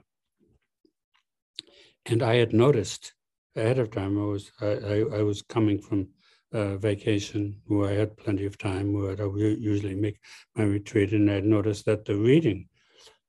and 2.05 2.23
I 2.23 2.37
had 2.37 2.53
noticed 2.53 3.15
ahead 3.57 3.79
of 3.79 3.91
time. 3.91 4.19
I 4.19 4.27
was 4.27 4.53
I, 4.61 4.67
I, 4.67 5.19
I 5.19 5.23
was 5.23 5.43
coming 5.43 5.81
from 5.81 6.09
uh, 6.53 6.77
vacation 6.77 7.61
where 7.67 7.91
I 7.91 7.95
had 7.95 8.17
plenty 8.17 8.47
of 8.47 8.59
time, 8.59 8.93
where 8.93 9.13
I 9.13 9.27
usually 9.37 9.95
make 9.95 10.19
my 10.57 10.65
retreat, 10.65 11.13
and 11.13 11.31
I 11.31 11.35
had 11.35 11.45
noticed 11.45 11.87
that 11.87 12.05
the 12.05 12.17
reading, 12.17 12.68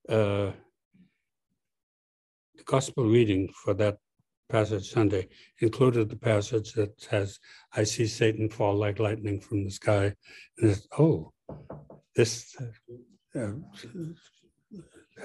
uh, 0.10 0.52
the 2.56 2.64
gospel 2.66 3.06
reading 3.06 3.50
for 3.64 3.74
that 3.76 3.98
passage 4.50 4.90
Sunday 4.90 5.28
included 5.60 6.10
the 6.10 6.16
passage 6.16 6.74
that 6.74 7.00
says, 7.00 7.40
"I 7.74 7.84
see 7.84 8.08
Satan 8.08 8.50
fall 8.50 8.76
like 8.76 9.00
lightning 9.00 9.40
from 9.40 9.64
the 9.64 9.72
sky," 9.72 10.16
and 10.58 10.72
it's, 10.72 10.88
oh, 10.98 11.32
this. 12.16 12.56
Uh, 13.36 13.52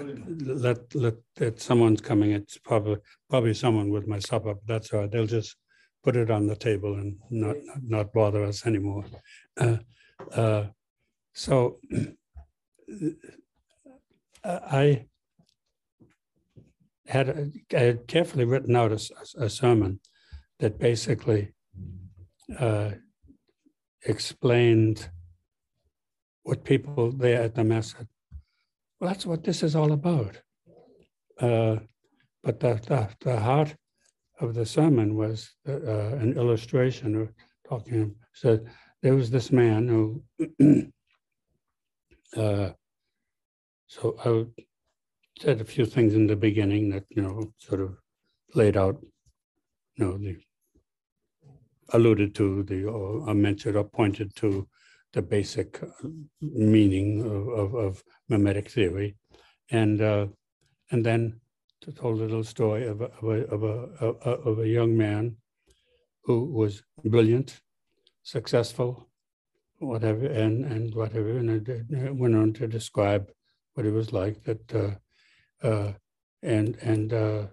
let 0.01 0.94
let 0.94 1.15
that 1.36 1.61
someone's 1.61 2.01
coming. 2.01 2.32
It's 2.32 2.59
probably 2.59 2.98
probably 3.31 3.55
someone 3.55 3.90
with 3.90 4.06
my 4.06 4.19
supper. 4.19 4.55
That's 4.66 4.93
all 4.93 5.01
right. 5.01 5.11
They'll 5.11 5.27
just 5.27 5.56
put 6.02 6.16
it 6.16 6.31
on 6.31 6.47
the 6.47 6.56
table 6.56 6.94
and 6.94 7.16
not 7.31 7.56
not 7.82 8.12
bother 8.12 8.44
us 8.44 8.66
anymore. 8.66 9.05
Uh, 9.56 9.78
uh, 10.32 10.66
so 11.32 11.78
I 14.45 15.07
had 17.07 17.29
a, 17.29 17.51
I 17.75 17.81
had 17.81 18.07
carefully 18.07 18.45
written 18.45 18.77
out 18.77 18.93
a, 18.93 19.01
a 19.39 19.49
sermon 19.49 20.01
that 20.59 20.79
basically 20.79 21.53
uh, 22.59 22.91
explained 24.07 25.09
what 26.43 26.65
people 26.65 27.11
there 27.11 27.43
at 27.43 27.55
the 27.55 27.65
mass 27.65 27.93
said. 27.93 28.09
Well, 29.01 29.11
that's 29.11 29.27
what 29.27 29.45
this 29.45 29.62
is 29.62 29.75
all 29.75 29.93
about. 29.93 30.41
Uh, 31.41 31.77
but 32.43 32.61
the, 32.61 32.75
the, 32.87 33.09
the 33.21 33.41
heart 33.41 33.75
of 34.41 34.55
the 34.55 34.66
sermon 34.66 35.16
was 35.16 35.51
uh, 35.69 35.73
an 35.73 36.35
illustration 36.37 37.16
of 37.16 37.33
talking. 37.66 38.15
So 38.35 38.61
there 39.03 39.15
was 39.15 39.31
this 39.31 39.51
man 39.51 39.89
who, 39.89 40.23
uh, 42.37 42.71
so 43.95 44.16
I 44.25 44.62
said 45.41 45.61
a 45.61 45.65
few 45.65 45.87
things 45.87 46.15
in 46.15 46.27
the 46.27 46.35
beginning 46.35 46.91
that, 46.91 47.05
you 47.11 47.23
know, 47.23 47.53
sort 47.59 47.81
of 47.81 47.97
laid 48.53 48.77
out, 48.77 48.97
you 49.97 50.05
know, 50.05 50.19
the 50.19 50.37
alluded 51.93 52.35
to 52.35 52.65
the, 52.65 52.85
or 52.87 53.33
mentioned 53.35 53.77
or 53.77 53.85
pointed 53.85 54.35
to 54.37 54.66
the 55.12 55.23
basic 55.23 55.81
uh, 55.81 56.09
meaning 56.41 57.21
of, 57.21 57.49
of, 57.49 57.75
of 57.75 58.03
mimetic 58.29 58.69
theory. 58.69 59.15
And, 59.71 60.01
uh, 60.01 60.27
and 60.91 61.07
then 61.07 61.41
told 61.97 62.19
a 62.19 62.25
little 62.25 62.43
story 62.43 62.89
of 62.89 63.01
a, 63.01 63.05
of 63.05 63.25
a, 63.25 63.45
of 63.55 63.62
a, 63.62 64.31
of 64.31 64.59
a 64.59 64.69
young 64.69 64.97
man 64.97 65.37
who 66.25 66.47
was 66.47 66.83
brilliant, 67.05 67.61
successful, 68.25 69.09
whatever, 69.79 70.27
and, 70.27 70.65
and 70.65 70.95
whatever, 70.95 71.39
and 71.39 71.69
it 71.69 72.16
went 72.16 72.35
on 72.35 72.53
to 72.55 72.66
describe 72.66 73.31
what 73.75 73.87
it 73.87 73.93
was 73.93 74.13
like 74.13 74.43
that, 74.45 74.75
uh, 74.75 75.67
uh, 75.67 75.93
and 76.43 76.77
and 76.81 77.13
uh, 77.13 77.47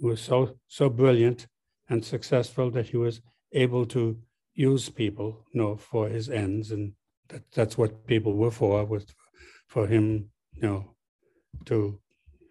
was 0.00 0.20
so 0.20 0.58
so 0.68 0.88
brilliant 0.88 1.46
and 1.88 2.04
successful 2.04 2.70
that 2.70 2.86
he 2.86 2.96
was 2.96 3.20
able 3.52 3.86
to 3.86 4.18
use 4.54 4.88
people, 4.88 5.46
you 5.52 5.60
know, 5.60 5.76
for 5.76 6.08
his 6.08 6.28
ends, 6.28 6.70
and 6.70 6.92
that 7.28 7.42
that's 7.52 7.78
what 7.78 8.06
people 8.06 8.34
were 8.34 8.50
for, 8.50 8.84
was 8.84 9.06
for 9.68 9.86
him, 9.86 10.30
you 10.54 10.62
know, 10.62 10.94
to 11.64 11.98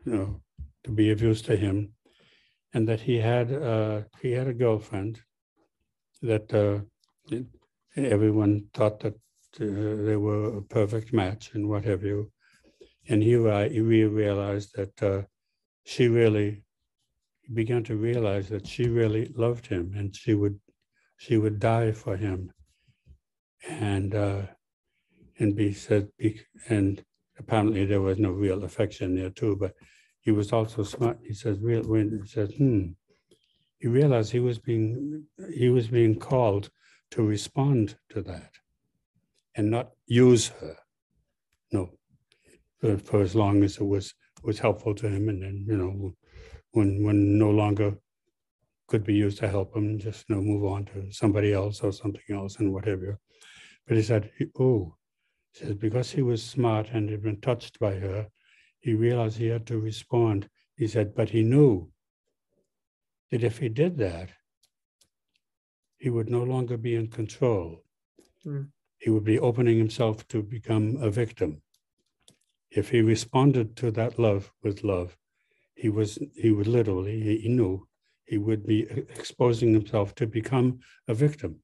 you 0.06 0.14
know, 0.14 0.42
to 0.84 0.92
be 0.92 1.12
of 1.12 1.22
use 1.22 1.42
to 1.44 1.56
him, 1.56 1.94
and 2.74 2.88
that 2.88 3.02
he 3.02 3.18
had 3.18 3.54
uh, 3.54 4.02
he 4.22 4.32
had 4.32 4.48
a 4.48 4.54
girlfriend 4.54 5.22
that 6.22 6.54
uh, 6.54 6.80
everyone 7.96 8.66
thought 8.74 9.00
that 9.00 9.16
uh, 9.60 10.06
they 10.06 10.16
were 10.16 10.58
a 10.58 10.62
perfect 10.62 11.14
match 11.14 11.52
and 11.54 11.68
what 11.68 11.86
have 11.86 12.04
you, 12.04 12.32
and 13.10 13.22
he, 13.22 13.32
he 13.32 14.04
realized 14.06 14.76
that 14.76 15.04
uh, 15.04 15.22
she 15.86 16.08
really 16.08 16.64
began 17.54 17.84
to 17.84 17.96
realize 17.96 18.48
that 18.50 18.66
she 18.66 18.88
really 18.88 19.32
loved 19.36 19.68
him 19.68 19.94
and 19.96 20.16
she 20.16 20.34
would 20.34 20.58
she 21.18 21.38
would 21.38 21.60
die 21.60 21.92
for 21.92 22.16
him, 22.18 22.52
and 23.70 24.16
uh, 24.16 24.42
and 25.40 25.56
be 25.56 25.74
said 25.74 26.10
and 26.70 27.04
apparently 27.38 27.86
there 27.86 28.02
was 28.02 28.20
no 28.20 28.32
real 28.32 28.64
affection 28.64 29.16
there 29.16 29.30
too, 29.30 29.56
but 29.56 29.74
he 30.22 30.32
was 30.32 30.54
also 30.54 30.84
smart. 30.84 31.18
He 31.26 31.34
says, 31.34 31.60
real 31.60 31.84
when 31.84 32.20
he 32.22 32.28
says, 32.28 32.54
hmm, 32.54 32.90
he 33.80 33.88
realized 33.88 34.32
he 34.32 34.40
was 34.40 34.60
being 34.60 35.26
he 35.54 35.70
was 35.70 35.88
being 35.88 36.16
called 36.16 36.70
to 37.12 37.24
respond 37.24 37.96
to 38.10 38.22
that 38.22 38.52
and 39.56 39.70
not 39.70 39.92
use 40.08 40.48
her. 40.48 40.76
No, 41.72 41.90
for, 42.80 42.98
for 42.98 43.22
as 43.22 43.36
long 43.36 43.64
as 43.64 43.78
it 43.78 43.84
was 43.84 44.14
was 44.44 44.60
helpful 44.60 44.96
to 44.96 45.08
him, 45.08 45.30
and 45.30 45.44
then 45.44 45.66
you 45.68 45.78
know, 45.78 46.14
when 46.72 47.04
when 47.04 47.38
no 47.38 47.50
longer 47.50 47.98
could 48.88 49.04
be 49.06 49.14
used 49.14 49.38
to 49.38 49.48
help 49.48 49.76
him, 49.76 49.98
just 50.00 50.26
you 50.28 50.36
know, 50.36 50.42
move 50.42 50.66
on 50.66 50.86
to 50.86 51.12
somebody 51.12 51.54
else 51.54 51.80
or 51.82 51.94
something 51.94 52.30
else 52.30 52.58
and 52.58 52.74
whatever. 52.74 53.18
But 53.88 53.98
he 53.98 54.04
said, 54.04 54.32
oh, 54.60 54.96
he 55.54 55.60
says 55.60 55.76
because 55.76 56.12
he 56.12 56.22
was 56.22 56.44
smart 56.44 56.90
and 56.92 57.10
had 57.10 57.24
been 57.24 57.40
touched 57.40 57.80
by 57.80 57.96
her, 57.96 58.28
he 58.80 58.94
realized 58.94 59.38
he 59.38 59.48
had 59.48 59.66
to 59.68 59.80
respond. 59.80 60.50
He 60.76 60.88
said, 60.88 61.16
but 61.16 61.30
he 61.30 61.44
knew 61.44 61.90
that 63.30 63.44
if 63.44 63.60
he 63.60 63.70
did 63.70 63.98
that, 64.00 64.30
he 65.98 66.10
would 66.10 66.30
no 66.30 66.44
longer 66.44 66.78
be 66.78 66.96
in 66.96 67.08
control. 67.08 67.84
Mm. 68.46 68.70
He 69.02 69.10
would 69.10 69.24
be 69.24 69.40
opening 69.40 69.80
himself 69.80 70.28
to 70.28 70.44
become 70.44 70.98
a 71.02 71.10
victim. 71.10 71.64
If 72.70 72.90
he 72.90 73.02
responded 73.02 73.76
to 73.78 73.90
that 73.92 74.20
love 74.20 74.52
with 74.64 74.84
love, 74.84 75.18
he 75.74 75.90
was 75.90 76.20
he 76.36 76.52
would 76.52 76.68
literally 76.68 77.40
he, 77.42 77.50
knew 77.50 77.88
he 78.26 78.38
would 78.38 78.64
be 78.66 78.82
exposing 79.18 79.74
himself 79.74 80.14
to 80.16 80.28
become 80.28 80.80
a 81.08 81.16
victim, 81.16 81.62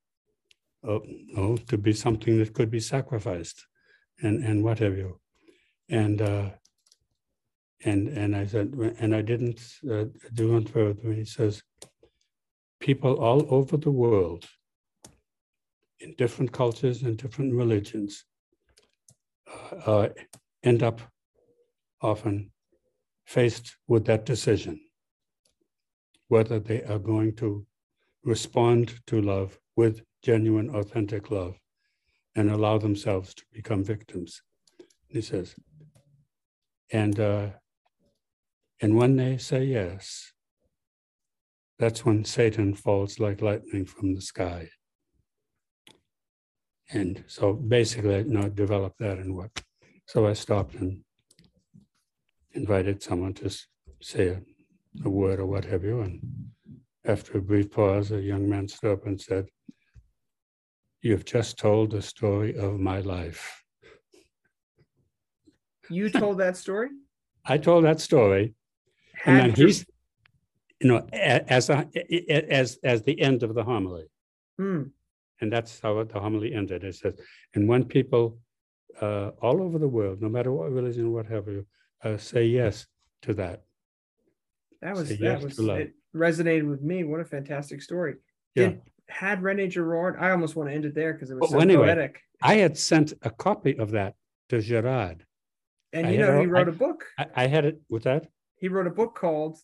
uh, 0.88 1.00
oh, 1.38 1.58
to 1.68 1.78
be 1.78 1.94
something 1.94 2.40
that 2.40 2.54
could 2.56 2.72
be 2.72 2.80
sacrificed, 2.80 3.68
and 4.24 4.44
and 4.44 4.64
what 4.64 4.80
have 4.80 4.98
you, 4.98 5.20
and 5.90 6.22
uh, 6.22 6.50
and 7.86 8.08
and 8.08 8.36
I 8.36 8.48
said, 8.48 8.74
and 9.00 9.14
I 9.14 9.22
didn't 9.22 9.62
uh, 9.90 10.06
do 10.34 10.58
it 10.58 10.70
further. 10.70 11.14
He 11.14 11.26
says, 11.26 11.62
people 12.80 13.14
all 13.28 13.46
over 13.50 13.78
the 13.78 13.92
world, 13.92 14.46
in 16.00 16.14
different 16.18 16.52
cultures 16.52 17.04
and 17.04 17.18
different 17.18 17.54
religions, 17.54 18.26
uh, 19.50 19.92
uh, 19.92 20.10
end 20.64 20.84
up 20.84 21.02
often 22.02 22.52
faced 23.26 23.76
with 23.88 24.06
that 24.06 24.26
decision, 24.26 24.80
whether 26.28 26.60
they 26.60 26.84
are 26.84 27.00
going 27.00 27.36
to 27.36 27.66
respond 28.24 29.00
to 29.08 29.22
love 29.22 29.58
with 29.76 30.02
genuine, 30.24 30.70
authentic 30.76 31.32
love, 31.32 31.58
and 32.36 32.52
allow 32.52 32.78
themselves 32.78 33.34
to 33.34 33.44
become 33.52 33.84
victims. 33.84 34.42
He 35.08 35.22
says, 35.22 35.56
and 36.92 37.20
uh, 37.20 37.48
and 38.82 38.96
when 38.96 39.16
they 39.16 39.38
say 39.38 39.64
yes, 39.64 40.34
that's 41.80 42.06
when 42.06 42.26
Satan 42.26 42.74
falls 42.74 43.20
like 43.20 43.42
lightning 43.42 43.86
from 43.86 44.14
the 44.14 44.22
sky. 44.22 44.70
And 46.90 47.24
so 47.28 47.54
basically, 47.54 48.16
I 48.16 48.20
you 48.20 48.26
know, 48.26 48.50
developed 48.50 49.00
that 49.00 49.18
and 49.18 49.36
what. 49.36 49.52
So 50.06 50.26
I 50.26 50.34
stopped 50.34 50.76
and 50.76 51.02
invited 52.54 53.04
someone 53.04 53.34
to 53.36 53.50
say 54.02 54.28
a, 54.30 54.42
a 55.04 55.10
word 55.10 55.40
or 55.40 55.46
what 55.46 55.66
have 55.66 55.84
you. 55.84 56.02
And 56.02 56.22
after 57.06 57.38
a 57.38 57.42
brief 57.42 57.72
pause, 57.72 58.12
a 58.12 58.22
young 58.22 58.50
man 58.50 58.68
stood 58.68 58.92
up 58.92 59.06
and 59.06 59.20
said, 59.20 59.48
You've 61.02 61.26
just 61.26 61.58
told 61.58 61.92
the 61.92 62.02
story 62.02 62.58
of 62.58 62.80
my 62.80 63.00
life. 63.02 63.64
You 65.90 66.10
told 66.10 66.40
that 66.40 66.58
story? 66.58 66.90
I 67.46 67.58
told 67.58 67.86
that 67.86 68.02
story 68.02 68.56
and 69.26 69.40
then 69.40 69.52
he's 69.52 69.86
you 70.80 70.88
know 70.90 71.08
as 71.12 71.70
a, 71.70 71.88
as 72.52 72.78
as 72.84 73.04
the 73.04 73.20
end 73.20 73.44
of 73.44 73.56
the 73.56 73.64
homily 73.64 74.06
hmm. 74.58 74.84
And 75.42 75.52
that's 75.52 75.80
how 75.80 76.04
the 76.04 76.20
homily 76.20 76.54
ended 76.54 76.84
it 76.84 76.96
says 76.96 77.14
and 77.56 77.68
when 77.68 77.84
people 77.84 78.38
uh, 79.02 79.30
all 79.42 79.62
over 79.62 79.78
the 79.78 79.88
world 79.88 80.22
no 80.22 80.30
matter 80.30 80.52
what 80.52 80.72
religion 80.72 81.12
what 81.14 81.26
have 81.26 81.48
you 81.48 81.66
uh, 82.04 82.18
say 82.18 82.46
yes 82.46 82.88
to 83.22 83.34
that 83.34 83.64
that 84.82 84.96
was 84.96 85.10
say 85.10 85.16
that 85.16 85.42
yes 85.42 85.44
was 85.44 85.60
it 85.60 85.94
resonated 86.16 86.68
with 86.68 86.82
me 86.82 87.04
what 87.04 87.20
a 87.20 87.26
fantastic 87.26 87.82
story 87.82 88.16
yeah. 88.56 88.70
Did, 88.70 88.82
had 89.10 89.42
Rene 89.42 89.68
Girard, 89.68 90.18
I 90.20 90.32
almost 90.32 90.58
want 90.58 90.70
to 90.70 90.76
end 90.76 90.84
it 90.84 90.94
there 90.94 91.14
because 91.14 91.32
it 91.32 91.36
was 91.36 91.50
well, 91.50 91.52
so 91.52 91.60
anyway, 91.60 91.86
poetic. 91.86 92.20
I 92.42 92.56
had 92.56 92.78
sent 92.78 93.14
a 93.22 93.30
copy 93.30 93.78
of 93.78 93.92
that 93.92 94.16
to 94.50 94.60
Girard. 94.60 95.26
And 95.94 96.14
you 96.14 96.22
I 96.22 96.28
know, 96.28 96.42
he 96.42 96.46
wrote 96.48 96.68
I, 96.68 96.72
a 96.72 96.74
book. 96.74 97.06
I, 97.18 97.26
I, 97.36 97.48
had 97.48 97.64
it 97.64 97.80
with 97.90 98.04
that 98.04 98.28
he 98.58 98.68
wrote 98.68 98.88
a 98.88 98.92
book 98.92 99.16
called 99.16 99.58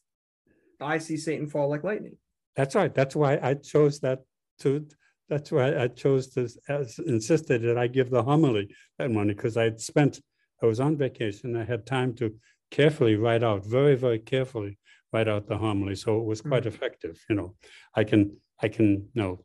I 0.79 0.97
see 0.97 1.17
Satan 1.17 1.47
fall 1.47 1.69
like 1.69 1.83
lightning. 1.83 2.17
That's 2.55 2.75
right. 2.75 2.93
That's 2.93 3.15
why 3.15 3.39
I 3.41 3.55
chose 3.55 3.99
that 4.01 4.19
to, 4.59 4.85
that's 5.33 5.51
why 5.51 5.75
I 5.83 5.87
chose 5.87 6.27
to, 6.33 6.47
as 6.69 6.99
insisted 6.99 7.63
that 7.63 7.77
I 7.77 7.87
give 7.87 8.09
the 8.11 8.21
homily 8.21 8.73
that 8.97 9.09
morning, 9.09 9.35
because 9.35 9.57
I 9.57 9.63
had 9.63 9.79
spent, 9.81 10.21
I 10.61 10.67
was 10.67 10.79
on 10.79 10.95
vacation. 10.95 11.55
I 11.55 11.65
had 11.65 11.87
time 11.87 12.13
to 12.15 12.35
carefully 12.69 13.15
write 13.15 13.43
out, 13.43 13.65
very, 13.65 13.95
very 13.95 14.19
carefully 14.19 14.77
write 15.11 15.27
out 15.27 15.47
the 15.47 15.57
homily. 15.57 15.95
So 15.95 16.19
it 16.19 16.25
was 16.25 16.41
quite 16.41 16.65
effective, 16.67 17.19
you 17.29 17.35
know. 17.35 17.55
I 17.95 18.03
can, 18.03 18.37
I 18.61 18.67
can, 18.67 19.09
no, 19.15 19.43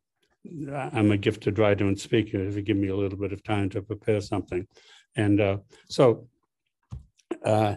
I- 0.81 0.90
I'm 0.93 1.10
a 1.10 1.16
gifted 1.16 1.59
writer 1.59 1.86
and 1.86 1.98
speaker 1.98 2.39
if 2.47 2.55
you 2.56 2.62
give 2.62 2.77
me 2.77 2.89
a 2.89 2.97
little 2.97 3.19
bit 3.19 3.32
of 3.32 3.43
time 3.43 3.70
to 3.70 3.81
prepare 3.82 4.20
something. 4.20 4.66
And 5.16 5.40
uh, 5.40 5.56
so 5.89 6.28
uh, 7.44 7.77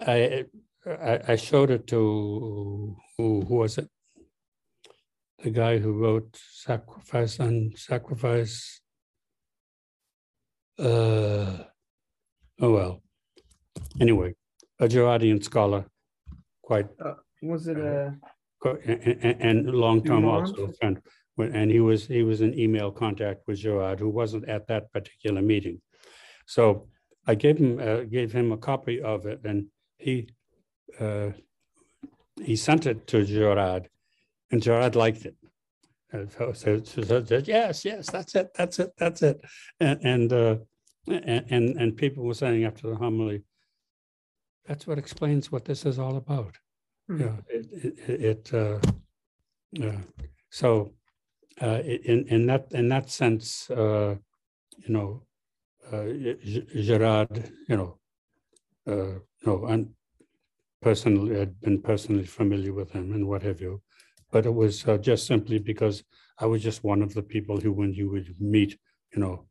I, 0.00 0.46
I, 0.86 1.20
I 1.28 1.36
showed 1.36 1.70
it 1.70 1.86
to, 1.88 2.96
who, 3.18 3.42
who 3.46 3.54
was 3.54 3.76
it? 3.78 3.88
The 5.46 5.52
guy 5.52 5.78
who 5.78 5.92
wrote 5.92 6.36
Sacrifice 6.36 7.38
and 7.38 7.78
Sacrifice. 7.78 8.80
Uh, 10.76 11.58
oh, 12.60 12.72
well. 12.72 13.00
Anyway, 14.00 14.34
a 14.80 14.88
Girardian 14.88 15.44
scholar, 15.44 15.86
quite 16.62 16.88
Was 17.42 17.68
it 17.68 17.78
a? 17.78 18.16
Co- 18.60 18.80
a- 18.88 19.08
a- 19.08 19.20
a- 19.28 19.36
And 19.48 19.70
long-term 19.70 20.24
also 20.24 20.64
a 20.64 20.72
friend, 20.72 21.00
and 21.38 21.70
he 21.70 21.78
was, 21.78 22.08
he 22.08 22.24
was 22.24 22.40
in 22.40 22.58
email 22.58 22.90
contact 22.90 23.46
with 23.46 23.58
Girard, 23.58 24.00
who 24.00 24.08
wasn't 24.08 24.48
at 24.48 24.66
that 24.66 24.92
particular 24.92 25.42
meeting. 25.42 25.80
So 26.46 26.88
I 27.24 27.36
gave 27.36 27.58
him, 27.58 27.78
uh, 27.78 28.00
gave 28.00 28.32
him 28.32 28.50
a 28.50 28.56
copy 28.58 29.00
of 29.00 29.26
it 29.26 29.44
and 29.44 29.68
he, 29.98 30.28
uh, 30.98 31.30
he 32.42 32.56
sent 32.56 32.84
it 32.86 33.06
to 33.06 33.24
Girard 33.24 33.88
and 34.50 34.62
Girard 34.62 34.96
liked 34.96 35.24
it. 35.24 35.36
And 36.12 36.30
so, 36.30 36.52
so, 36.52 36.82
so 36.82 37.24
so 37.24 37.42
yes, 37.44 37.84
yes, 37.84 38.10
that's 38.10 38.34
it, 38.34 38.50
that's 38.54 38.78
it, 38.78 38.92
that's 38.96 39.22
it. 39.22 39.40
And, 39.80 40.00
and, 40.02 40.32
uh, 40.32 40.56
and, 41.08 41.44
and, 41.50 41.76
and 41.76 41.96
people 41.96 42.24
were 42.24 42.34
saying 42.34 42.64
after 42.64 42.88
the 42.88 42.96
homily, 42.96 43.42
that's 44.66 44.86
what 44.86 44.98
explains 44.98 45.52
what 45.52 45.64
this 45.64 45.84
is 45.84 45.98
all 45.98 46.16
about. 46.16 46.56
Hmm. 47.08 47.20
Yeah, 47.20 47.36
it, 47.48 47.66
it, 48.08 48.20
it, 48.22 48.54
uh, 48.54 48.78
uh, 49.84 50.00
so, 50.50 50.92
uh, 51.60 51.80
in, 51.84 52.26
in 52.28 52.46
that, 52.46 52.66
in 52.72 52.88
that 52.88 53.10
sense, 53.10 53.70
uh, 53.70 54.16
you 54.78 54.92
know, 54.92 55.22
uh, 55.92 56.04
Girard, 56.82 57.52
you 57.68 57.76
know, 57.76 57.98
uh, 58.86 59.18
no, 59.44 59.66
I'm 59.66 59.94
personally, 60.82 61.38
had 61.38 61.60
been 61.60 61.80
personally 61.80 62.26
familiar 62.26 62.72
with 62.72 62.90
him 62.90 63.12
and 63.12 63.26
what 63.26 63.42
have 63.42 63.60
you. 63.60 63.82
But 64.30 64.46
it 64.46 64.54
was 64.54 64.86
uh, 64.86 64.98
just 64.98 65.26
simply 65.26 65.58
because 65.58 66.02
I 66.38 66.46
was 66.46 66.62
just 66.62 66.84
one 66.84 67.02
of 67.02 67.14
the 67.14 67.22
people 67.22 67.60
who, 67.60 67.72
when 67.72 67.92
you 67.92 68.10
would 68.10 68.34
meet, 68.40 68.78
you 69.14 69.20
know, 69.20 69.46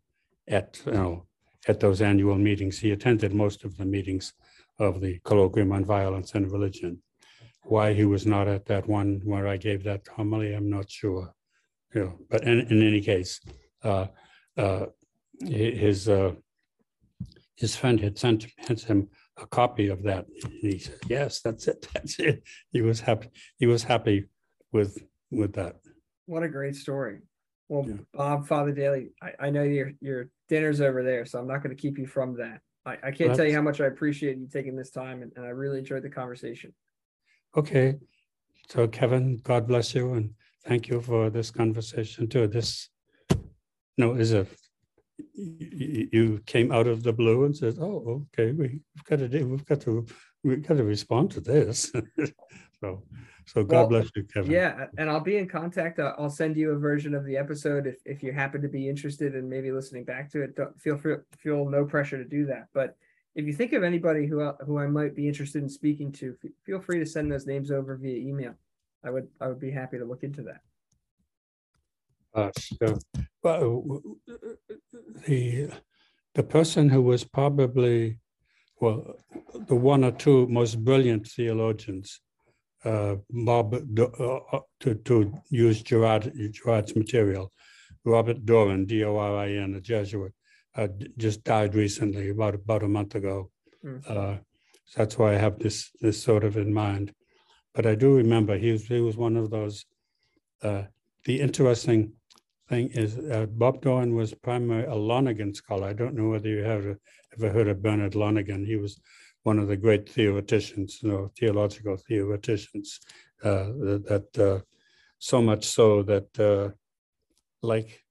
at, 0.48 0.80
you 0.86 0.92
know, 0.92 1.26
at 1.68 1.80
those 1.80 2.02
annual 2.02 2.38
meetings, 2.38 2.80
he 2.80 2.92
attended 2.92 3.34
most 3.34 3.64
of 3.64 3.78
the 3.78 3.86
meetings 3.86 4.34
of 4.78 5.02
the 5.02 5.20
colloquium 5.20 5.74
on 5.74 5.86
violence 5.86 6.36
and 6.36 6.52
religion. 6.52 7.02
Why 7.64 7.94
he 7.94 8.06
was 8.06 8.28
not 8.28 8.48
at 8.48 8.66
that 8.68 8.88
one 8.88 9.22
where 9.24 9.48
I 9.48 9.58
gave 9.58 9.84
that 9.84 10.08
homily, 10.16 10.54
I'm 10.54 10.70
not 10.70 10.92
sure. 10.92 11.34
You 11.94 12.04
know, 12.04 12.20
but 12.30 12.44
in, 12.44 12.60
in 12.60 12.86
any 12.86 13.02
case, 13.02 13.40
uh, 13.84 14.08
uh, 14.58 14.88
his, 15.42 16.08
uh, 16.08 16.34
his 17.56 17.76
friend 17.76 18.00
had 18.00 18.20
sent, 18.20 18.46
sent 18.62 18.82
him 18.82 19.08
a 19.38 19.48
copy 19.48 19.88
of 19.88 20.04
that. 20.04 20.26
And 20.44 20.54
he 20.62 20.78
said, 20.78 21.00
yes, 21.08 21.42
that's 21.42 21.68
it, 21.68 21.88
that's 21.94 22.20
it. 22.20 22.44
He 22.72 22.82
was 22.82 23.00
happy, 23.00 23.30
he 23.58 23.66
was 23.66 23.84
happy 23.84 24.26
with, 24.76 25.02
with 25.32 25.54
that. 25.54 25.78
What 26.26 26.44
a 26.44 26.50
great 26.50 26.76
story. 26.76 27.20
Well, 27.70 27.86
Yeah. 27.88 27.96
Bob, 28.14 28.48
Father 28.48 28.74
Daly, 28.74 29.12
I, 29.22 29.48
I 29.48 29.50
know 29.50 29.64
your, 29.64 29.94
your 30.02 30.30
dinner's 30.50 30.82
over 30.82 31.02
there, 31.02 31.26
so 31.26 31.40
I'm 31.40 31.48
not 31.48 31.64
gonna 31.64 31.76
keep 31.76 31.98
you 31.98 32.06
from 32.06 32.36
that. 32.38 32.60
I, 32.86 32.98
I 33.02 33.12
can't 33.12 33.34
tell 33.36 33.48
you 33.48 33.56
how 33.56 33.62
much 33.62 33.82
I 33.82 33.86
appreciate 33.86 34.38
you 34.38 34.48
taking 34.52 34.76
this 34.76 34.92
time 34.92 35.24
and, 35.24 35.32
and 35.36 35.46
I 35.46 35.50
really 35.50 35.80
enjoyed 35.80 36.04
the 36.04 36.10
conversation. 36.10 36.74
Okay, 37.56 37.96
so 38.70 38.88
Kevin, 38.88 39.38
God 39.38 39.66
bless 39.68 39.96
you 39.96 40.14
and 40.14 40.32
thank 40.66 40.90
you 40.90 41.02
for 41.02 41.30
this 41.30 41.50
conversation 41.50 42.28
too. 42.28 42.48
This, 42.48 42.90
no, 43.98 44.14
is 44.14 44.34
a, 44.34 44.46
you, 45.34 46.10
you 46.12 46.42
came 46.46 46.72
out 46.72 46.86
of 46.86 47.02
the 47.02 47.14
blue 47.14 47.46
and 47.46 47.56
said, 47.56 47.78
oh, 47.80 48.28
okay, 48.34 48.52
we've 48.52 48.82
got 49.10 49.20
to 49.20 49.30
do, 49.30 49.48
we've 49.48 49.66
got 49.66 49.82
to, 49.82 50.06
we've 50.44 50.68
got 50.68 50.78
to 50.78 50.84
respond 50.84 51.32
to 51.32 51.42
this. 51.42 51.92
So, 52.82 53.04
so 53.46 53.62
Well, 53.62 53.84
God 53.84 53.90
bless 53.90 54.10
you, 54.16 54.24
Kevin. 54.24 54.52
Yeah, 54.52 54.88
and 54.98 55.10
I'll 55.10 55.20
be 55.20 55.38
in 55.38 55.48
contact. 55.48 56.00
Uh, 56.00 56.14
I'll 56.18 56.30
send 56.30 56.58
you 56.58 56.72
a 56.72 56.78
version 56.78 57.14
of 57.14 57.26
the 57.26 57.38
episode 57.38 57.88
if, 57.88 57.98
if 58.06 58.24
you 58.24 58.32
happen 58.32 58.62
to 58.62 58.68
be 58.68 58.90
interested 58.90 59.36
in 59.36 59.48
maybe 59.50 59.72
listening 59.72 60.04
back 60.04 60.32
to 60.32 60.42
it. 60.42 60.56
Don't 60.56 60.80
feel 60.80 60.98
free, 60.98 61.18
feel 61.38 61.70
no 61.70 61.86
pressure 61.86 62.18
to 62.18 62.26
do 62.28 62.46
that. 62.48 62.68
But 62.74 62.98
if 63.36 63.46
you 63.46 63.54
think 63.54 63.74
of 63.74 63.84
anybody 63.84 64.26
who 64.28 64.42
I- 64.42 64.56
who 64.66 64.78
I 64.80 64.88
might 64.88 65.16
be 65.16 65.28
interested 65.28 65.62
in 65.62 65.70
speaking 65.70 66.12
to, 66.14 66.36
feel 66.64 66.80
free 66.82 67.00
to 67.00 67.06
send 67.06 67.32
those 67.32 67.46
names 67.46 67.70
over 67.72 67.96
via 67.98 68.18
email. 68.18 68.56
I 69.04 69.10
would 69.12 69.28
I 69.40 69.48
would 69.48 69.60
be 69.60 69.72
happy 69.72 69.98
to 70.00 70.06
look 70.06 70.24
into 70.24 70.42
that. 70.44 70.62
Uh, 72.34 72.52
so, 72.60 72.98
well, 73.44 73.82
w- 73.82 74.18
w- 74.28 74.58
the, 75.26 75.70
the 76.34 76.44
person 76.44 76.90
who 76.90 77.02
was 77.02 77.24
probably, 77.24 78.20
well, 78.82 79.16
the 79.68 79.76
one 79.76 80.04
or 80.04 80.12
two 80.12 80.46
most 80.48 80.84
brilliant 80.84 81.26
theologians, 81.28 82.20
uh, 82.20 82.25
Bob, 82.86 83.74
uh, 83.74 84.36
uh, 84.54 84.60
to, 84.80 84.96
to 84.96 85.34
use 85.50 85.82
Girard, 85.82 86.32
Girard's 86.52 86.96
material, 86.96 87.52
Robert 88.04 88.46
Doran, 88.46 88.86
D-O-R-I-N, 88.86 89.74
a 89.74 89.82
Jesuit, 89.82 90.34
uh, 90.76 90.88
just 91.18 91.44
died 91.44 91.74
recently, 91.74 92.30
about, 92.30 92.56
about 92.56 92.84
a 92.84 92.88
month 92.88 93.16
ago. 93.16 93.50
Uh, 94.08 94.38
so 94.86 94.98
that's 94.98 95.18
why 95.18 95.34
I 95.34 95.38
have 95.38 95.58
this, 95.60 95.90
this 96.02 96.22
sort 96.22 96.44
of 96.44 96.58
in 96.58 96.74
mind. 96.74 97.12
But 97.74 97.86
I 97.86 97.96
do 97.96 98.16
remember 98.16 98.58
he 98.58 98.72
was, 98.72 98.86
he 98.86 99.02
was 99.02 99.18
one 99.18 99.36
of 99.36 99.50
those, 99.50 99.86
uh, 100.62 100.84
the 101.26 101.42
interesting 101.42 102.14
thing 102.70 102.90
is 102.90 103.18
uh, 103.18 103.48
Bob 103.50 103.82
Doran 103.82 104.16
was 104.16 104.34
primarily 104.34 104.88
a 104.88 104.96
Lonergan 104.96 105.54
scholar. 105.54 105.88
I 105.88 105.94
don't 105.94 106.16
know 106.16 106.30
whether 106.30 106.50
you 106.50 106.64
have 106.64 106.98
ever 107.38 107.52
heard 107.52 107.68
of 107.68 107.82
Bernard 107.82 108.16
Lonergan. 108.16 108.66
He 108.66 108.76
was 108.76 109.00
one 109.46 109.60
of 109.60 109.68
the 109.68 109.78
great 109.78 110.10
theoreticians, 110.10 111.00
you 111.04 111.10
know, 111.10 111.32
theological 111.40 111.96
theoreticians. 111.98 113.00
Uh, 113.44 113.66
that 114.10 114.28
uh, 114.40 114.60
so 115.20 115.40
much 115.40 115.64
so 115.66 116.02
that, 116.02 116.40
uh, 116.40 116.70
like, 117.62 118.02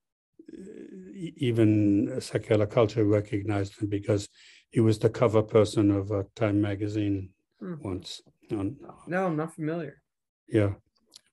even 1.37 2.21
secular 2.21 2.65
culture 2.65 3.03
recognized 3.03 3.73
him 3.81 3.89
because 3.89 4.29
he 4.69 4.79
was 4.79 4.97
the 4.99 5.09
cover 5.09 5.41
person 5.43 5.91
of 5.91 6.11
Time 6.35 6.61
magazine 6.61 7.29
Hmm. 7.59 7.75
once. 7.81 8.21
On, 8.51 8.77
No, 9.07 9.25
I'm 9.27 9.35
not 9.35 9.55
familiar. 9.55 10.01
yeah, 10.47 10.73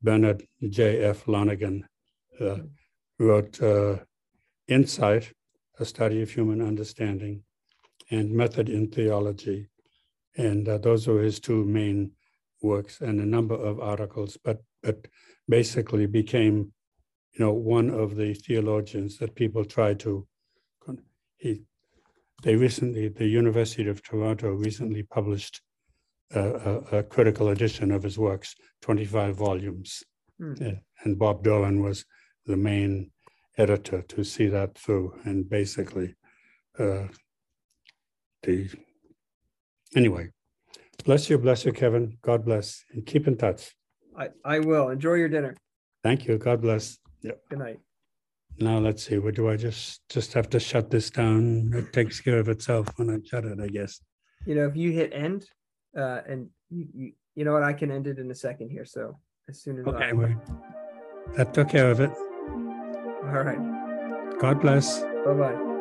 Bernard 0.02 0.42
J. 0.68 0.98
F. 1.04 1.28
Lonergan 1.28 1.86
uh, 2.40 2.58
wrote 3.18 3.62
uh, 3.62 3.98
Insight, 4.68 5.32
a 5.78 5.84
study 5.84 6.22
of 6.22 6.30
human 6.30 6.60
understanding, 6.60 7.44
and 8.10 8.30
Method 8.32 8.68
in 8.68 8.88
Theology. 8.88 9.68
And 10.36 10.68
uh, 10.68 10.78
those 10.78 11.06
were 11.06 11.22
his 11.22 11.40
two 11.40 11.64
main 11.64 12.12
works 12.62 13.00
and 13.00 13.20
a 13.20 13.26
number 13.26 13.54
of 13.54 13.80
articles, 13.80 14.38
but, 14.42 14.62
but 14.82 15.06
basically 15.48 16.06
became, 16.06 16.72
you 17.32 17.44
know, 17.44 17.52
one 17.52 17.90
of 17.90 18.16
the 18.16 18.34
theologians 18.34 19.18
that 19.18 19.34
people 19.34 19.64
try 19.64 19.94
to, 19.94 20.26
he, 21.36 21.62
they 22.42 22.56
recently, 22.56 23.08
the 23.08 23.26
University 23.26 23.88
of 23.88 24.02
Toronto 24.02 24.52
recently 24.52 25.02
published 25.02 25.60
a, 26.34 26.40
a, 26.40 26.98
a 26.98 27.02
critical 27.02 27.48
edition 27.48 27.90
of 27.90 28.02
his 28.02 28.18
works, 28.18 28.54
25 28.80 29.36
volumes. 29.36 30.02
Yeah, 30.60 30.74
And 31.04 31.18
Bob 31.18 31.44
Doran 31.44 31.82
was 31.82 32.04
the 32.46 32.56
main 32.56 33.10
editor 33.58 34.02
to 34.02 34.24
see 34.24 34.46
that 34.48 34.76
through 34.76 35.14
and 35.24 35.48
basically 35.48 36.16
uh, 36.78 37.04
the, 38.42 38.70
anyway, 39.96 40.30
bless 41.04 41.28
you, 41.30 41.38
bless 41.38 41.64
you, 41.64 41.72
Kevin. 41.72 42.18
God 42.22 42.44
bless 42.44 42.84
and 42.92 43.04
keep 43.06 43.26
in 43.26 43.36
touch. 43.36 43.72
I 44.16 44.28
I 44.44 44.58
will 44.58 44.88
enjoy 44.90 45.14
your 45.14 45.28
dinner. 45.28 45.56
Thank 46.02 46.26
you. 46.26 46.38
God 46.38 46.60
bless. 46.60 46.98
Good 47.22 47.58
night. 47.58 47.78
Now 48.58 48.78
let's 48.78 49.04
see, 49.06 49.16
what 49.18 49.34
do 49.34 49.48
I 49.48 49.56
just, 49.56 50.02
just 50.10 50.34
have 50.34 50.50
to 50.50 50.60
shut 50.60 50.90
this 50.90 51.08
down? 51.08 51.70
It 51.74 51.92
takes 51.92 52.20
care 52.20 52.38
of 52.38 52.48
itself 52.50 52.86
when 52.96 53.08
I 53.08 53.16
shut 53.24 53.44
it, 53.46 53.58
I 53.60 53.68
guess. 53.68 54.00
You 54.44 54.54
know, 54.56 54.66
if 54.66 54.76
you 54.76 54.90
hit 54.92 55.12
end, 55.14 55.46
uh, 55.96 56.20
and 56.28 56.48
you, 56.68 56.86
you 56.92 57.12
you 57.34 57.44
know 57.46 57.52
what, 57.54 57.62
I 57.62 57.72
can 57.72 57.90
end 57.90 58.06
it 58.06 58.18
in 58.18 58.30
a 58.30 58.34
second 58.34 58.68
here. 58.70 58.84
So 58.84 59.18
as 59.48 59.62
soon 59.62 59.78
as 59.80 59.86
Okay, 59.86 60.10
I, 60.10 60.12
wait. 60.12 60.36
That 61.36 61.54
took 61.54 61.70
care 61.70 61.90
of 61.90 62.00
it. 62.00 62.10
all 62.10 63.42
right, 63.42 64.38
God 64.38 64.60
bless. 64.60 65.00
bye 65.24 65.32
bye. 65.32 65.71